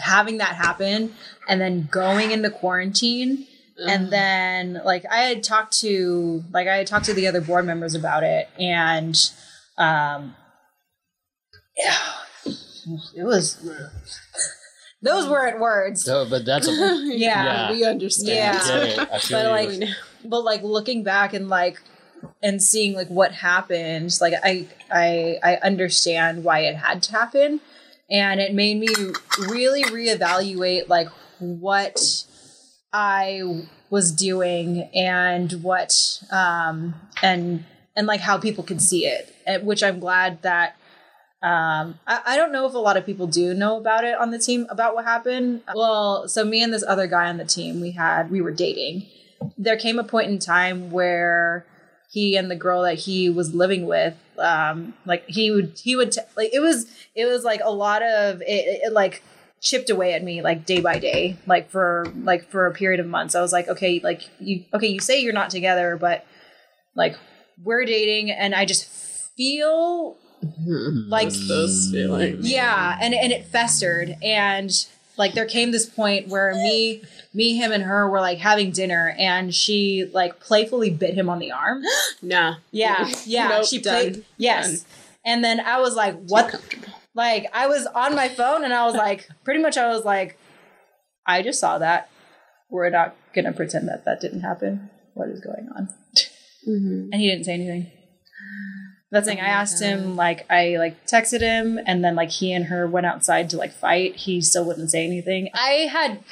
[0.00, 1.14] having that happen
[1.48, 3.46] and then going into quarantine
[3.88, 7.66] and then like i had talked to like i had talked to the other board
[7.66, 9.32] members about it and
[9.78, 10.36] um
[11.76, 11.98] yeah
[13.16, 13.58] it was
[15.02, 16.72] those weren't words so, but that's a
[17.04, 17.72] yeah Yeah.
[17.72, 18.28] We understand.
[18.28, 18.66] Yeah.
[18.66, 19.08] Get it.
[19.10, 19.36] But you.
[19.36, 19.88] like
[20.24, 21.80] but like looking back and like
[22.42, 27.60] and seeing like what happened like i i i understand why it had to happen
[28.10, 28.88] and it made me
[29.48, 31.08] really reevaluate like
[31.40, 32.24] what
[32.92, 33.42] i
[33.90, 37.64] was doing and what um and
[37.96, 39.34] and like how people could see it
[39.64, 40.76] which i'm glad that
[41.42, 44.30] um, I, I don't know if a lot of people do know about it on
[44.30, 45.62] the team about what happened.
[45.74, 49.06] Well, so me and this other guy on the team, we had we were dating.
[49.58, 51.66] There came a point in time where
[52.10, 56.12] he and the girl that he was living with, um, like he would he would
[56.12, 56.86] t- like it was
[57.16, 59.22] it was like a lot of it, it, it like
[59.60, 63.06] chipped away at me like day by day, like for like for a period of
[63.06, 63.34] months.
[63.34, 66.24] I was like, okay, like you okay, you say you're not together, but
[66.94, 67.16] like
[67.64, 68.84] we're dating, and I just
[69.36, 70.18] feel
[71.08, 72.50] like Those feelings.
[72.50, 74.16] yeah and and it festered.
[74.22, 74.70] And
[75.18, 77.02] like there came this point where me
[77.34, 81.38] me him and her were like having dinner and she like playfully bit him on
[81.38, 81.82] the arm.
[82.22, 82.56] Nah.
[82.70, 83.94] yeah yeah Nope, she done.
[83.94, 84.84] played yes
[85.24, 86.54] and then i was like what
[87.14, 90.38] like i was on my phone and i was like pretty much i was like
[91.26, 92.08] i just saw that.
[92.70, 94.88] We're not gonna pretend that that didn't happen.
[95.14, 95.88] What is going on?
[96.64, 97.90] And he didn't say anything
[99.12, 99.44] that's the thing.
[99.44, 103.04] I asked him, like, I like texted him, and then like he and her went
[103.04, 104.16] outside to like fight.
[104.16, 105.50] He still wouldn't say anything.
[105.52, 106.24] I had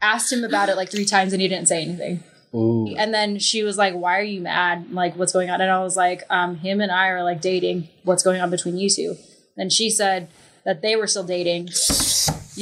[0.00, 2.24] asked him about it like three times, and he didn't say anything.
[2.54, 2.94] Ooh.
[2.96, 4.92] And then she was like, "Why are you mad?
[4.92, 7.88] Like, what's going on?" And I was like, "Um, him and I are like dating.
[8.02, 9.16] What's going on between you two?
[9.56, 10.28] And she said
[10.64, 11.68] that they were still dating.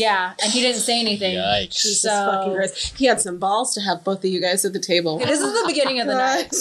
[0.00, 1.36] Yeah, and he didn't say anything.
[1.36, 1.82] Yikes.
[1.82, 2.98] Jesus So- fucking Christ.
[2.98, 5.18] He had some balls to have both of you guys at the table.
[5.18, 6.52] This is the beginning of the night.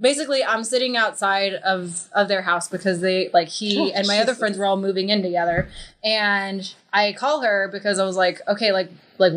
[0.00, 4.18] Basically, I'm sitting outside of of their house because they like he oh, and my
[4.18, 5.68] other friends were all moving in together,
[6.04, 9.32] and I call her because I was like, okay, like like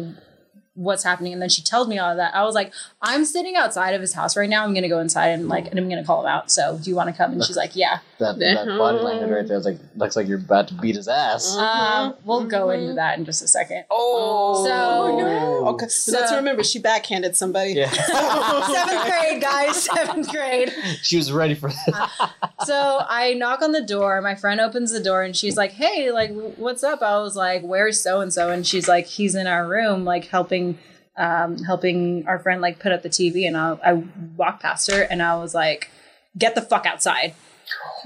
[0.80, 2.34] what's happening, and then she tells me all of that.
[2.34, 4.64] I was like, I'm sitting outside of his house right now.
[4.64, 6.50] I'm gonna go inside and like and I'm gonna call him out.
[6.50, 7.34] So do you want to come?
[7.34, 8.00] And she's like, yeah.
[8.20, 8.78] That, that uh-huh.
[8.78, 11.56] body language right there is like looks like you're about to beat his ass.
[11.56, 12.82] Um, we'll go mm-hmm.
[12.82, 13.86] into that in just a second.
[13.90, 17.74] Oh, So- Okay, so let's So- remember she backhanded somebody.
[17.74, 19.84] Yeah, Seventh grade, guys.
[19.84, 20.74] Seventh grade.
[21.02, 22.10] she was ready for that.
[22.20, 24.22] Uh, so I knock on the door.
[24.22, 27.62] My friend opens the door and she's like, "Hey, like, what's up?" I was like,
[27.62, 30.69] "Where's so and so?" And she's like, "He's in our room, like helping,
[31.18, 34.04] um, helping our friend like put up the TV, and I, I
[34.36, 35.90] walked past her and I was like,
[36.38, 37.34] "Get the fuck outside!"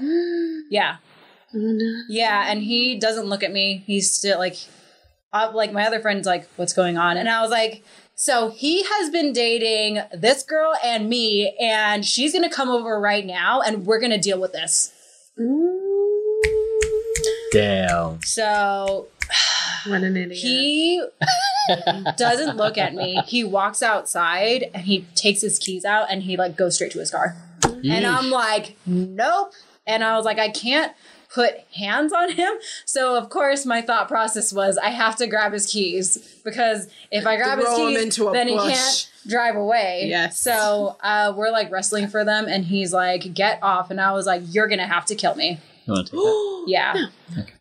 [0.70, 0.96] yeah,
[2.08, 3.84] yeah, and he doesn't look at me.
[3.86, 4.56] He's still like,
[5.32, 7.84] uh, like my other friend's like, "What's going on?" And I was like.
[8.16, 13.26] So he has been dating this girl and me, and she's gonna come over right
[13.26, 14.92] now, and we're gonna deal with this.
[17.52, 18.20] Damn.
[18.22, 19.08] So
[19.86, 20.38] What an idiot.
[20.38, 21.04] he
[22.16, 23.20] doesn't look at me.
[23.26, 26.98] He walks outside and he takes his keys out and he like goes straight to
[26.98, 27.36] his car.
[27.64, 29.52] And I'm like, nope.
[29.86, 30.92] And I was like, I can't
[31.32, 32.52] put hands on him.
[32.84, 37.26] So of course my thought process was I have to grab his keys because if
[37.26, 40.04] I grab his Throw him keys, into a then he can't drive away.
[40.06, 40.38] Yes.
[40.38, 43.90] So uh, we're like wrestling for them and he's like, get off.
[43.90, 45.58] And I was like, you're gonna have to kill me.
[45.86, 46.50] You want to take that?
[46.66, 47.06] Yeah.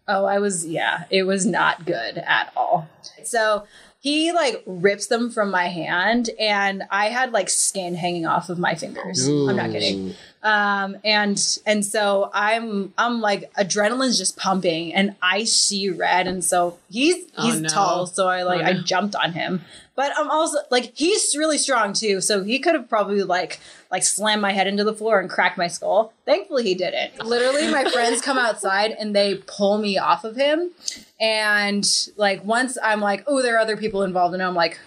[0.08, 2.88] Oh, I was, yeah, it was not good at all.
[3.26, 3.66] So
[4.00, 8.58] he like rips them from my hand, and I had like skin hanging off of
[8.60, 9.28] my fingers.
[9.28, 10.14] I'm not kidding.
[10.42, 16.44] Um, and and so I'm I'm like adrenaline's just pumping, and I see red, and
[16.44, 17.70] so he's Oh, he's no.
[17.70, 19.62] tall, so I like Oh, I jumped on him.
[19.96, 23.60] But I'm also like he's really strong too, so he could have probably like
[23.92, 26.14] like slammed my head into the floor and cracked my skull.
[26.26, 27.24] Thankfully, he didn't.
[27.24, 30.72] Literally, my friends come outside and they pull me off of him,
[31.20, 31.86] and
[32.18, 34.80] like once I'm like, oh, there are other people involved, and I'm like,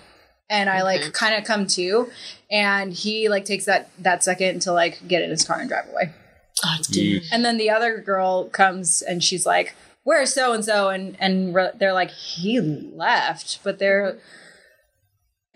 [0.51, 1.11] and I like Okay.
[1.13, 2.11] kind of come to,
[2.51, 5.89] and he like takes that that second to like get in his car and drive
[5.89, 6.11] away.
[6.65, 10.89] Oh, You- And then the other girl comes and she's like, "Where's so and so?"
[10.89, 14.19] And and re- they're like, "He left," but they're.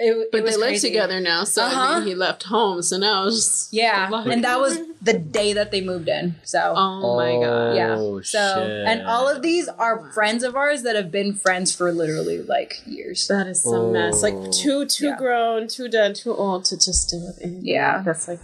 [0.03, 1.99] It, it But was they live together now, so Uh-huh.
[1.99, 5.53] mean, he left home, so now it's just Yeah, Like- and that was the day
[5.53, 6.37] that they moved in.
[6.43, 7.77] So Oh my god!
[7.77, 8.87] yeah, Oh, so shit.
[8.89, 12.81] and all of these are friends of ours that have been friends for literally like
[12.87, 13.29] years.
[13.29, 14.23] That is some mess.
[14.23, 14.51] Like Oh.
[14.51, 15.19] too too Yeah.
[15.19, 17.67] grown, too done, too old to just deal with anything.
[17.67, 18.03] Yeah.
[18.03, 18.41] That's like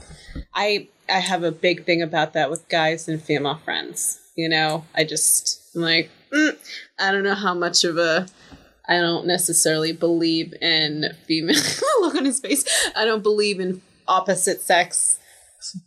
[0.54, 4.18] I I have a big thing about that with guys and female friends.
[4.34, 6.54] You know, I just I'm like mm,
[6.98, 8.26] I don't know how much of a
[8.88, 11.56] I don't necessarily believe in female
[12.00, 12.64] look on his face.
[12.94, 15.18] I don't believe in opposite sex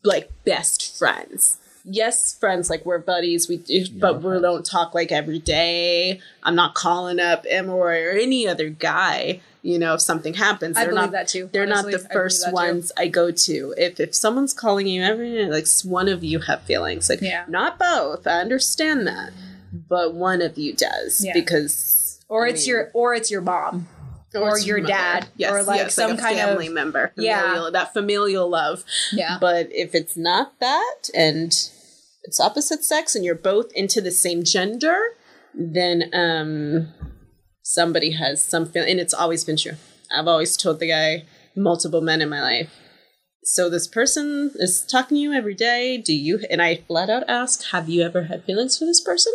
[0.03, 1.57] like best friends.
[1.85, 3.47] Yes, friends like we're buddies.
[3.47, 6.19] We do, but we don't talk like every day.
[6.43, 9.39] I'm not calling up Emma or any other guy.
[9.61, 11.49] You know, if something happens, I they're believe not that too.
[11.51, 11.93] they're honestly.
[11.93, 12.53] not the first that too.
[12.53, 13.73] ones I go to.
[13.77, 17.09] If if someone's calling you every day, like one of you have feelings.
[17.09, 17.45] Like Yeah.
[17.47, 18.27] not both.
[18.27, 19.31] I understand that,
[19.71, 21.33] but one of you does Yeah.
[21.33, 21.73] because
[22.29, 23.87] or I it's mean, your or it's your mom.
[24.35, 24.93] or it's your mother.
[24.93, 27.11] dad, yes, or, like, yes, some a kind of- family member.
[27.17, 27.41] Yeah.
[27.41, 28.83] familial, that familial love.
[29.11, 31.47] Yeah, But if it's not that and
[32.23, 34.97] it's opposite sex and you're both into the same gender,
[35.55, 36.93] then um
[37.63, 39.73] somebody has some feeling and it's always been true.
[40.15, 41.25] I've always told the guy
[41.55, 42.71] multiple men in my life.
[43.43, 45.97] So this person is talking to you every day.
[45.97, 49.33] Do you and I flat out ask, have you ever had feelings for this person?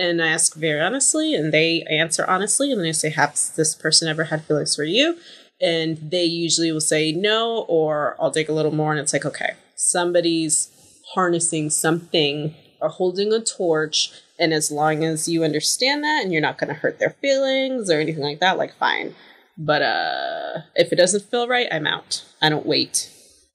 [0.00, 3.74] And I ask very honestly, and they answer honestly, and then I say, Has this
[3.74, 5.18] person ever had feelings for you?
[5.60, 9.26] And they usually will say no, or I'll dig a little more, and it's like,
[9.26, 10.70] okay, somebody's
[11.12, 16.40] harnessing something or holding a torch, and as long as you understand that and you're
[16.40, 19.14] not going to hurt their feelings or anything like that, like fine.
[19.58, 22.24] But uh, if it doesn't feel right, I'm out.
[22.40, 23.10] I don't wait.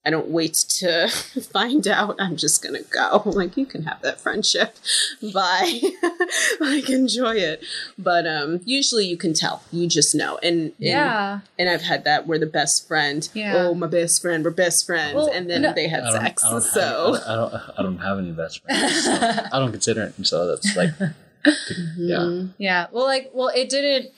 [0.05, 1.07] I don't wait to
[1.51, 2.15] find out.
[2.19, 3.23] I'm just gonna go.
[3.25, 4.75] Like you can have that friendship.
[5.33, 5.79] Bye.
[6.59, 7.63] like enjoy it.
[7.97, 9.63] But um usually you can tell.
[9.71, 10.37] You just know.
[10.43, 11.39] And, and yeah.
[11.57, 13.55] and I've had that We're the best friend, Yeah.
[13.57, 16.43] oh my best friend, we're best friends, Well, and then no- they had I sex.
[16.43, 19.03] I so have, I, don't, I don't I don't have any best friends.
[19.05, 19.11] So
[19.53, 20.27] I don't consider it.
[20.27, 20.91] So that's like
[21.97, 22.43] yeah.
[22.57, 22.87] Yeah.
[22.91, 24.11] Well, like, well, it didn't.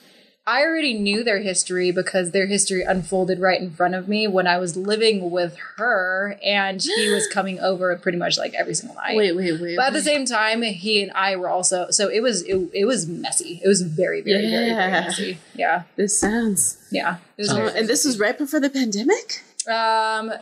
[0.48, 4.46] I already knew their history because their history unfolded right in front of me when
[4.46, 8.96] I was living with her, and he was coming over pretty much like every single
[8.96, 9.14] night.
[9.14, 9.76] wait, wait, wait.
[9.76, 12.86] But at the same time, he and I were also so it was it, it
[12.86, 13.60] was messy.
[13.62, 15.38] It was very very very, very messy.
[15.54, 16.78] Yeah, this sounds.
[16.90, 17.18] yeah.
[17.36, 19.42] It was Oh, and this was right before the pandemic.
[19.68, 20.32] um,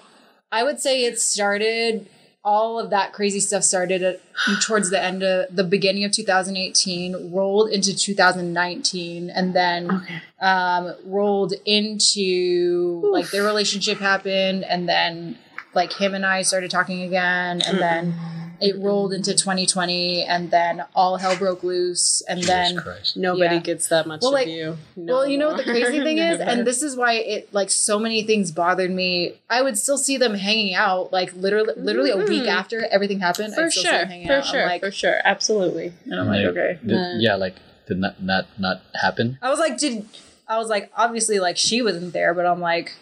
[0.53, 2.09] I would say it started.
[2.47, 4.21] All of that crazy stuff started at,
[4.63, 10.21] towards the end of the beginning of 2018, rolled into 2019, and then Okay.
[10.41, 15.39] um, rolled into like their relationship happened, and then
[15.75, 18.15] like him and I started talking again, and then
[18.61, 23.17] it rolled into 2020, and then all hell broke loose, and Jesus then Christ.
[23.17, 23.61] Nobody Yeah.
[23.61, 24.79] gets that much Well, of like- you.
[24.97, 27.99] well, you know what the crazy thing is, and this is why it like so
[27.99, 29.35] many things bothered me.
[29.51, 32.49] I would still see them hanging out, like literally, literally a week Mhm.
[32.49, 33.55] after everything happened.
[33.55, 34.47] for I'd still see sure, them hanging for out.
[34.47, 35.93] sure, like, for sure, absolutely.
[36.05, 36.79] and I'm like, Like, okay.
[36.87, 37.57] did- yeah, like
[37.89, 39.39] did not not not happen.
[39.43, 40.07] I was like, did
[40.49, 42.93] I was like, obviously, like she wasn't there, but I'm like,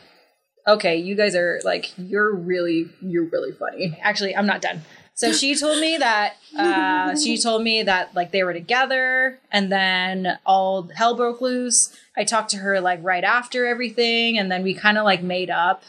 [0.66, 3.98] okay, you guys are like, you're really, you're really funny.
[4.02, 4.80] Actually, I'm not done.
[5.14, 9.70] So she told me that uh, she told me that like they were together, and
[9.70, 11.96] then all hell broke loose.
[12.16, 15.50] I talked to her like right after everything, and then we kind of like made
[15.50, 15.84] up.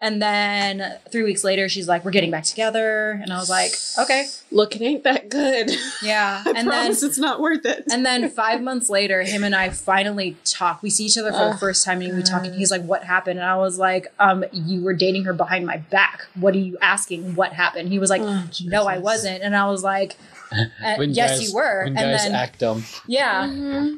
[0.00, 3.72] And then three weeks later, she's like, "We're getting back together," and I was like,
[3.98, 5.72] "Okay, Look, it ain't that good.
[6.04, 7.82] yeah." I and then promise it's not worth it.
[7.90, 10.84] and then five months later, him and I finally talk.
[10.84, 12.44] We see each other for the first time, and we talk.
[12.44, 15.66] And he's like, "What happened?" And I was like, "Um, you were dating her behind
[15.66, 16.28] my back.
[16.38, 17.34] What are you asking?
[17.34, 18.22] What happened?" He was like,
[18.62, 20.16] "No, I wasn't." And I was like,
[20.52, 22.84] uh, When "Yes, guys- you were." When And guys then act dumb.
[23.08, 23.46] yeah,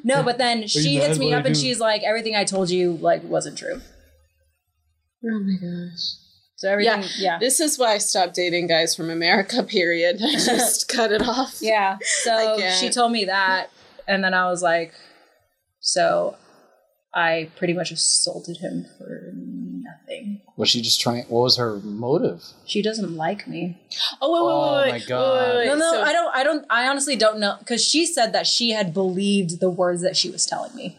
[0.02, 1.60] no, but then she hits me up and do?
[1.60, 3.82] she's like, "Everything I told you like wasn't true."
[5.24, 6.00] Oh my gosh.
[6.56, 10.20] So everything, yeah, This is why I stopped dating guys from America, period.
[10.22, 11.56] I just cut it off.
[11.60, 11.96] yeah.
[12.02, 13.70] So she told me that,
[14.06, 14.92] and then I was like,
[15.80, 16.36] "So."
[17.12, 20.42] I pretty much assaulted him for nothing.
[20.56, 21.24] Was she just trying?
[21.24, 22.44] What was her motive?
[22.66, 23.80] She doesn't like me.
[24.22, 25.48] Oh, wait, wait, Oh wait, my God.
[25.48, 25.78] Wait, wait, No, wait.
[25.80, 26.36] no, So- I don't.
[26.36, 26.66] I don't.
[26.70, 30.30] I honestly don't know because she said that she had believed the words that she
[30.30, 30.96] was telling me.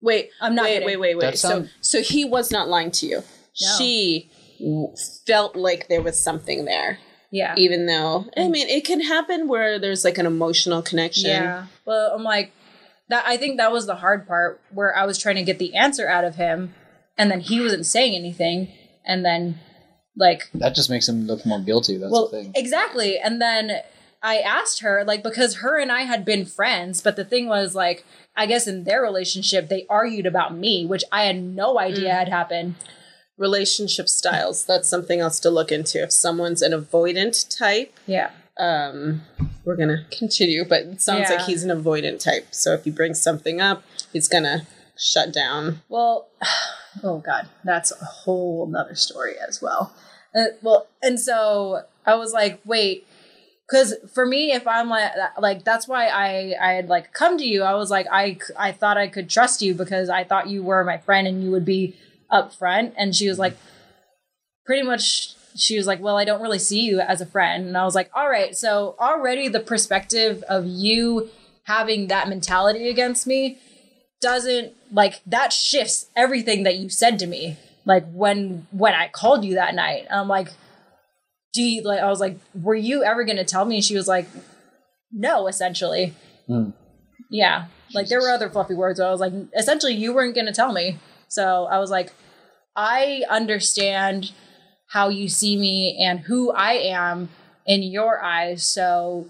[0.00, 0.86] Wait, I'm not Wait, kidding.
[0.88, 1.20] wait, wait, wait.
[1.30, 3.22] That So, so he was not lying to you.
[3.60, 3.74] No.
[3.78, 4.30] She
[4.60, 4.94] w-
[5.26, 6.98] felt like there was something there,
[7.30, 11.30] Yeah, even though I mean, it can happen where there's like an emotional connection.
[11.30, 11.66] yeah.
[11.84, 12.52] Well, I'm like
[13.08, 13.24] that.
[13.26, 16.08] I think that was the hard part where I was trying to get the answer
[16.08, 16.74] out of him,
[17.18, 18.68] and then he wasn't saying anything,
[19.04, 19.58] and then
[20.16, 21.96] like That just makes him look more guilty.
[21.98, 22.52] That's well, the thing.
[22.54, 23.18] exactly.
[23.18, 23.80] And then
[24.22, 27.74] I asked her, like, because her and I had been friends, but the thing was,
[27.74, 28.04] like,
[28.36, 32.18] I guess in their relationship, they argued about me, which I had no idea Mm.
[32.18, 32.74] had happened.
[33.38, 34.64] Relationship styles.
[34.64, 36.02] That's something else to look into.
[36.02, 38.30] If someone's an avoidant type, Yeah.
[38.58, 39.22] um,
[39.64, 41.36] we're gonna continue, but it sounds Yeah.
[41.36, 42.48] like he's an avoidant type.
[42.50, 43.82] So if you bring something up,
[44.12, 45.80] he's gonna shut down.
[45.88, 46.28] Well,
[47.02, 49.92] oh God, that's a whole nother story as well.
[50.34, 53.06] Uh, well, and so I was like, wait,
[53.68, 57.44] because for me, if I'm like, like that's why I I had like come to
[57.46, 57.62] you.
[57.62, 60.84] I was like, I I thought I could trust you because I thought you were
[60.84, 61.96] my friend and you would be
[62.32, 62.94] upfront.
[62.96, 63.56] And she was like,
[64.64, 65.34] pretty much.
[65.54, 67.94] She was like, "Well, I don't really see you as a friend," and I was
[67.94, 71.28] like, "All right." So already the perspective of you
[71.64, 73.58] having that mentality against me
[74.22, 79.44] doesn't like that shifts everything that you said to me like when when i called
[79.44, 80.48] you that night i'm like
[81.52, 84.06] do you like i was like were you ever gonna tell me and she was
[84.06, 84.28] like
[85.12, 86.14] no essentially
[86.46, 86.70] Hmm.
[87.30, 90.72] yeah like there were other fluffy words i was like essentially you weren't gonna tell
[90.72, 90.98] me
[91.28, 92.12] so i was like
[92.76, 94.32] i understand
[94.88, 97.28] how you see me and who i am
[97.66, 99.26] in your eyes so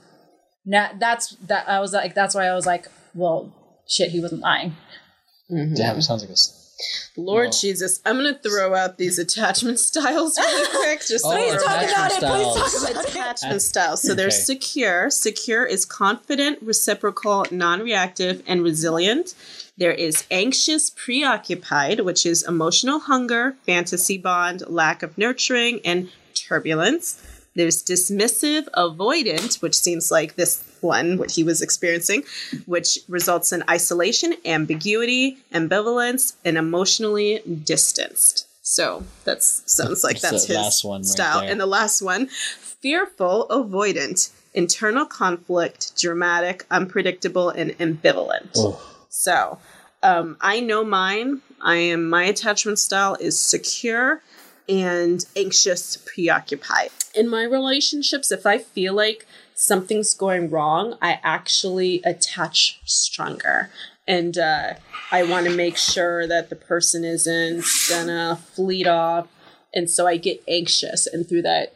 [0.65, 3.53] now that's that i was like that's why i was like well
[3.89, 4.71] shit he wasn't lying
[5.51, 5.75] mm-hmm.
[5.75, 6.33] Damn, it sounds like a.
[6.33, 6.59] s-
[7.17, 11.01] Lord Well- Jesus, I'm gonna throw out these attachment styles really quick.
[11.07, 13.11] Just oh, so Oh, we're- talk about it, please talk So about it.
[13.11, 14.03] attachment styles.
[14.03, 14.43] So there's Okay.
[14.45, 15.11] secure.
[15.11, 19.35] Secure is confident, reciprocal, non-reactive, and resilient.
[19.79, 27.23] There is anxious, preoccupied, which is emotional hunger, fantasy bond, lack of nurturing, and turbulence.
[27.55, 32.25] There's dismissive, avoidant, which seems like this one, what he was experiencing,
[32.67, 38.49] which results in isolation, ambiguity, ambivalence, and emotionally distanced.
[38.63, 41.41] So that sounds like That's that's his last one right style.
[41.41, 41.51] there.
[41.51, 48.51] and the last one, fearful, avoidant, internal conflict, dramatic, unpredictable, and ambivalent.
[48.57, 48.81] Oh,
[49.13, 49.59] So
[50.03, 51.43] um, I know mine.
[51.61, 54.23] I am my attachment style is secure
[54.69, 56.89] and anxious, preoccupied.
[57.15, 63.71] In my relationships, if I feel like something's going wrong, I actually attach stronger.
[64.09, 64.75] And uh,
[65.13, 69.29] I want to make sure that the person isn't gonna fleet off.
[69.75, 71.07] And so I get anxious.
[71.07, 71.75] And through that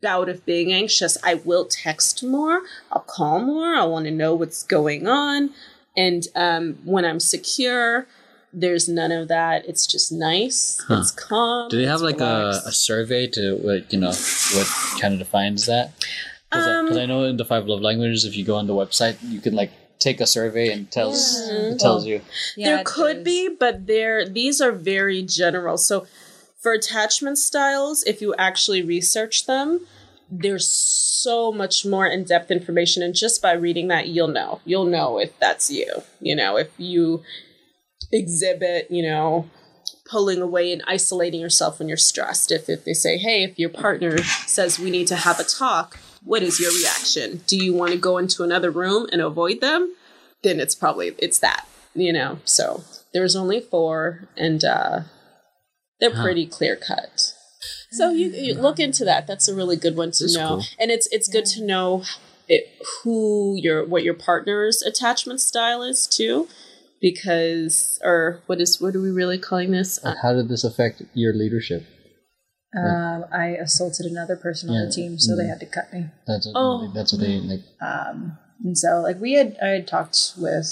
[0.00, 4.34] bout of being anxious, I will text more, I'll call more, I want to know
[4.34, 5.50] what's going on.
[5.96, 8.06] And um, when I'm secure,
[8.52, 9.66] there's none of that.
[9.68, 10.80] It's just nice.
[10.86, 10.98] Huh.
[11.00, 11.68] It's calm.
[11.68, 14.68] do they have like a, a survey to what you know what
[15.00, 15.92] kind of defines that?
[16.50, 19.16] Because Um, I, know in the five love languages, if you go on the website,
[19.22, 21.72] you can like take a survey and tells Yeah.
[21.74, 22.22] it tells you.
[22.56, 23.24] yeah, there could is.
[23.24, 25.76] be, but there these are very general.
[25.78, 26.06] So
[26.60, 29.86] for attachment styles, if you actually research them,
[30.30, 30.68] there's
[31.22, 34.60] so much more in-depth information and just by reading that you'll know.
[34.64, 36.02] You'll know if that's you.
[36.20, 37.22] You know, if you
[38.12, 39.48] exhibit, you know,
[40.10, 42.50] pulling away and isolating yourself when you're stressed.
[42.50, 45.98] If if they say, "Hey, if your partner says we need to have a talk,
[46.24, 47.42] what is your reaction?
[47.46, 49.94] Do you want to go into another room and avoid them?"
[50.42, 51.66] Then it's probably it's that.
[51.94, 52.38] you know.
[52.44, 55.00] So there's only four, and uh,
[56.00, 56.22] they're Huh.
[56.22, 57.34] pretty clear cut.
[57.92, 59.26] So you, you look into that.
[59.26, 60.64] That's a really good one to That's know, cool.
[60.78, 62.04] and it's it's good to know
[62.48, 62.68] it,
[63.02, 66.48] who your what your partner's attachment style is too,
[67.00, 69.98] because or what is what are we really calling this?
[70.04, 71.84] Uh, How did this affect your leadership?
[72.76, 75.48] Um, I assaulted another person on the team, so they Mhm.
[75.48, 76.06] had to cut me.
[76.28, 76.92] That's what, Oh.
[76.94, 77.64] that's what they like.
[77.82, 80.68] Um, and so like we had I had talked with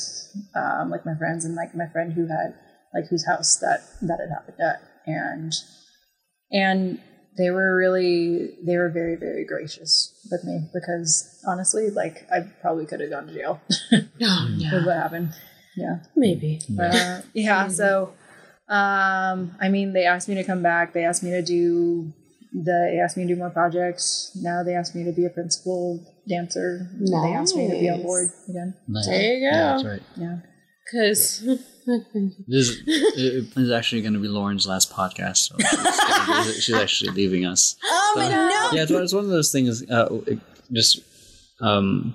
[0.54, 2.54] um, like my friends and like my friend who had
[2.94, 5.52] like whose house that that had happened at and
[6.52, 7.00] and
[7.36, 12.86] they were really they were very very gracious with me because honestly like I probably
[12.86, 13.60] could have gone to jail.
[14.20, 15.32] Oh, with yeah, what happened.
[15.76, 15.98] Yeah.
[16.16, 16.60] Maybe.
[16.78, 18.12] uh, yeah so
[18.68, 20.92] um I mean they asked me to come back.
[20.92, 22.12] They asked me to do
[22.52, 24.32] the they asked me to do more projects.
[24.42, 26.90] Now they asked me to be a principal dancer.
[26.98, 28.74] They asked me to be on board again.
[28.88, 29.06] Nice.
[29.06, 29.56] There you go.
[29.56, 30.02] Yeah, that's right.
[30.16, 30.38] yeah
[30.90, 31.46] Because
[32.46, 35.48] This, is actually going to be Lauren's last podcast.
[35.48, 35.56] So
[36.44, 37.76] she's, she's actually leaving us.
[37.82, 39.88] oh my god Yeah, it's one, of those things.
[39.90, 40.20] Uh,
[40.70, 41.00] just
[41.60, 42.14] um,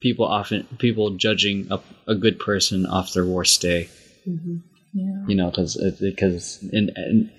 [0.00, 1.78] people often people judging a,
[2.08, 3.88] a good person off their worst day.
[4.26, 7.30] yeah You know, because because in, in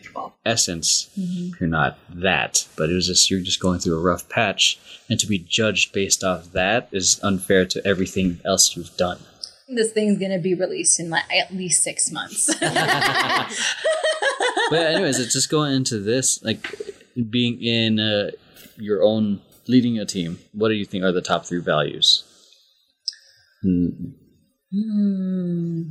[0.46, 4.80] essence you're not that, but it was just you're just going through a rough patch,
[5.10, 9.20] and to be judged based off that is unfair to everything else you've done.
[9.68, 12.54] This thing's gonna be released in like at least six months
[14.70, 16.74] but anyways, it's just going into this, like
[17.30, 18.32] being in uh,
[18.78, 20.40] your own leading a team.
[20.52, 22.24] What do you think are the top three values?
[23.62, 23.88] Hmm.
[24.72, 25.82] Hmm.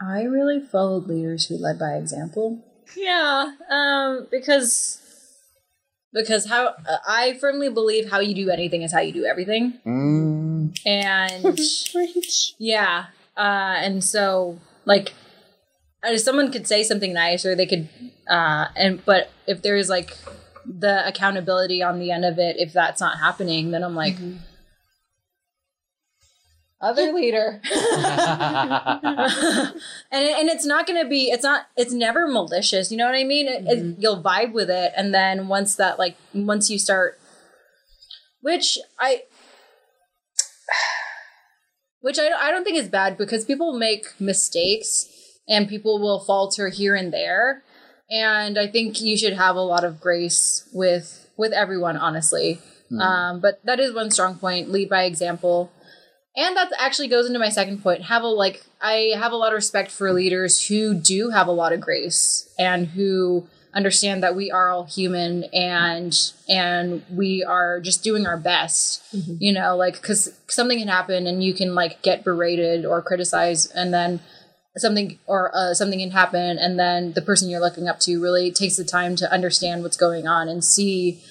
[0.00, 2.64] I really followed leaders who led by example.
[2.96, 5.00] Yeah, um, because
[6.12, 9.80] because how uh, I firmly believe how you do anything is how you do everything,
[10.86, 11.58] and
[12.58, 15.12] yeah, uh, and so like,
[16.16, 17.88] someone could say something nice, or they could,
[18.28, 20.16] uh, and but if there's like
[20.66, 24.16] the accountability on the end of it, if that's not happening, then I'm like.
[26.80, 27.62] Other leader.
[30.10, 33.14] and and it's not going to be it's not it's never malicious you know what
[33.14, 36.78] i mean it, it, you'll vibe with it and then once that like once you
[36.78, 37.18] start
[38.42, 39.22] which i
[42.04, 45.08] which I, I don't think is bad because people make mistakes
[45.48, 47.62] and people will falter here and there.
[48.10, 52.60] And i think you should have a lot of grace with with everyone honestly.
[53.00, 55.72] Um, but that is one strong point lead by example.
[56.36, 58.02] And that actually goes into my second point.
[58.02, 61.52] Have a like i have a lot of respect for leaders who do have a
[61.52, 67.80] lot of grace and who understand that we are all human and and we are
[67.80, 69.02] just doing our best
[69.40, 73.72] you know like because something can happen and you can like get berated or criticized
[73.74, 74.20] and then
[74.76, 78.50] something or uh, something can happen and then the person you're looking up to really
[78.50, 81.22] takes the time to understand what's going on and see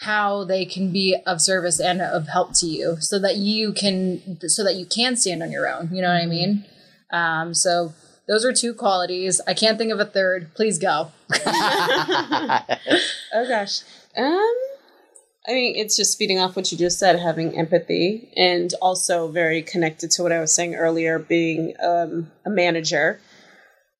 [0.00, 4.38] how they can be of service and of help to you so that you can
[4.48, 6.64] so that you can stand on your own you know what i mean?
[7.10, 7.94] Um, so
[8.28, 11.10] those are two qualities i can't think of a third please go
[13.36, 13.82] Oh gosh.
[14.16, 14.54] Um
[15.48, 19.62] I mean it's just feeding off what you just said, having empathy and also very
[19.62, 23.20] connected to what I was saying earlier, being um, a manager,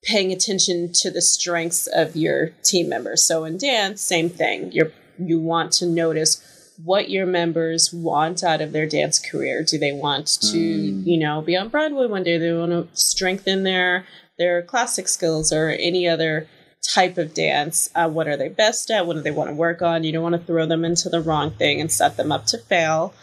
[0.02, 3.26] paying attention to the strengths of your team members.
[3.26, 4.72] So in dance, same thing.
[4.72, 6.42] You're you want to notice
[6.84, 9.64] what your members want out of their dance career.
[9.64, 12.38] Do they want to, you know, be on Broadway one day?
[12.38, 14.06] Do they want to strengthen their
[14.38, 16.46] their classic skills or any other
[16.82, 17.90] type of dance.
[17.94, 19.06] Uh, what are they best at?
[19.06, 20.04] What do they want to work on?
[20.04, 22.58] You don't want to throw them into the wrong thing and set them up to
[22.58, 23.14] fail.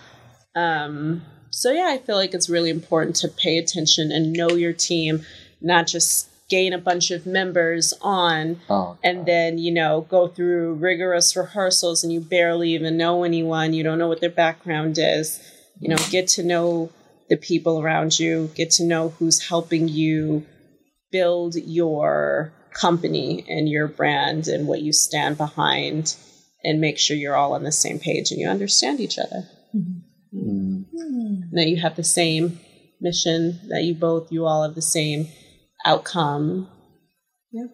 [0.55, 4.73] Um, so, yeah, I feel like it's really important to pay attention and know your
[4.73, 5.23] team,
[5.61, 10.75] not just gain a bunch of members on Oh, and then, you know, go through
[10.75, 13.73] rigorous rehearsals and you barely even know anyone.
[13.73, 15.41] You don't know what their background is.
[15.79, 16.91] You know, get to know
[17.27, 20.45] the people around you, get to know who's helping you
[21.11, 26.15] build your company and your brand and what you stand behind
[26.63, 29.49] and make sure you're all on the same page and you understand each other.
[29.75, 30.83] Mm-hmm.
[30.95, 31.55] Hmm.
[31.55, 32.59] That you have the same
[33.01, 35.27] mission, that you both, you all have the same
[35.85, 36.69] outcome.
[37.51, 37.65] Yeah.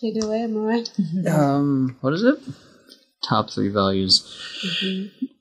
[0.00, 0.84] Take it away, Amore.
[1.30, 2.38] um, what is it?
[3.26, 4.22] Top three values.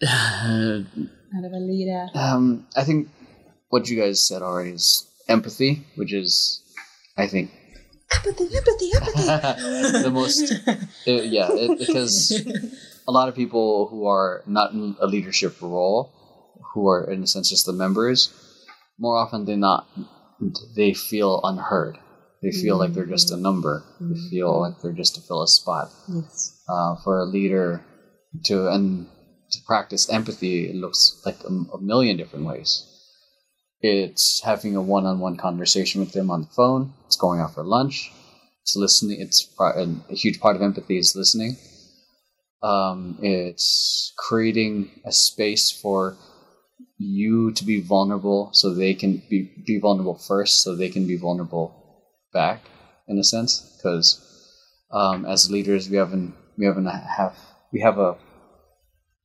[0.04, 2.08] Out of a leader.
[2.14, 3.10] Um, I think
[3.70, 6.62] what you guys said already is empathy, which is,
[7.18, 7.52] I think,
[8.16, 9.24] Empathy, empathy, empathy.
[10.04, 10.52] the most.
[10.68, 12.32] uh, yeah, it, because
[13.08, 16.12] a lot of people who are not in a leadership role,
[16.74, 18.32] who are in a sense just the members,
[19.00, 19.88] more often than not,
[20.76, 21.98] they feel unheard.
[22.42, 23.84] They feel like they're just a number.
[24.02, 25.90] They feel like they're just to fill a spot.
[26.14, 26.62] Yes.
[26.68, 27.86] Uh, for a leader
[28.46, 29.08] to and
[29.52, 32.86] to practice empathy, it looks like a, a million different ways.
[33.80, 36.94] It's having a one-on-one conversation with them on the phone.
[37.06, 38.12] It's going out for lunch.
[38.62, 39.22] It's listening.
[39.22, 41.58] It's a huge part of empathy is listening.
[42.62, 46.18] Um, it's creating a space for
[47.04, 51.18] you to be vulnerable, so they can be be vulnerable first, so they can be
[51.18, 51.74] vulnerable
[52.32, 52.62] back,
[53.08, 53.78] in a sense.
[53.78, 54.20] Because
[54.92, 57.38] um, as leaders, we haven't we haven't have
[57.72, 58.16] we have a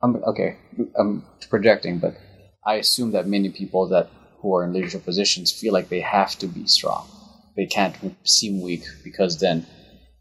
[0.03, 0.57] I'm okay.
[0.97, 2.15] I'm projecting, but
[2.65, 4.09] I assume that many people that
[4.41, 7.09] who are in leadership positions feel like they have to be strong.
[7.57, 9.67] They can't seem weak because then,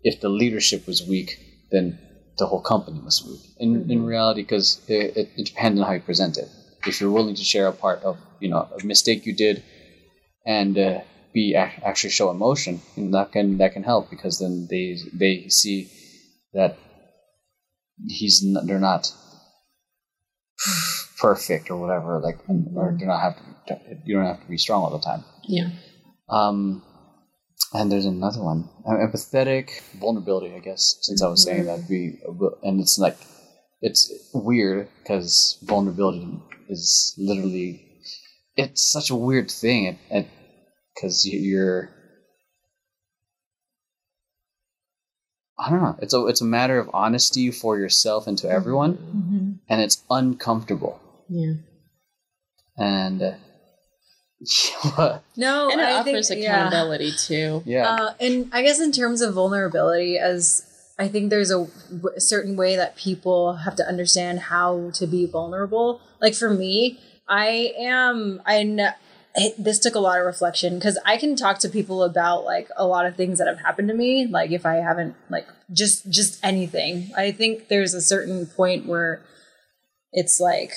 [0.02, 1.38] if the leadership was weak,
[1.72, 2.00] then
[2.38, 3.42] the whole company was weak.
[3.60, 6.50] In in reality, because it, it, it depends on how you present it.
[6.86, 9.64] If you're willing to share a part of you know a mistake you did,
[10.46, 11.02] and uh,
[11.34, 15.90] be actually show emotion, and that can that can help because then they they see
[16.54, 16.78] that
[18.08, 19.12] he's not, they're not
[21.20, 22.40] perfect or whatever like
[22.76, 23.36] or do not have
[23.68, 25.24] to you don't have to be strong all the time.
[25.44, 25.70] Yeah.
[26.30, 26.84] um
[27.74, 28.70] and there's another one.
[28.88, 29.82] Uh, empathetic.
[30.00, 32.20] Vulnerability i guess since i was saying that we
[32.64, 33.18] and it's like
[33.82, 36.40] it's weird because vulnerability
[36.70, 37.84] is literally
[38.56, 39.98] it's such a weird thing
[40.96, 41.90] because you're
[45.60, 45.96] I don't know.
[46.02, 51.00] It's a it's a matter of honesty for yourself and to everyone, and it's uncomfortable.
[51.30, 51.54] Yeah.
[52.78, 53.34] And uh,
[55.36, 56.68] No, And it I offers think, yeah.
[56.68, 57.64] accountability too.
[57.66, 60.62] yeah, Uh, and I guess in terms of vulnerability, as
[61.00, 65.06] I think there's a, w- a certain way that people have to understand how to
[65.06, 66.02] be vulnerable.
[66.20, 68.94] Like for me, I am I kn-
[69.36, 72.70] it, this took a lot of reflection because I can talk to people about like
[72.76, 74.26] a lot of things that have happened to me.
[74.26, 79.22] Like if I haven't like just just anything, I think there's a certain point where
[80.12, 80.74] it's like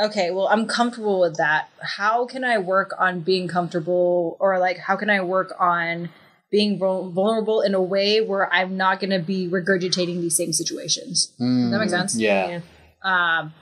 [0.00, 4.78] okay well i'm comfortable with that how can i work on being comfortable or like
[4.78, 6.08] how can i work on
[6.52, 11.26] being vulnerable in a way where i'm not going to be regurgitating these same situations.
[11.38, 12.14] Does that makes sense?
[12.16, 12.60] yeah.
[13.02, 13.52] um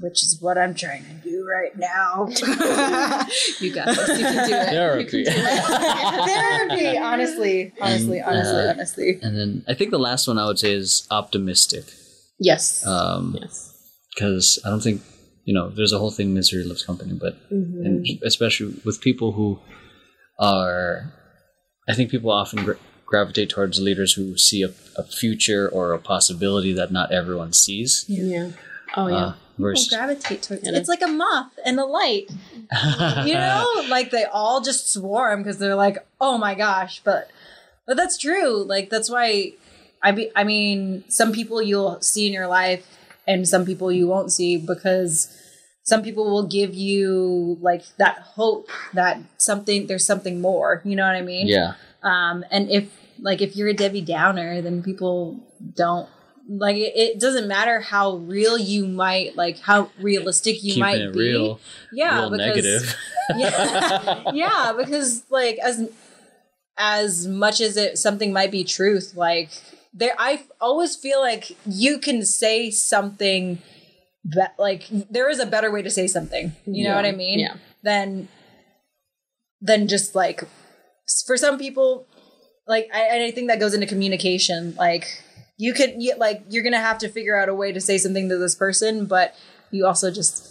[0.00, 2.28] which is what i'm trying to do right now.
[3.60, 4.08] You got this.
[4.18, 4.68] You can do it.
[4.68, 5.24] Therapy.
[6.32, 7.72] therapy honestly.
[7.80, 9.18] Honestly And, honestly uh, honestly.
[9.22, 11.84] and then I think the last one I would say is optimistic,
[12.38, 12.84] Yes.
[12.86, 13.72] um, yes.
[14.14, 15.02] because I don't think
[15.44, 19.60] you know there's a whole thing misery loves company, but and especially with people who
[20.38, 21.12] are,
[21.88, 25.98] I think people often gra- gravitate towards leaders who see a, a future or a
[25.98, 28.04] possibility that not everyone sees.
[28.08, 28.50] Yeah.
[28.96, 29.16] Oh yeah.
[29.16, 32.30] Uh, versus, People gravitate towards And it's like a moth and a light
[33.24, 37.30] you know like they all just swarm because they're like oh my gosh but
[37.86, 39.52] but that's true like that's why
[40.02, 42.86] i be i mean some people you'll see in your life
[43.26, 45.36] and some people you won't see because
[45.82, 51.06] some people will give you like that hope that something there's something more you know
[51.06, 51.46] what i mean?
[51.48, 52.90] Yeah, um and if
[53.20, 55.40] like if you're a debbie downer then people
[55.74, 56.08] don't
[56.48, 61.12] like it, it doesn't matter how real you might like how realistic you keeping might
[61.12, 61.18] be.
[61.18, 61.60] real,
[61.92, 62.96] yeah real because negative.
[63.36, 64.22] yeah.
[64.32, 65.88] Yeah because like as
[66.76, 69.50] as much as it something might be truth like
[69.94, 73.60] there i always feel like you can say something
[74.24, 76.96] that like there is a better way to say something you know Yeah.
[76.96, 77.38] what i mean?
[77.40, 77.54] Yeah.
[77.82, 78.28] than
[79.60, 80.44] than just like
[81.26, 82.06] for some people
[82.68, 85.06] like I, and I think that goes into communication like
[85.58, 88.28] you could you, like you're gonna have to figure out a way to say something
[88.28, 89.34] to this person but
[89.70, 90.48] you also just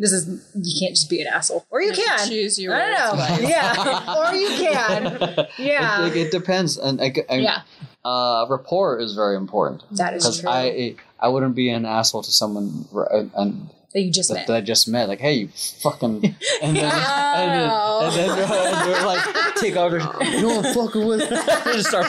[0.00, 1.66] this is you can't just be an asshole.
[1.70, 2.28] Or you, You can.
[2.28, 3.48] choose your i don't know.
[3.48, 4.30] Yeah.
[4.30, 5.46] Or you can.
[5.58, 6.06] Yeah.
[6.06, 7.62] It, it depends, and I, I, yeah.
[8.04, 9.82] uh, rapport is very important.
[9.96, 10.48] That is true.
[10.48, 14.34] I I wouldn't be an asshole to someone r- and, and that you just that,
[14.34, 15.08] met that I just met.
[15.08, 16.08] Like, hey, you fucking,
[16.62, 20.66] and then, and then, and then, and they're like, take out their, you know what
[20.66, 21.28] I'm fucking with?
[21.72, 22.06] just start,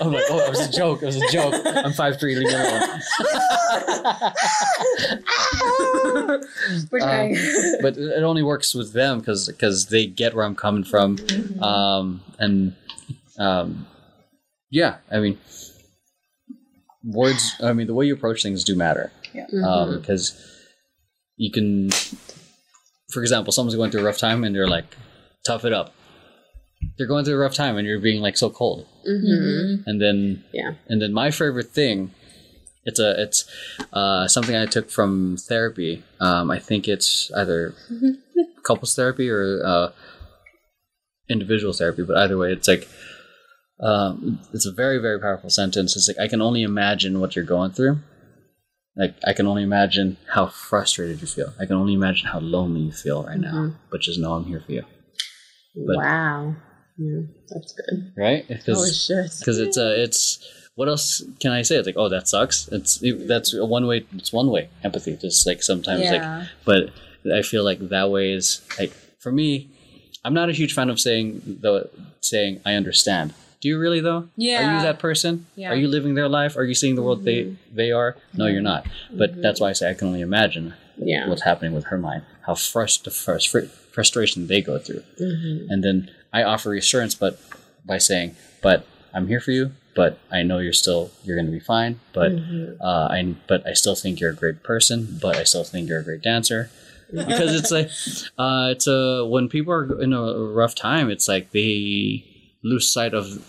[0.00, 1.02] I'm like, oh, it was a joke.
[1.02, 1.54] It was a joke.
[1.66, 2.34] I'm five three.
[2.34, 3.00] Leave me alone.
[6.90, 7.36] We're trying.
[7.82, 11.18] but it only works with them because because they get where I'm coming from,
[11.60, 12.74] um, and
[13.38, 13.86] um,
[14.70, 15.38] yeah, I mean,
[17.12, 17.54] words.
[17.62, 20.00] I mean, the way you approach things do matter Mm-hmm.
[20.00, 20.34] because
[21.36, 21.90] you can,
[23.12, 24.86] for example, someone's going through a rough time and you're like,
[25.46, 25.94] tough it up.
[26.96, 29.82] They're going through a rough time and you're being like so cold, Mm-hmm.
[29.88, 30.74] and then Yeah.
[30.88, 32.10] and then my favorite thing,
[32.84, 33.44] it's a it's
[33.92, 36.02] uh, something I took from therapy.
[36.20, 37.74] Um, I think it's either
[38.64, 39.88] couples therapy or uh,
[41.28, 42.88] individual therapy, but either way, it's like
[43.80, 45.96] um, it's a very very powerful sentence.
[45.96, 47.98] It's like I can only imagine what you're going through.
[48.96, 51.52] Like I can only imagine how frustrated you feel.
[51.60, 53.72] I can only imagine how lonely you feel right now.
[53.90, 54.84] But just know I'm here for you,
[55.86, 56.56] But- wow.
[57.00, 58.12] Yeah, that's good.
[58.16, 58.44] right?
[58.48, 59.30] Because shit.
[59.38, 60.44] because it's uh, it's
[60.74, 61.76] what else can I say?
[61.76, 62.66] It's like oh that sucks.
[62.72, 62.98] It's
[63.28, 64.04] that's a one way.
[64.16, 65.16] It's one way empathy.
[65.16, 66.90] Just like sometimes like but
[67.32, 68.90] I feel like that way is like
[69.20, 69.70] for me.
[70.24, 71.88] I'm not a huge fan of saying the
[72.20, 73.32] saying I understand.
[73.60, 74.28] Do you really though?
[74.36, 74.58] Yeah.
[74.58, 75.46] Are you that person?
[75.56, 75.70] Yeah.
[75.70, 76.56] Are you living their life?
[76.56, 77.76] Are you seeing the world they mm-hmm.
[77.76, 78.16] they are?
[78.34, 78.86] No, you're not.
[79.10, 79.42] But mm-hmm.
[79.42, 81.28] that's why I say I can only imagine Yeah.
[81.28, 85.70] what's happening with her mind, how frust- the frust- frustration they go through, mm-hmm.
[85.70, 87.40] and then I offer reassurance, but
[87.84, 89.72] by saying, "But I'm here for you.
[89.94, 91.98] But I know you're still you're going to be fine.
[92.12, 92.30] But
[92.80, 95.18] uh, I but I still think you're a great person.
[95.20, 96.70] But I still think you're a great dancer."
[97.10, 97.88] because it's like
[98.38, 102.24] uh, it's a when people are in a rough time, it's like they
[102.62, 103.44] lose sight of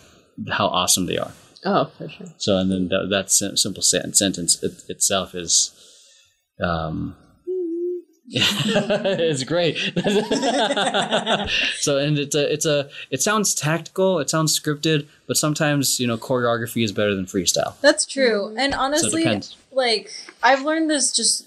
[0.50, 1.32] how awesome they are.
[1.66, 2.28] Oh, for sure.
[2.38, 5.72] So and then that, that sim- simple sen- sentence it, itself is,
[6.62, 7.16] um,
[8.32, 9.78] it's great.
[11.80, 16.08] so and it's a it's a it sounds tactical, it sounds scripted, but sometimes you
[16.08, 17.80] know choreography is better than freestyle.
[17.82, 18.56] That's true.
[18.58, 19.58] And honestly, depends.
[19.72, 20.12] like
[20.44, 21.46] I've learned this just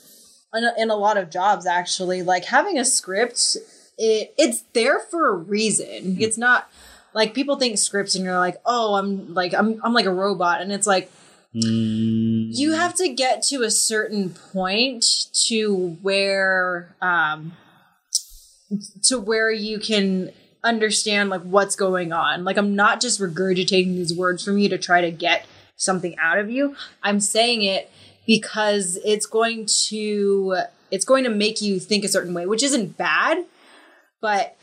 [0.54, 2.22] in a, in a lot of jobs actually.
[2.22, 3.56] Like having a script,
[3.96, 6.16] it it's there for a reason.
[6.20, 6.68] It's not
[7.14, 10.60] like people think scripts and you're like, "Oh, I'm like I'm I'm like a robot."
[10.60, 11.10] And it's like
[11.54, 15.04] Mm, you have to get to a certain point
[15.48, 17.52] to where um
[19.02, 20.32] to where you can
[20.64, 22.44] understand like what's going on.
[22.44, 25.44] Like i'm not just regurgitating these words from you to try to get
[25.76, 26.74] something out of you.
[27.02, 27.90] I'm saying it
[28.26, 30.56] because it's going to
[30.90, 33.44] it's going to make you think a certain way which isn't bad.
[34.22, 34.56] But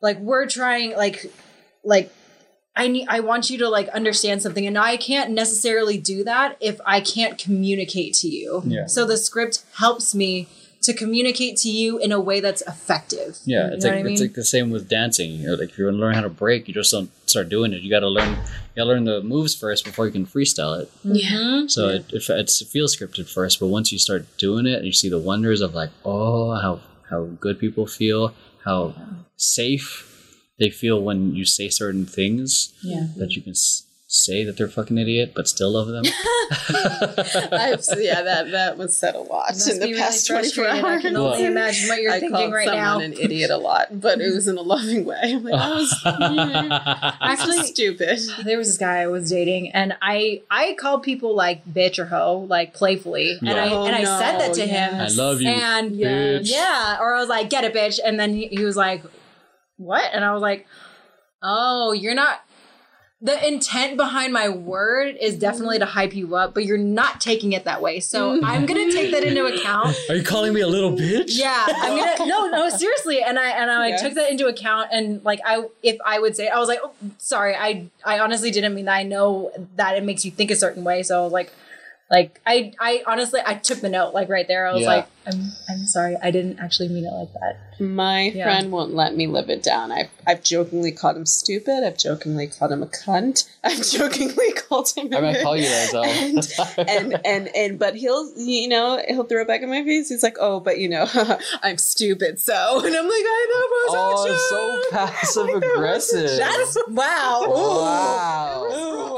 [0.00, 1.32] like we're trying like
[1.90, 2.10] like
[2.74, 6.56] I need I want you to like understand something and I can't necessarily do that
[6.60, 8.62] if I can't communicate to you.
[8.64, 8.86] Yeah.
[8.86, 10.48] So the script helps me
[10.82, 13.38] to communicate to you in a way that's effective.
[13.44, 15.32] Yeah, You it's know like what I it's like the same with dancing.
[15.32, 17.50] You know, like if you want to learn how to break, you just don't start
[17.50, 17.82] doing it.
[17.82, 18.30] You got to learn.
[18.30, 18.36] You
[18.76, 20.90] got to learn the moves first before you can freestyle it.
[21.04, 21.64] Yeah.
[21.66, 24.86] So it, if it's, it feels scripted first, but once you start doing it, and
[24.86, 26.80] you see the wonders of like, oh, how
[27.10, 28.32] how good people feel,
[28.64, 28.94] how
[29.36, 30.09] safe
[30.60, 33.06] they feel when you say certain things Yeah.
[33.16, 36.04] that you can s- say that they're a fucking idiot, but still love them.
[37.52, 40.84] I've, yeah, that that was said a lot in the be past really 24 frustrating.
[40.84, 43.00] I can only Well- imagine what you're I thinking called right someone now.
[43.00, 45.20] an idiot a lot, but it was in a loving way.
[45.22, 46.02] I'm like, oh, that was
[47.20, 48.18] Actually, actually stupid.
[48.44, 52.06] there was this guy I was dating, and I I called people like bitch or
[52.06, 54.94] hoe, like playfully, and I Oh, and I said that to no, him.
[54.96, 56.50] I love you, And bitch.
[56.50, 59.02] yeah, or I was like, get it, bitch, and then he, he was like,
[59.80, 60.10] what?
[60.12, 60.66] And I was like,
[61.42, 62.42] oh, you're not.
[63.22, 67.52] The intent behind my word is definitely to hype you up, but you're not taking
[67.52, 68.00] it that way.
[68.00, 68.44] So mm-hmm.
[68.46, 69.94] I'm gonna take that into account.
[70.08, 71.36] Are you calling me a little bitch?
[71.38, 73.22] Yeah, I'm gonna no, no, seriously.
[73.22, 74.02] And I and I like, Yes.
[74.02, 74.88] took that into account.
[74.90, 78.50] And like I, if I would say, I was like, oh, sorry, I I honestly
[78.50, 78.96] didn't mean that.
[78.96, 81.02] I know that it makes you think a certain way.
[81.02, 81.52] So I was like,
[82.10, 84.66] like I I honestly I took the note like right there.
[84.66, 84.88] I was Yeah.
[84.88, 87.58] like, I'm I'm sorry, I didn't actually mean it like that.
[87.82, 88.44] My Yeah.
[88.44, 89.90] friend won't let me live it down.
[89.90, 91.82] I've, I've jokingly called him stupid.
[91.82, 93.48] I've jokingly called him a cunt.
[93.64, 95.08] I've jokingly called him.
[95.14, 96.82] I a might call you that though.
[96.84, 100.08] and and and but he'll you know he'll throw it back in my face.
[100.10, 101.06] He's like, oh, but you know,
[101.62, 102.38] I'm stupid.
[102.40, 103.66] So and I'm like, I know.
[103.92, 106.38] oh, it's so passive aggressive.
[106.38, 107.44] That's wow.
[107.46, 108.64] wow.
[108.66, 109.09] Ooh, wow.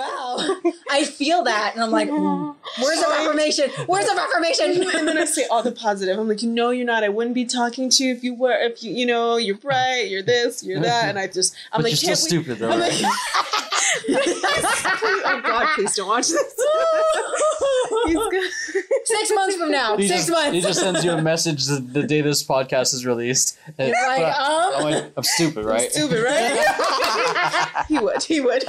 [0.90, 3.70] I feel that, and I'm like, ooh, words of affirmation.
[3.86, 4.82] Words of affirmation.
[4.98, 6.18] and then I say all the positive.
[6.18, 7.04] I'm like, you know, you're not.
[7.04, 8.52] I wouldn't be talking to you if you were.
[8.52, 10.08] If you, you know, you're bright.
[10.08, 10.62] You're this.
[10.62, 11.08] You're that.
[11.08, 12.70] And I just, I'm But like, you're still can't we- stupid though.
[12.70, 13.02] I'm right?
[13.02, 13.12] like,
[14.08, 16.54] oh God, please don't watch this.
[18.06, 18.50] He's good.
[19.04, 19.96] Six months from now.
[19.96, 20.52] He Six just, months.
[20.52, 23.58] He just sends you a message the, the day this podcast is released.
[23.78, 25.90] And like, but- um, I'm, like, I'm stupid, right?
[25.92, 27.84] Stupid, right?
[27.88, 28.22] he would.
[28.22, 28.64] He would.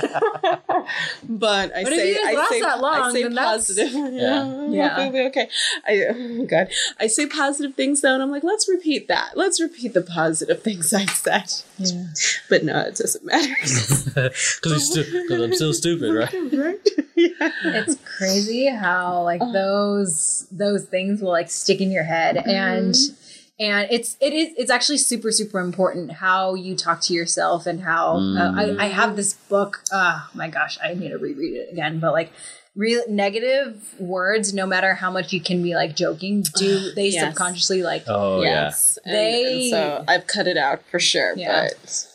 [1.30, 3.34] but I But if say, you just I last say, that long, I say then
[3.36, 3.92] that's- positive.
[4.14, 4.60] Yeah.
[4.74, 5.00] Yeah.
[5.02, 5.50] It'll be okay.
[5.88, 6.68] I, oh God,
[7.00, 9.38] I say positive things though, and I'm like, let's repeat that.
[9.38, 11.52] Let's repeat the positive things I said.
[11.78, 12.06] Yeah.
[12.50, 13.56] But no, it doesn't matter.
[13.62, 16.34] Because stu- I'm still stupid, right?
[16.54, 16.90] right?
[17.16, 17.52] yeah.
[17.66, 19.52] it's crazy how like uh-huh.
[19.52, 23.16] those those things will like stick in your head and mm-hmm.
[23.60, 27.82] And it's it is it's actually super super important how you talk to yourself and
[27.82, 31.72] how uh, I, I have this book oh my gosh i need to reread it
[31.72, 32.32] again but like
[32.76, 37.24] real negative words, no matter how much you can be like joking, do they Yes.
[37.24, 38.98] subconsciously like Oh yes.
[39.06, 41.36] And- They- and so I've cut it out for sure.
[41.38, 41.68] Yeah.
[41.70, 42.08] But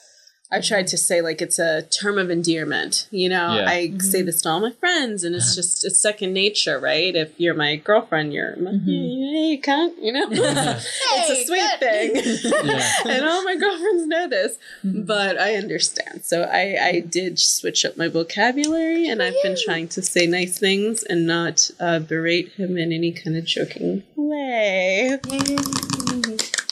[0.50, 3.06] I tried to say like it's a term of endearment.
[3.10, 3.68] You know, Yeah.
[3.68, 4.00] I mm-hmm.
[4.00, 7.14] say this to all my friends, and it's just it's second nature, right?
[7.14, 8.64] If you're my girlfriend, you're mm-hmm.
[8.64, 10.26] my, hey cunt, you know.
[10.30, 11.78] it's a sweet cunt.
[11.80, 12.92] thing, Yeah.
[13.04, 14.56] and all my girlfriends know this.
[14.84, 15.02] Mm-hmm.
[15.02, 19.88] But I understand, so I I did switch up my vocabulary, and I've been trying
[19.88, 25.18] to say nice things and not uh, berate him in any kind of joking way.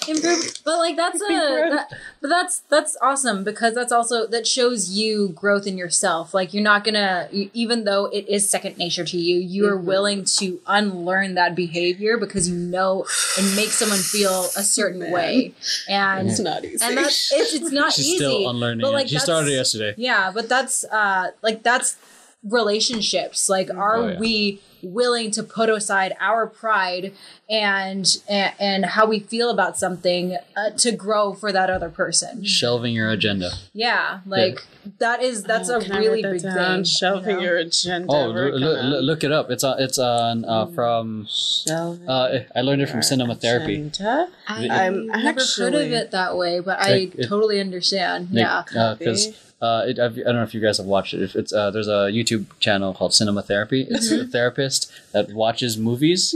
[0.08, 1.88] Improve but like that's a that,
[2.20, 6.62] but that's that's awesome because that's also that shows you growth in yourself like you're
[6.62, 9.84] not gonna even though it is second nature to you you are Mhm.
[9.84, 13.04] willing to unlearn that behavior because you know
[13.38, 15.12] it makes someone feel a certain Man.
[15.12, 15.54] way
[15.88, 16.84] and It's not easy.
[16.84, 18.82] and that's it's, it's not She's easy still unlearning.
[18.82, 18.92] but, it.
[18.92, 19.94] like, she started yesterday.
[19.96, 21.96] yeah, but that's uh like that's
[22.42, 23.48] relationships.
[23.48, 24.18] Like are Oh, yeah.
[24.18, 27.12] we willing to put aside our pride
[27.50, 32.44] and and, and how we feel about something uh, to grow for that other person?
[32.44, 33.50] Shelving your agenda.
[33.72, 34.60] Yeah, like
[34.98, 36.54] that is that's Oh, a really write big down?
[36.78, 36.84] thing.
[36.84, 37.42] Shelving you know?
[37.42, 38.06] your agenda.
[38.10, 39.50] Oh, l- l- look it up.
[39.50, 39.80] It's on.
[39.80, 41.26] It's on uh, from.
[41.28, 43.90] Shelving Uh, I learned it from cinema therapy.
[44.00, 48.28] I, I'm I've never heard of it that way, but Like, I it- totally understand.
[48.30, 48.62] yeah.
[48.98, 49.28] because
[49.60, 51.34] uh, it, I've, I don't know if you guys have watched it.
[51.34, 53.86] It's uh, there's a YouTube channel called Cinema Therapy.
[53.88, 54.28] It's Mm-hmm.
[54.28, 56.34] a therapist that watches movies.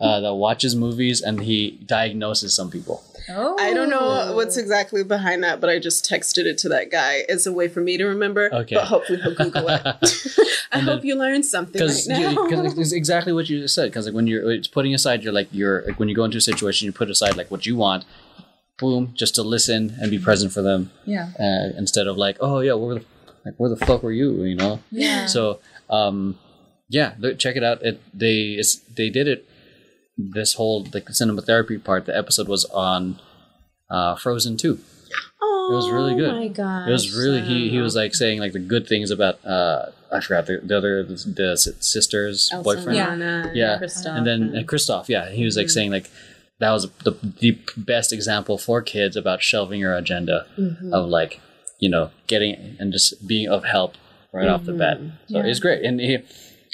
[0.00, 3.04] Uh, that watches movies and he diagnoses some people.
[3.30, 6.90] Oh, I don't know what's exactly behind that, but I just texted it to that
[6.90, 8.52] guy as a way for me to remember.
[8.52, 8.74] Okay.
[8.74, 9.80] But hopefully he'll Google it.
[10.72, 12.48] I And hope then- you learned something because right now.
[12.64, 13.90] it's exactly what you said.
[13.90, 16.38] Because like when you're it's putting aside, you're like you're like when you go into
[16.38, 18.04] a situation, you put aside like what you want.
[18.82, 21.30] Boom, just to listen and be present for them Yeah.
[21.38, 23.04] uh, instead of like, oh yeah, where the
[23.46, 24.42] like where the fuck were you?
[24.42, 24.80] You know.
[24.90, 25.26] Yeah.
[25.26, 26.36] So um,
[26.88, 27.78] yeah, look, check it out.
[27.82, 29.48] It they it's, they did it.
[30.18, 32.06] This whole like cinema therapy part.
[32.06, 33.18] The episode was on
[33.88, 34.78] uh, Frozen two.
[35.40, 36.32] oh, it was really good.
[36.34, 36.88] my god.
[36.88, 40.20] It was really he he was like saying like the good things about uh I
[40.20, 42.96] forgot the, the other the, the sister's boyfriend.
[42.96, 43.50] Yeah.
[43.54, 46.10] Yeah, Kristoff and then Kristoff, yeah, he was like saying like
[46.62, 50.94] that was the the best example for kids about shelving your agenda mm-hmm.
[50.94, 51.40] of like
[51.80, 53.96] you know getting and just being of help
[54.32, 54.98] right off the bat.
[54.98, 55.32] Mm-hmm.
[55.32, 55.46] So Yeah.
[55.46, 56.18] it's great, and he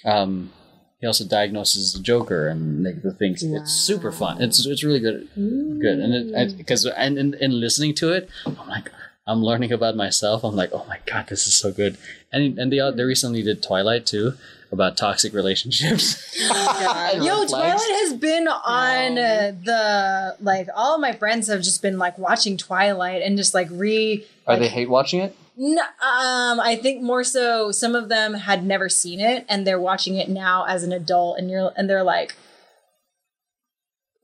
[0.05, 0.53] um
[1.01, 3.43] he also diagnoses the Joker and like the things.
[3.43, 4.43] It's super fun.
[4.43, 6.93] It's it's really good, good, and because mm.
[6.97, 8.91] and in, in listening to it, I'm like.
[9.31, 10.43] I'm learning about myself.
[10.43, 11.99] I'm like, oh my god, this is so good.
[12.33, 14.33] And and they they recently did Twilight too
[14.71, 16.39] about toxic relationships.
[16.49, 17.17] God.
[17.23, 17.51] Yo, Red flags.
[17.51, 22.19] Twilight has been on uh, the like all of my friends have just been like
[22.19, 24.27] watching Twilight and just like re.
[24.47, 25.37] Are like, they hate watching it?
[25.59, 29.81] N- um, I think more so some of them had never seen it and they're
[29.81, 32.35] watching it now as an adult and you're and they're like,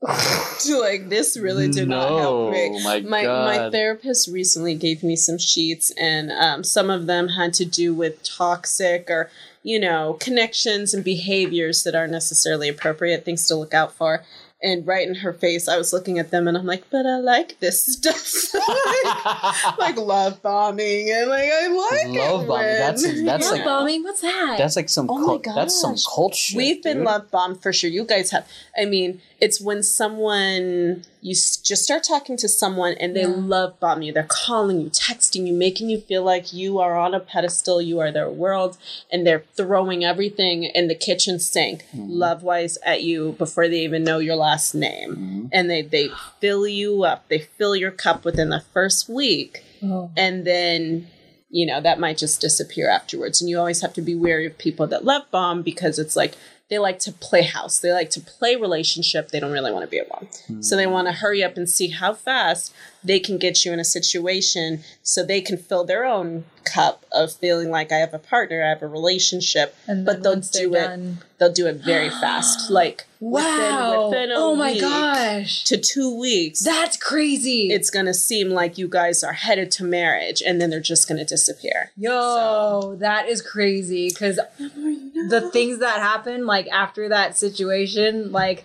[0.69, 2.83] like this really did not help me.
[2.83, 3.45] My my, God.
[3.45, 7.93] my therapist recently gave me some sheets, and um, some of them had to do
[7.93, 9.29] with toxic or
[9.65, 14.23] you know connections and behaviors that aren't necessarily appropriate, things to look out for.
[14.63, 17.17] And right in her face, I was looking at them, and I'm like, "But I
[17.17, 18.53] like this stuff,
[19.77, 23.55] like, like love bombing, and like I like Love it bombing, when- that's- that's "Love
[23.57, 26.05] like- bombing, what's that?" That's like some Oh my cult, that's some gosh.
[26.15, 26.57] cult shit.
[26.57, 27.05] We've been dude.
[27.05, 27.89] love bombed for sure.
[27.89, 28.47] You guys have.
[28.79, 33.33] I mean, it's when someone you s- just start talking to someone and they Yeah.
[33.35, 34.13] love bomb you.
[34.13, 37.81] They're calling you, texting you, making you feel like you are on a pedestal.
[37.81, 38.77] You are their world,
[39.11, 42.09] and they're throwing everything in the kitchen sink, mm-hmm.
[42.09, 45.11] love wise, at you before they even know your last name.
[45.11, 45.45] Mm-hmm.
[45.51, 46.09] And they they
[46.39, 47.27] fill you up.
[47.27, 50.09] They fill your cup within the first week Oh.
[50.17, 51.07] and then
[51.49, 54.57] you know that might just disappear afterwards and you always have to be wary of
[54.57, 56.33] people that love bomb because it's like
[56.69, 57.79] they like to play house.
[57.79, 59.29] They like to play relationship.
[59.29, 60.63] They don't really want to be alone.
[60.63, 62.73] So they want to hurry up and see how fast
[63.03, 67.31] they can get you in a situation so they can fill their own cup of
[67.31, 70.33] feeling like i have a partner i have a relationship but they'll
[70.63, 72.71] do it done- they'll do it very fast.
[72.71, 74.09] Like Wow!
[74.09, 77.69] within, within a oh my week gosh, to two weeks that's crazy!
[77.71, 81.07] it's going to seem like you guys are headed to marriage and then they're just
[81.07, 81.91] going to disappear.
[81.97, 88.63] Yo, that is crazy because the things that happen like after that situation, like,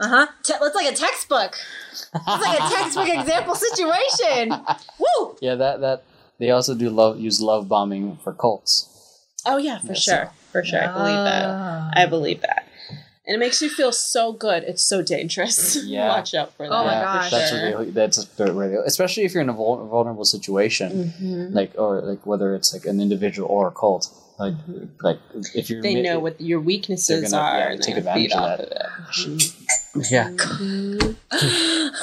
[0.00, 0.26] uh huh.
[0.42, 1.54] Te- it's like a textbook.
[1.92, 4.52] It's like a textbook example situation.
[4.98, 5.36] Woo!
[5.40, 6.02] Yeah, that that
[6.38, 8.88] they also do love use love bombing for cults.
[9.46, 10.02] Oh, yeah, for Yes.
[10.02, 10.30] sure.
[10.50, 10.82] For sure.
[10.82, 11.96] I believe that.
[11.96, 12.66] I believe that.
[13.24, 14.64] And it makes you feel so good.
[14.64, 15.76] It's so dangerous.
[15.84, 16.08] Yeah.
[16.08, 16.74] Watch out for that.
[16.74, 17.30] Oh my Yeah, gosh.
[17.30, 17.78] that's Sure.
[17.78, 21.54] what they, that's where they, especially if you're in a vul- vulnerable situation, Mhm.
[21.54, 24.08] like or like whether it's like an individual or a cult.
[24.38, 24.54] Like,
[25.02, 25.18] like
[25.54, 28.36] if you're They mi- know what your weaknesses gonna, are yeah, and take advantage feed
[28.36, 28.72] of off that.
[28.72, 29.42] of
[30.02, 30.10] it.
[30.10, 30.30] yeah.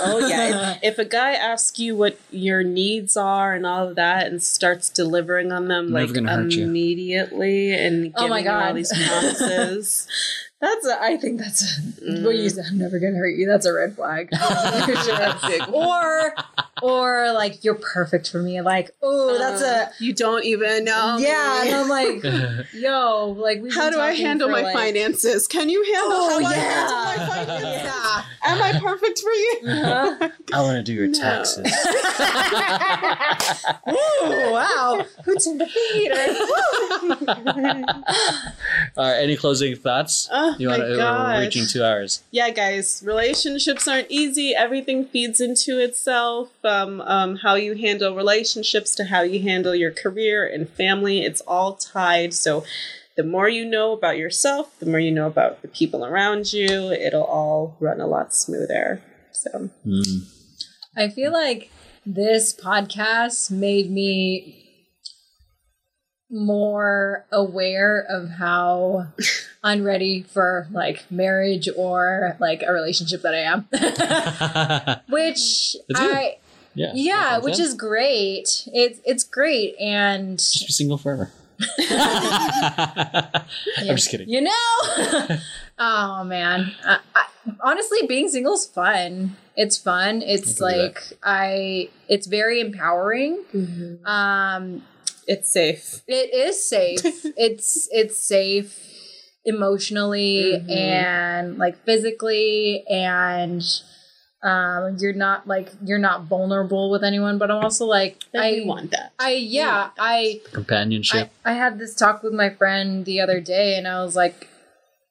[0.02, 0.76] Oh yeah.
[0.82, 4.42] If, if a guy asks you what your needs are and all of that and
[4.42, 6.64] starts delivering on them Never like gonna you.
[6.64, 10.08] immediately and giving Oh my you all these promises.
[10.62, 12.24] That's a, I think that's a, Mm.
[12.26, 12.66] what you said.
[12.70, 13.46] I'm never gonna hurt you.
[13.48, 14.30] That's a red flag.
[14.36, 15.36] For sure.
[15.48, 16.34] Big or
[16.82, 18.62] or like you're perfect for me.
[18.62, 21.18] Like oh that's a you don't even know.
[21.20, 21.62] yeah.
[21.64, 21.70] me.
[21.72, 25.48] And I'm like yo like we've How do I handle my like- finances?
[25.48, 26.48] Can you handle Oh how yeah.
[26.50, 26.98] I handle
[27.28, 27.82] my finances?
[27.84, 28.24] yeah.
[28.46, 29.60] Am I perfect for you?
[29.68, 30.30] Uh-huh.
[30.54, 31.20] I want to do your No.
[31.20, 31.66] taxes.
[33.90, 35.06] Ooh, wow.
[35.26, 36.36] Who turned the theater?
[38.98, 39.20] All right.
[39.22, 40.28] Any closing thoughts?
[40.32, 40.98] Oh you want to?
[40.98, 42.24] We're reaching two hours.
[42.32, 44.54] yeah, guys, relationships aren't easy.
[44.56, 46.50] Everything feeds into itself.
[46.70, 51.42] Um, um, how you handle relationships to how you handle your career and family, it's
[51.42, 52.34] all tied.
[52.34, 52.64] So,
[53.18, 56.92] the more you know about yourself, the more you know about the people around you,
[56.92, 59.02] it'll all run a lot smoother.
[59.34, 60.28] So, Mm.
[60.96, 61.72] I feel like
[62.06, 64.56] this podcast made me
[66.32, 69.08] more aware of how
[69.64, 75.02] unready for like marriage or like a relationship that I am.
[75.10, 76.16] which It's good.
[76.16, 76.38] I
[76.80, 76.92] yeah.
[76.96, 77.70] yeah, Makes which sense.
[77.70, 78.68] is great.
[78.74, 81.32] It's it's great and just be single forever.
[83.78, 84.30] I'm just kidding.
[84.30, 85.28] You know?
[85.80, 86.72] oh man.
[86.86, 87.26] I, I,
[87.62, 89.36] honestly, being single is fun.
[89.56, 90.22] It's fun.
[90.22, 94.00] It's I like I it's very empowering.
[94.06, 94.84] Um
[95.28, 96.02] it's safe.
[96.08, 97.02] it is safe.
[97.38, 98.86] it's it's safe
[99.46, 100.72] emotionally Mhm.
[100.76, 103.64] and like physically and
[104.42, 108.62] um you're not like you're not vulnerable with anyone but i'm also like And i
[108.64, 109.12] want that.
[109.20, 111.30] i yeah i Companionship.
[111.44, 114.48] I, I had this talk with my friend the other day and I was like,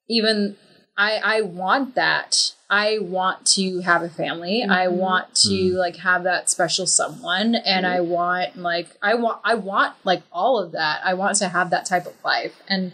[0.08, 0.56] even
[0.96, 2.52] I I want that.
[2.70, 4.62] I want to have a family.
[4.64, 4.92] I Mhm.
[4.92, 5.74] want to Mm.
[5.74, 10.58] like have that special someone and I want like I want I want like all
[10.58, 11.00] of that.
[11.04, 12.54] I want to have that type of life.
[12.68, 12.92] And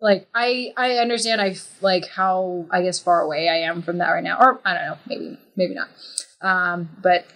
[0.00, 3.98] like I I understand I f- like how I guess far away I am from
[3.98, 4.38] that right now.
[4.38, 5.88] Or I don't know, maybe maybe not.
[6.40, 7.26] Um but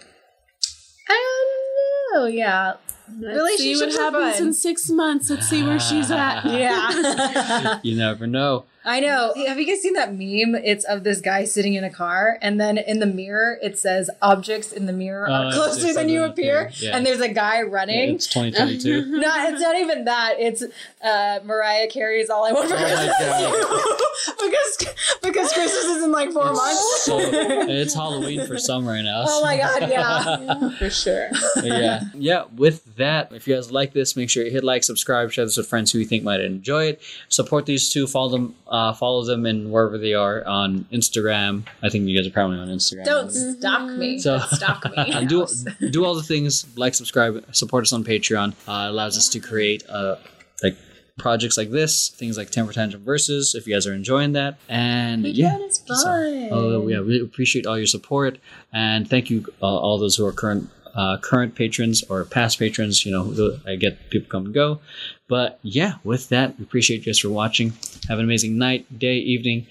[1.09, 2.25] I don't know.
[2.27, 2.73] Yeah.
[3.19, 4.47] Let's see what Relationships happens fun.
[4.47, 5.29] in six months.
[5.29, 6.43] Let's see where she's at.
[6.45, 7.79] Yeah.
[7.83, 8.65] you never know.
[8.85, 9.33] I know.
[9.47, 10.55] Have you guys seen that meme?
[10.63, 14.09] It's of this guy sitting in a car, and then in the mirror it says
[14.21, 16.95] "Objects in the mirror are it's closer than you appear," yeah.
[16.95, 18.15] and there's a guy running.
[18.15, 19.05] It's 2022.
[19.19, 20.35] no, it's not even that.
[20.37, 20.63] It's
[21.01, 26.31] uh, Mariah Carey's "All I Want for Oh Christmas" because because Christmas is in like
[26.31, 27.03] four months.
[27.03, 29.23] so it's Halloween for some right now.
[29.27, 30.69] oh my god, yeah.
[30.77, 31.29] For sure.
[31.55, 32.45] But yeah, yeah.
[32.55, 35.55] With that, if you guys like this, make sure you hit like, subscribe, share this
[35.55, 37.01] with friends who you think might enjoy it.
[37.29, 38.07] Support these two.
[38.07, 38.55] Follow them.
[38.73, 41.63] Uh, follow them in wherever they are on Instagram.
[41.83, 43.05] I think you guys are probably on Instagram.
[43.05, 44.17] Don't stalk me.
[44.19, 44.91] So- Don't stalk me.
[45.15, 45.45] And do
[45.91, 48.49] do all the things like subscribe, support us on Patreon.
[48.67, 50.15] Uh, it allows us to create uh,
[50.63, 50.75] like
[51.19, 53.53] projects like this, things like Temper Tantrum versus.
[53.53, 56.49] If you guys are enjoying that, and yeah, it's so- fun.
[56.51, 58.39] Oh yeah, we appreciate all your support
[58.73, 63.05] and thank you uh, all those who are current uh, current patrons or past patrons.
[63.05, 64.79] You know, I get people come and go,
[65.27, 67.73] but yeah, with that, we appreciate you guys for watching.
[68.07, 69.67] Have an amazing night, day, evening,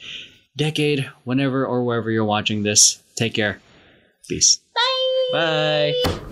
[0.56, 3.02] decade, whenever or wherever you're watching this.
[3.14, 3.60] Take care.
[4.28, 4.60] Peace.
[4.74, 5.32] Bye.
[5.32, 6.22] Bye.